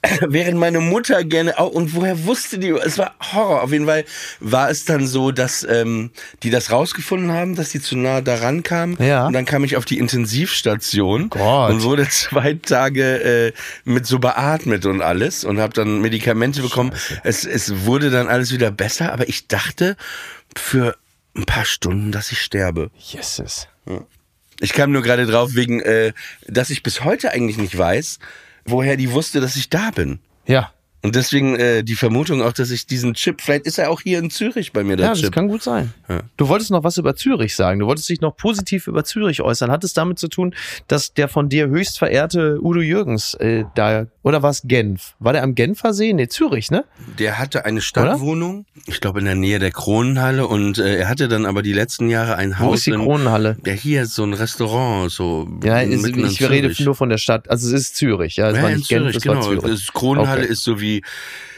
während 0.22 0.58
meine 0.58 0.80
Mutter 0.80 1.24
gerne 1.24 1.58
auch, 1.58 1.70
und 1.70 1.94
woher 1.94 2.24
wusste 2.24 2.58
die, 2.58 2.70
es 2.70 2.96
war 2.96 3.14
Horror. 3.32 3.62
Auf 3.62 3.70
jeden 3.70 3.84
Fall 3.84 4.06
war 4.40 4.70
es 4.70 4.86
dann 4.86 5.06
so, 5.06 5.30
dass 5.30 5.62
ähm, 5.62 6.10
die 6.42 6.48
das 6.48 6.70
rausgefunden 6.70 7.30
haben, 7.30 7.54
dass 7.54 7.68
die 7.68 7.82
zu 7.82 7.98
nah 7.98 8.22
daran 8.22 8.62
kamen. 8.62 8.96
Ja. 8.98 9.26
Und 9.26 9.34
dann 9.34 9.44
kam 9.44 9.62
ich 9.62 9.76
auf 9.76 9.84
die 9.84 9.98
Intensivstation 9.98 11.28
Gott. 11.28 11.70
und 11.70 11.82
wurde 11.82 12.08
zwei 12.10 12.54
Tage 12.54 13.48
äh, 13.48 13.52
mit 13.84 14.06
so 14.06 14.18
beatmet 14.18 14.86
und 14.86 15.02
alles 15.02 15.44
und 15.44 15.60
habe 15.60 15.74
dann 15.74 16.00
Medikamente 16.00 16.62
bekommen. 16.62 16.94
Es, 17.24 17.44
es 17.44 17.84
wurde 17.84 18.10
dann 18.10 18.28
alles 18.28 18.52
wieder 18.52 18.70
besser, 18.70 19.12
aber 19.12 19.28
ich 19.28 19.48
dachte 19.48 19.98
für 20.56 20.96
ein 21.36 21.44
paar 21.44 21.66
Stunden, 21.66 22.10
dass 22.10 22.32
ich 22.32 22.40
sterbe. 22.40 22.90
Jesus. 22.96 23.68
Ja. 23.86 24.00
Ich 24.62 24.74
kam 24.74 24.92
nur 24.92 25.02
gerade 25.02 25.26
drauf, 25.26 25.54
wegen, 25.54 25.80
äh, 25.80 26.12
dass 26.46 26.70
ich 26.70 26.84
bis 26.84 27.02
heute 27.02 27.32
eigentlich 27.32 27.58
nicht 27.58 27.76
weiß, 27.76 28.20
woher 28.64 28.96
die 28.96 29.10
wusste, 29.10 29.40
dass 29.40 29.56
ich 29.56 29.68
da 29.68 29.90
bin. 29.90 30.20
Ja. 30.46 30.72
Und 31.02 31.16
deswegen 31.16 31.56
äh, 31.56 31.82
die 31.82 31.94
Vermutung 31.96 32.42
auch, 32.42 32.52
dass 32.52 32.70
ich 32.70 32.86
diesen 32.86 33.14
Chip, 33.14 33.40
vielleicht 33.40 33.66
ist 33.66 33.78
er 33.78 33.90
auch 33.90 34.00
hier 34.00 34.20
in 34.20 34.30
Zürich 34.30 34.72
bei 34.72 34.84
mir, 34.84 34.96
der 34.96 35.06
Ja, 35.06 35.12
Chip. 35.14 35.22
das 35.24 35.30
kann 35.32 35.48
gut 35.48 35.62
sein. 35.62 35.92
Ja. 36.08 36.20
Du 36.36 36.48
wolltest 36.48 36.70
noch 36.70 36.84
was 36.84 36.96
über 36.96 37.16
Zürich 37.16 37.56
sagen. 37.56 37.80
Du 37.80 37.86
wolltest 37.86 38.08
dich 38.08 38.20
noch 38.20 38.36
positiv 38.36 38.86
über 38.86 39.02
Zürich 39.02 39.40
äußern. 39.42 39.70
Hat 39.72 39.82
es 39.82 39.94
damit 39.94 40.18
zu 40.20 40.28
tun, 40.28 40.54
dass 40.86 41.12
der 41.12 41.26
von 41.28 41.48
dir 41.48 41.66
höchst 41.68 41.98
verehrte 41.98 42.58
Udo 42.62 42.80
Jürgens 42.80 43.34
äh, 43.34 43.64
da, 43.74 44.06
oder 44.22 44.42
war 44.42 44.50
es 44.50 44.62
Genf? 44.64 45.14
War 45.18 45.32
der 45.32 45.42
am 45.42 45.54
Genfer 45.56 45.92
See? 45.92 46.12
Nee, 46.12 46.28
Zürich, 46.28 46.70
ne? 46.70 46.84
Der 47.18 47.38
hatte 47.38 47.64
eine 47.64 47.80
Stadtwohnung, 47.80 48.66
ich 48.86 49.00
glaube 49.00 49.18
in 49.18 49.24
der 49.24 49.34
Nähe 49.34 49.58
der 49.58 49.72
Kronenhalle 49.72 50.46
und 50.46 50.78
äh, 50.78 50.98
er 50.98 51.08
hatte 51.08 51.26
dann 51.26 51.46
aber 51.46 51.62
die 51.62 51.72
letzten 51.72 52.08
Jahre 52.10 52.36
ein 52.36 52.52
Wo 52.52 52.66
Haus 52.66 52.78
ist 52.78 52.86
die 52.86 52.90
in, 52.92 53.00
Kronenhalle? 53.00 53.56
Ja, 53.66 53.72
hier 53.72 54.02
ist 54.02 54.14
so 54.14 54.22
ein 54.22 54.34
Restaurant, 54.34 55.10
so 55.10 55.48
Ja, 55.64 55.80
ist, 55.80 56.06
ich 56.06 56.48
rede 56.48 56.72
nur 56.84 56.94
von 56.94 57.08
der 57.08 57.18
Stadt. 57.18 57.50
Also 57.50 57.66
es 57.68 57.72
ist 57.88 57.96
Zürich, 57.96 58.36
ja. 58.36 58.50
Es 58.50 58.56
ja, 58.56 58.62
war 58.62 58.70
nicht 58.70 58.88
Genf, 58.88 59.02
Zürich, 59.02 59.16
es 59.16 59.26
war 59.26 59.34
genau. 59.34 59.60
Zürich. 59.66 59.92
Kronenhalle 59.92 60.42
Okay. 60.42 60.52
ist 60.52 60.62
so 60.62 60.80
wie 60.80 60.91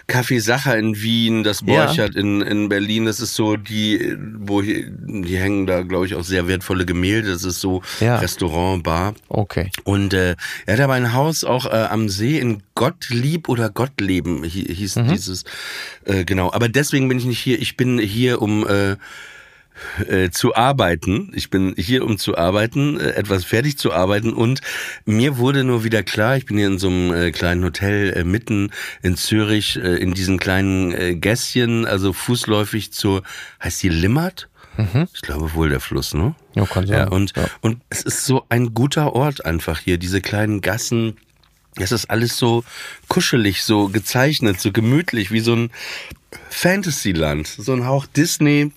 Café 0.07 0.39
Sacher 0.39 0.77
in 0.77 1.01
Wien, 1.01 1.45
das 1.45 1.61
Ja. 1.63 1.87
Borchardt 1.87 2.15
in, 2.15 2.43
in 2.43 2.69
Berlin, 2.69 3.07
das 3.07 3.21
ist 3.21 3.35
so 3.35 3.57
die, 3.57 4.15
wo 4.39 4.61
hier, 4.63 4.85
die 4.91 5.39
hängen 5.39 5.67
da, 5.67 5.81
glaube 5.83 6.05
ich, 6.05 6.15
auch 6.15 6.23
sehr 6.25 6.47
wertvolle 6.47 6.85
Gemälde. 6.85 7.31
Das 7.33 7.43
ist 7.45 7.59
so 7.61 7.81
Ja. 8.01 8.19
Restaurant, 8.19 8.83
Bar. 8.85 9.15
Okay. 9.29 9.71
Und 9.85 10.13
äh, 10.13 10.37
er 10.67 10.75
hat 10.75 10.81
aber 10.81 10.93
ein 10.93 11.15
Haus 11.15 11.43
auch 11.43 11.65
äh, 11.65 11.71
am 11.71 12.11
See 12.11 12.39
in 12.39 12.63
Gottlieb 12.75 13.49
oder 13.49 13.71
Gottleben 13.71 14.43
hi- 14.45 14.75
hieß 14.75 14.97
Mhm. 14.97 15.09
dieses 15.09 15.45
äh, 16.05 16.25
genau. 16.27 16.53
Aber 16.53 16.69
deswegen 16.69 17.09
bin 17.09 17.17
ich 17.19 17.25
nicht 17.25 17.41
hier. 17.41 17.59
Ich 17.59 17.77
bin 17.79 17.99
hier, 17.99 18.43
um 18.43 18.67
äh, 18.69 18.97
äh, 20.09 20.31
zu 20.31 20.55
arbeiten. 20.55 21.31
Ich 21.35 21.51
bin 21.51 21.75
hier, 21.77 22.05
um 22.05 22.19
zu 22.19 22.37
arbeiten, 22.37 22.99
äh, 22.99 23.11
etwas 23.13 23.45
fertig 23.45 23.79
zu 23.79 23.93
arbeiten. 23.93 24.33
Und 24.33 24.61
mir 25.05 25.39
wurde 25.39 25.65
nur 25.65 25.85
wieder 25.85 26.03
klar, 26.03 26.37
ich 26.37 26.47
bin 26.47 26.57
hier 26.59 26.67
in 26.69 26.79
so 26.79 26.89
einem 26.89 27.13
äh, 27.13 27.31
kleinen 27.33 27.65
Hotel 27.65 28.13
äh, 28.17 28.25
mitten 28.25 28.71
in 29.03 29.17
Zürich, 29.17 29.77
äh, 29.77 29.97
in 29.97 30.15
diesen 30.15 30.39
kleinen 30.39 30.93
äh, 30.93 31.15
Gässchen, 31.15 31.87
also 31.87 32.13
fußläufig 32.13 32.93
zur, 32.93 33.23
heißt 33.63 33.83
die 33.83 33.89
Limmert? 33.89 34.49
Ich 35.15 35.23
glaube 35.23 35.55
wohl 35.55 35.69
der 35.69 35.79
Fluss, 35.79 36.15
ne? 36.15 36.35
Ja, 36.57 36.67
kann 36.67 36.85
sein. 36.85 36.99
Ja, 36.99 37.09
und, 37.09 37.33
Ja. 37.37 37.47
und 37.61 37.81
es 37.91 38.03
ist 38.03 38.25
so 38.25 38.45
ein 38.49 38.75
guter 38.75 39.13
Ort 39.13 39.45
einfach 39.45 39.79
hier, 39.79 39.99
diese 39.99 40.21
kleinen 40.21 40.63
Gassen. 40.63 41.17
Es 41.77 41.93
ist 41.93 42.11
alles 42.11 42.37
so 42.37 42.65
kuschelig, 43.07 43.63
so 43.63 43.89
gezeichnet, 43.89 44.61
so 44.61 44.73
gemütlich, 44.73 45.31
wie 45.31 45.39
so 45.39 45.55
ein 45.55 45.71
Fantasyland, 46.51 47.47
so 47.47 47.73
ein 47.73 47.87
Hauch 47.87 48.07
Disney. 48.07 48.73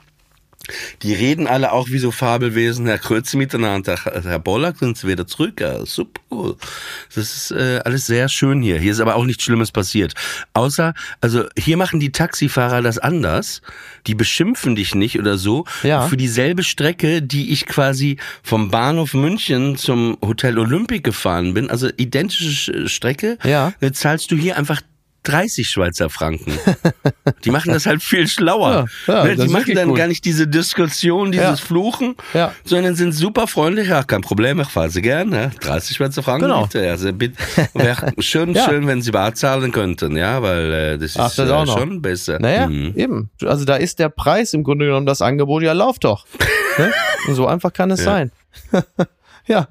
Die 1.01 1.13
reden 1.13 1.47
alle 1.47 1.71
auch 1.71 1.89
wie 1.89 1.97
so 1.99 2.11
Fabelwesen, 2.11 2.85
Herr 2.87 2.97
Krötze 2.97 3.37
miteinander, 3.37 3.95
Herr 4.03 4.39
Bollack 4.39 4.77
sind 4.79 4.97
sie 4.97 5.07
wieder 5.07 5.25
zurück, 5.27 5.61
ja, 5.61 5.85
super 5.85 6.21
cool. 6.31 6.55
Das 7.15 7.35
ist 7.35 7.51
äh, 7.51 7.79
alles 7.85 8.05
sehr 8.05 8.27
schön 8.29 8.61
hier. 8.61 8.77
Hier 8.79 8.91
ist 8.91 8.99
aber 8.99 9.15
auch 9.15 9.25
nichts 9.25 9.43
Schlimmes 9.43 9.71
passiert. 9.71 10.13
Außer, 10.53 10.93
also 11.21 11.45
hier 11.57 11.77
machen 11.77 11.99
die 11.99 12.11
Taxifahrer 12.11 12.81
das 12.81 12.97
anders. 12.97 13.61
Die 14.07 14.15
beschimpfen 14.15 14.75
dich 14.75 14.93
nicht 14.95 15.19
oder 15.19 15.37
so. 15.37 15.65
Ja. 15.83 16.07
Für 16.07 16.17
dieselbe 16.17 16.63
Strecke, 16.63 17.21
die 17.21 17.51
ich 17.51 17.65
quasi 17.65 18.17
vom 18.43 18.69
Bahnhof 18.71 19.13
München 19.13 19.77
zum 19.77 20.17
Hotel 20.21 20.57
Olympic 20.59 21.01
gefahren 21.03 21.53
bin, 21.53 21.69
also 21.69 21.89
identische 21.97 22.49
Sch- 22.49 22.87
Strecke, 22.89 23.37
Ja. 23.43 23.73
äh, 23.79 23.91
zahlst 23.91 24.31
du 24.31 24.35
hier 24.35 24.57
einfach 24.57 24.81
30 25.27 25.67
Schweizer 25.69 26.09
Franken. 26.09 26.53
Die 27.43 27.51
machen 27.51 27.71
das 27.73 27.85
halt 27.85 28.01
viel 28.01 28.27
schlauer. 28.27 28.85
Ja, 29.07 29.13
ja, 29.13 29.23
Ne, 29.25 29.35
die 29.35 29.47
machen 29.51 29.75
dann 29.75 29.89
gut. 29.89 29.97
gar 29.97 30.07
nicht 30.07 30.23
diese 30.25 30.47
Diskussion, 30.47 31.31
dieses 31.31 31.59
Ja. 31.59 31.65
Fluchen, 31.65 32.15
sondern 32.63 32.95
sind 32.95 33.11
super 33.11 33.47
freundlich. 33.47 33.89
Ja, 33.89 34.03
kein 34.03 34.21
Problem, 34.21 34.59
ich 34.61 34.67
fahre 34.69 34.89
Sie 34.89 35.01
gern. 35.01 35.31
Ja. 35.33 35.49
30 35.59 35.97
Schweizer 35.97 36.23
Franken 36.23 36.45
Genau. 36.47 36.63
bitte. 36.63 36.89
Also, 36.89 37.11
bitte. 37.13 37.35
Wäre 37.73 38.11
schön, 38.19 38.55
schön, 38.55 38.87
wenn 38.87 39.01
Sie 39.01 39.11
bar 39.11 39.33
zahlen 39.35 39.71
könnten, 39.71 40.15
ja, 40.15 40.41
weil 40.41 40.71
äh, 40.73 40.97
das 40.97 41.11
ist 41.11 41.19
Ach, 41.19 41.33
das 41.35 41.49
äh, 41.49 41.71
schon 41.71 42.01
besser. 42.01 42.39
Naja, 42.39 42.67
Mhm. 42.67 42.93
eben. 42.95 43.29
Also 43.45 43.65
da 43.65 43.75
ist 43.75 43.99
der 43.99 44.09
Preis 44.09 44.53
im 44.53 44.63
Grunde 44.63 44.85
genommen 44.85 45.05
das 45.05 45.21
Angebot, 45.21 45.63
ja, 45.63 45.73
lauf 45.73 45.99
doch. 45.99 46.25
ne? 46.77 46.91
So 47.33 47.47
einfach 47.47 47.73
kann 47.73 47.91
es 47.91 48.03
sein. 48.03 48.31
ja. 49.47 49.67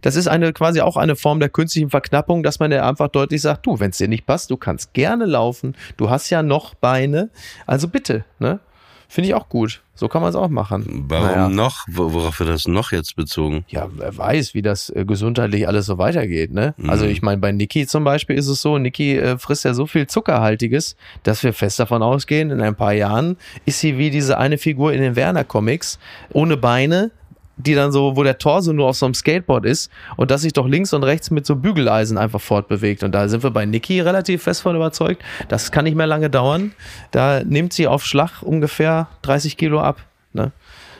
Das 0.00 0.16
ist 0.16 0.28
eine 0.28 0.52
quasi 0.52 0.80
auch 0.80 0.96
eine 0.96 1.16
Form 1.16 1.40
der 1.40 1.48
künstlichen 1.48 1.90
Verknappung, 1.90 2.42
dass 2.42 2.58
man 2.58 2.72
ja 2.72 2.88
einfach 2.88 3.08
deutlich 3.08 3.42
sagt, 3.42 3.66
du, 3.66 3.80
wenn 3.80 3.90
es 3.90 3.98
dir 3.98 4.08
nicht 4.08 4.26
passt, 4.26 4.50
du 4.50 4.56
kannst 4.56 4.92
gerne 4.94 5.24
laufen, 5.26 5.74
du 5.96 6.10
hast 6.10 6.30
ja 6.30 6.42
noch 6.42 6.74
Beine, 6.74 7.30
also 7.66 7.88
bitte, 7.88 8.24
ne? 8.38 8.60
Finde 9.08 9.28
ich 9.28 9.34
auch 9.34 9.50
gut. 9.50 9.82
So 9.94 10.08
kann 10.08 10.22
man 10.22 10.30
es 10.30 10.36
auch 10.36 10.48
machen. 10.48 11.04
Warum 11.06 11.26
Naja. 11.26 11.48
noch? 11.50 11.84
Wo- 11.86 12.14
Worauf 12.14 12.40
wird 12.40 12.48
das 12.48 12.66
noch 12.66 12.92
jetzt 12.92 13.14
bezogen? 13.14 13.66
Ja, 13.68 13.86
wer 13.94 14.16
weiß, 14.16 14.54
wie 14.54 14.62
das 14.62 14.88
äh, 14.88 15.04
gesundheitlich 15.04 15.68
alles 15.68 15.84
so 15.84 15.98
weitergeht, 15.98 16.50
ne? 16.50 16.74
Also 16.88 17.04
Mhm. 17.04 17.10
ich 17.10 17.20
meine, 17.20 17.38
bei 17.38 17.52
Niki 17.52 17.86
zum 17.86 18.04
Beispiel 18.04 18.36
ist 18.38 18.48
es 18.48 18.62
so, 18.62 18.78
Niki 18.78 19.18
äh, 19.18 19.36
frisst 19.36 19.66
ja 19.66 19.74
so 19.74 19.86
viel 19.86 20.06
Zuckerhaltiges, 20.06 20.96
dass 21.24 21.42
wir 21.42 21.52
fest 21.52 21.78
davon 21.78 22.02
ausgehen, 22.02 22.50
in 22.50 22.62
ein 22.62 22.74
paar 22.74 22.94
Jahren 22.94 23.36
ist 23.66 23.80
sie 23.80 23.98
wie 23.98 24.08
diese 24.08 24.38
eine 24.38 24.56
Figur 24.56 24.94
in 24.94 25.02
den 25.02 25.14
Werner-Comics, 25.14 25.98
ohne 26.30 26.56
Beine, 26.56 27.10
die 27.56 27.74
dann 27.74 27.92
so, 27.92 28.16
wo 28.16 28.22
der 28.22 28.38
Torso 28.38 28.72
nur 28.72 28.88
auf 28.88 28.96
so 28.96 29.06
einem 29.06 29.14
Skateboard 29.14 29.64
ist 29.66 29.90
und 30.16 30.30
das 30.30 30.42
sich 30.42 30.52
doch 30.52 30.66
links 30.66 30.92
und 30.92 31.04
rechts 31.04 31.30
mit 31.30 31.46
so 31.46 31.56
Bügeleisen 31.56 32.18
einfach 32.18 32.40
fortbewegt. 32.40 33.02
Und 33.02 33.12
da 33.12 33.28
sind 33.28 33.42
wir 33.42 33.50
bei 33.50 33.66
Niki 33.66 34.00
relativ 34.00 34.44
fest 34.44 34.62
von 34.62 34.74
überzeugt, 34.74 35.22
das 35.48 35.70
kann 35.70 35.84
nicht 35.84 35.96
mehr 35.96 36.06
lange 36.06 36.30
dauern. 36.30 36.72
Da 37.10 37.42
nimmt 37.44 37.72
sie 37.72 37.86
auf 37.86 38.04
Schlag 38.04 38.42
ungefähr 38.42 39.08
30 39.22 39.56
Kilo 39.56 39.80
ab. 39.80 40.02
Ne? 40.32 40.52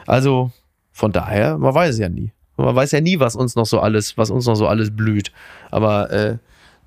Also 0.06 0.50
von 0.92 1.12
daher, 1.12 1.58
man 1.58 1.74
weiß 1.74 1.94
es 1.94 1.98
ja 1.98 2.08
nie. 2.08 2.32
Man 2.56 2.76
weiß 2.76 2.92
ja 2.92 3.00
nie, 3.00 3.18
was 3.18 3.34
uns 3.34 3.56
noch 3.56 3.66
so 3.66 3.80
alles, 3.80 4.18
was 4.18 4.30
uns 4.30 4.46
noch 4.46 4.54
so 4.54 4.66
alles 4.66 4.94
blüht. 4.94 5.32
Aber 5.70 6.10
äh, 6.10 6.36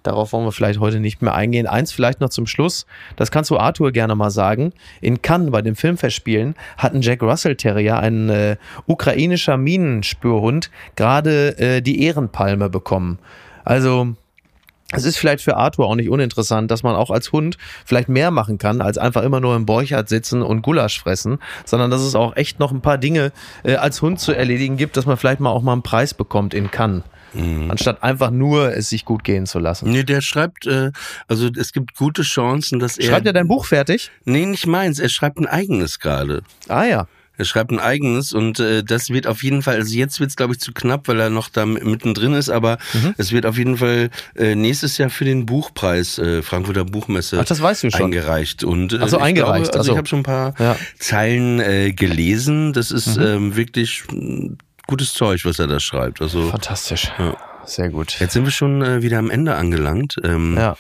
darauf 0.08 0.34
wollen 0.34 0.46
wir 0.46 0.52
vielleicht 0.52 0.80
heute 0.80 1.00
nicht 1.00 1.22
mehr 1.22 1.34
eingehen. 1.34 1.68
Eins 1.68 1.92
vielleicht 1.92 2.22
noch 2.22 2.30
zum 2.30 2.48
Schluss. 2.48 2.86
Das 3.16 3.32
kannst 3.32 3.50
du 3.50 3.58
Arthur 3.58 3.92
gerne 3.92 4.16
mal 4.16 4.32
sagen. 4.32 4.74
In 5.02 5.22
Cannes 5.22 5.52
bei 5.52 5.62
den 5.62 5.76
Filmfestspielen 5.76 6.56
hat 6.78 6.94
ein 6.94 7.02
Jack 7.02 7.22
Russell 7.22 7.56
Terrier, 7.56 8.00
ein 8.00 8.30
äh, 8.30 8.58
ukrainischer 8.86 9.58
Minenspürhund, 9.58 10.70
gerade 10.96 11.58
äh, 11.58 11.82
die 11.82 12.04
Ehrenpalme 12.04 12.70
bekommen. 12.70 13.20
Also 13.64 14.16
es 14.92 15.04
ist 15.04 15.18
vielleicht 15.18 15.44
für 15.44 15.58
Arthur 15.58 15.88
auch 15.88 15.96
nicht 15.96 16.10
uninteressant, 16.10 16.70
dass 16.70 16.84
man 16.84 16.96
auch 16.96 17.10
als 17.10 17.32
Hund 17.32 17.58
vielleicht 17.86 18.08
mehr 18.08 18.30
machen 18.30 18.58
kann, 18.58 18.82
als 18.82 18.98
einfach 18.98 19.24
immer 19.24 19.40
nur 19.40 19.56
im 19.56 19.66
Borchardt 19.66 20.10
sitzen 20.10 20.42
und 20.42 20.62
Gulasch 20.62 21.00
fressen, 21.00 21.40
sondern 21.66 21.90
dass 21.90 22.02
es 22.02 22.16
auch 22.16 22.36
echt 22.36 22.60
noch 22.60 22.72
ein 22.72 22.82
paar 22.82 22.98
Dinge 22.98 23.32
äh, 23.64 23.76
als 23.76 24.02
Hund 24.02 24.20
zu 24.20 24.32
erledigen 24.32 24.78
gibt, 24.78 24.96
dass 24.96 25.06
man 25.06 25.18
vielleicht 25.18 25.40
mal 25.40 25.50
auch 25.50 25.64
mal 25.64 25.74
einen 25.74 25.82
Preis 25.82 26.14
bekommt 26.14 26.54
in 26.54 26.70
Cannes. 26.70 27.04
Anstatt 27.70 28.04
einfach 28.04 28.32
nur 28.32 28.74
es 28.76 28.90
sich 28.90 29.06
gut 29.06 29.24
gehen 29.24 29.46
zu 29.46 29.60
lassen. 29.60 29.90
Nee, 29.92 30.04
der 30.04 30.22
schreibt, 30.22 30.66
äh, 30.68 30.92
also 31.28 31.50
es 31.58 31.74
gibt 31.74 31.96
gute 31.96 32.22
Chancen, 32.22 32.80
dass 32.80 32.98
er. 32.98 33.10
Schreibt 33.10 33.28
er 33.28 33.34
dein 33.34 33.48
Buch 33.48 33.66
fertig? 33.66 34.12
Nee, 34.26 34.46
nicht 34.46 34.68
meins. 34.68 35.00
Er 35.00 35.10
schreibt 35.10 35.38
ein 35.40 35.48
eigenes 35.48 36.00
gerade. 36.00 36.42
Ah 36.68 36.84
ja. 36.86 37.08
Er 37.38 37.44
schreibt 37.44 37.72
ein 37.72 37.80
eigenes 37.80 38.32
und 38.32 38.62
äh, 38.62 38.82
das 38.82 39.10
wird 39.10 39.28
auf 39.28 39.44
jeden 39.44 39.62
Fall, 39.62 39.76
also 39.76 39.94
jetzt 39.94 40.22
wird's 40.22 40.38
glaube 40.38 40.54
ich 40.54 40.60
zu 40.62 40.72
knapp, 40.72 41.10
weil 41.10 41.20
er 41.20 41.30
noch 41.30 41.50
da 41.50 41.66
mittendrin 41.66 42.32
ist, 42.34 42.48
aber 42.50 42.78
Mhm. 42.94 43.14
es 43.18 43.34
wird 43.34 43.46
auf 43.46 43.58
jeden 43.58 43.76
Fall 43.76 44.10
äh, 44.38 44.56
nächstes 44.56 44.98
Jahr 44.98 45.10
für 45.10 45.26
den 45.26 45.46
Buchpreis 45.46 46.18
äh, 46.18 46.42
Frankfurter 46.42 46.86
Buchmesse 46.86 47.38
Ach, 47.42 47.44
das 47.44 47.62
weißt 47.62 47.84
du 47.84 47.92
schon. 47.92 48.04
eingereicht. 48.06 48.64
Und, 48.64 48.94
äh, 48.94 49.00
Ach 49.02 49.10
so, 49.10 49.18
eingereicht, 49.18 49.74
Glaube, 49.74 49.78
also 49.80 49.80
ach 49.82 49.84
so. 49.84 49.92
ich 49.92 49.98
habe 49.98 50.08
schon 50.08 50.20
ein 50.20 50.24
paar 50.24 50.54
Ja. 50.60 50.74
Mhm. 50.76 50.78
Zeilen 51.00 51.60
äh, 51.60 51.92
gelesen. 51.92 52.72
Das 52.72 52.92
ist 52.92 53.18
ähm, 53.18 53.58
wirklich 53.58 54.06
gutes 54.88 55.14
Zeug, 55.14 55.46
was 55.46 55.60
er 55.60 55.68
da 55.68 55.80
schreibt. 55.80 56.22
Also 56.22 56.50
Fantastisch. 56.50 57.12
Ja. 57.18 57.36
Sehr 57.66 57.90
gut. 57.90 58.20
jetzt 58.20 58.34
sind 58.34 58.46
wir 58.46 58.52
schon 58.52 58.82
äh, 58.84 59.02
wieder 59.02 59.18
am 59.18 59.30
Ende 59.32 59.56
angelangt. 59.56 60.16
Ähm, 60.24 60.56
Ja. 60.58 60.78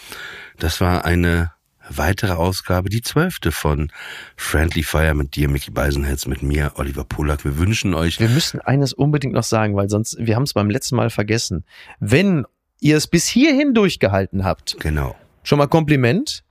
Das 0.59 0.79
war 0.79 1.03
eine 1.03 1.51
weitere 1.89 2.31
Ausgabe, 2.33 2.89
die 2.89 3.01
zwölfte 3.01 3.51
von 3.51 3.91
Friendly 4.37 4.83
Fire 4.83 5.13
mit 5.13 5.35
dir, 5.35 5.49
Mickey 5.49 5.69
Beisenherz, 5.71 6.25
mit 6.27 6.41
mir, 6.43 6.71
Oliver 6.75 7.03
Polak. 7.03 7.43
Wir 7.43 7.57
wünschen 7.57 7.93
euch 7.93 8.19
Wir 8.19 8.29
müssen 8.29 8.61
eines 8.61 8.93
unbedingt 8.93 9.33
noch 9.33 9.43
sagen, 9.43 9.75
weil 9.75 9.89
sonst, 9.89 10.15
wir 10.19 10.35
haben 10.35 10.43
es 10.43 10.53
beim 10.53 10.69
letzten 10.69 10.95
Mal 10.95 11.09
vergessen. 11.09 11.65
Wenn 11.99 12.45
ihr 12.79 12.97
es 12.97 13.07
bis 13.07 13.27
hierhin 13.27 13.73
durchgehalten 13.73 14.45
habt, 14.45 14.77
Genau. 14.79 15.15
schon 15.43 15.57
mal 15.57 15.67
Kompliment. 15.67 16.43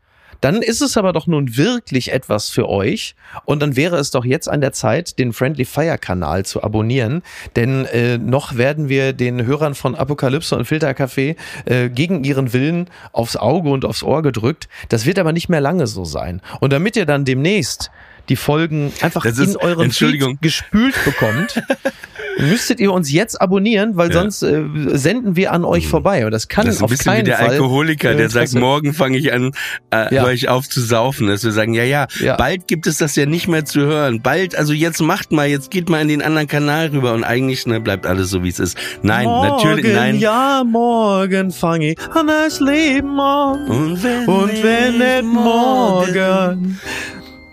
Dann 0.44 0.60
ist 0.60 0.82
es 0.82 0.98
aber 0.98 1.14
doch 1.14 1.26
nun 1.26 1.56
wirklich 1.56 2.12
etwas 2.12 2.50
für 2.50 2.68
euch 2.68 3.14
und 3.46 3.62
dann 3.62 3.76
wäre 3.76 3.96
es 3.96 4.10
doch 4.10 4.26
jetzt 4.26 4.46
an 4.46 4.60
der 4.60 4.72
Zeit, 4.72 5.18
den 5.18 5.32
Friendly 5.32 5.64
Fire 5.64 5.96
Kanal 5.96 6.44
zu 6.44 6.62
abonnieren, 6.62 7.22
denn 7.56 7.86
äh, 7.86 8.18
noch 8.18 8.56
werden 8.58 8.90
wir 8.90 9.14
den 9.14 9.46
Hörern 9.46 9.74
von 9.74 9.94
Apokalypse 9.94 10.54
und 10.54 10.66
Filtercafé 10.68 11.36
äh, 11.64 11.88
gegen 11.88 12.24
ihren 12.24 12.52
Willen 12.52 12.90
aufs 13.12 13.36
Auge 13.36 13.70
und 13.70 13.86
aufs 13.86 14.02
Ohr 14.02 14.20
gedrückt. 14.20 14.68
Das 14.90 15.06
wird 15.06 15.18
aber 15.18 15.32
nicht 15.32 15.48
mehr 15.48 15.62
lange 15.62 15.86
so 15.86 16.04
sein. 16.04 16.42
Und 16.60 16.74
damit 16.74 16.96
ihr 16.96 17.06
dann 17.06 17.24
demnächst 17.24 17.90
die 18.28 18.36
Folgen 18.36 18.92
einfach 19.00 19.24
ist- 19.24 19.38
in 19.38 19.56
euren. 19.56 19.90
Feed 19.92 20.42
gespült 20.42 20.94
bekommt, 21.04 21.62
müsstet 22.38 22.80
ihr 22.80 22.92
uns 22.92 23.10
jetzt 23.12 23.40
abonnieren, 23.40 23.96
weil 23.96 24.08
Ja. 24.10 24.20
sonst 24.20 24.42
äh, 24.42 24.62
senden 24.92 25.36
wir 25.36 25.52
an 25.52 25.64
euch 25.64 25.88
vorbei. 25.88 26.24
Und 26.24 26.30
das 26.32 26.48
kann 26.48 26.66
Das 26.66 26.76
ist 26.76 26.80
ein 26.80 26.84
auf 26.84 26.90
bisschen 26.90 27.12
wie 27.12 27.16
keinen 27.16 27.24
der 27.26 27.36
Fall. 27.38 27.50
Alkoholiker, 27.50 28.14
der 28.14 28.28
sagt, 28.30 28.54
morgen 28.54 28.92
fange 28.94 29.18
ich 29.18 29.32
an, 29.32 29.52
äh, 29.90 30.14
Ja. 30.14 30.22
höre 30.22 30.32
ich 30.32 30.48
auf 30.48 30.68
zu 30.68 30.80
saufen. 30.80 31.26
Dass 31.28 31.44
wir 31.44 31.52
sagen, 31.52 31.74
ja, 31.74 31.84
ja, 31.84 32.06
Ja. 32.20 32.36
bald 32.36 32.66
gibt 32.66 32.86
es 32.86 32.98
das 32.98 33.16
ja 33.16 33.26
nicht 33.26 33.48
mehr 33.48 33.64
zu 33.64 33.80
hören. 33.82 34.20
Bald, 34.22 34.56
also 34.56 34.72
jetzt 34.72 35.00
macht 35.00 35.32
mal, 35.32 35.46
jetzt 35.48 35.70
geht 35.70 35.88
mal 35.88 36.00
in 36.02 36.08
den 36.08 36.22
anderen 36.22 36.48
Kanal 36.48 36.88
rüber 36.88 37.12
und 37.14 37.24
eigentlich 37.24 37.66
ne, 37.66 37.80
bleibt 37.80 38.06
alles 38.06 38.30
so, 38.30 38.42
wie 38.42 38.48
es 38.48 38.58
ist. 38.58 38.76
Nein, 39.02 39.24
morgen, 39.24 39.48
natürlich, 39.48 39.94
nein. 39.94 40.18
Ja, 40.18 40.62
morgen 40.66 41.50
fange 41.50 41.92
ich 41.92 41.98
an 42.14 42.26
das 42.26 42.60
Leben 42.60 43.18
an. 43.20 43.68
Und 43.68 44.02
wenn, 44.02 44.28
Und 44.28 44.62
wenn 44.62 44.98
nicht 44.98 45.24
morgen, 45.34 46.78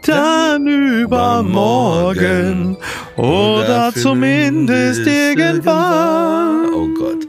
dann 0.07 0.67
übermorgen 0.67 2.77
oder 3.15 3.93
zumindest 3.93 5.05
irgendwann 5.05 6.61
Oh 6.73 6.87
Gott. 6.97 7.27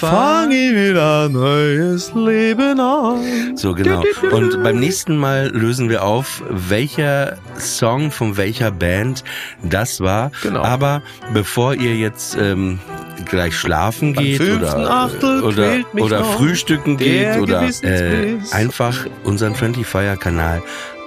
fange 0.00 0.56
ich 0.56 0.72
wieder 0.72 1.26
ein 1.26 1.32
neues 1.32 2.12
Leben 2.14 2.80
an. 2.80 3.56
So 3.56 3.74
genau. 3.74 4.02
Und 4.32 4.62
beim 4.62 4.80
nächsten 4.80 5.16
Mal 5.16 5.48
lösen 5.48 5.88
wir 5.88 6.04
auf, 6.04 6.42
welcher 6.50 7.36
Song 7.58 8.10
von 8.10 8.36
welcher 8.36 8.70
Band 8.70 9.24
das 9.62 10.00
war. 10.00 10.30
Genau. 10.42 10.62
Aber 10.62 11.02
bevor 11.32 11.74
ihr 11.74 11.96
jetzt 11.96 12.36
ähm, 12.40 12.78
gleich 13.26 13.56
schlafen 13.56 14.14
Beim 14.14 14.24
geht 14.24 14.40
oder 14.40 15.10
oder, 15.44 15.72
oder 15.98 16.24
frühstücken 16.24 16.96
geht 16.96 17.38
oder 17.38 17.62
äh, 17.82 18.36
einfach 18.52 19.06
unseren 19.24 19.54
Friendly 19.54 19.84
Fire 19.84 20.16
Kanal 20.16 20.62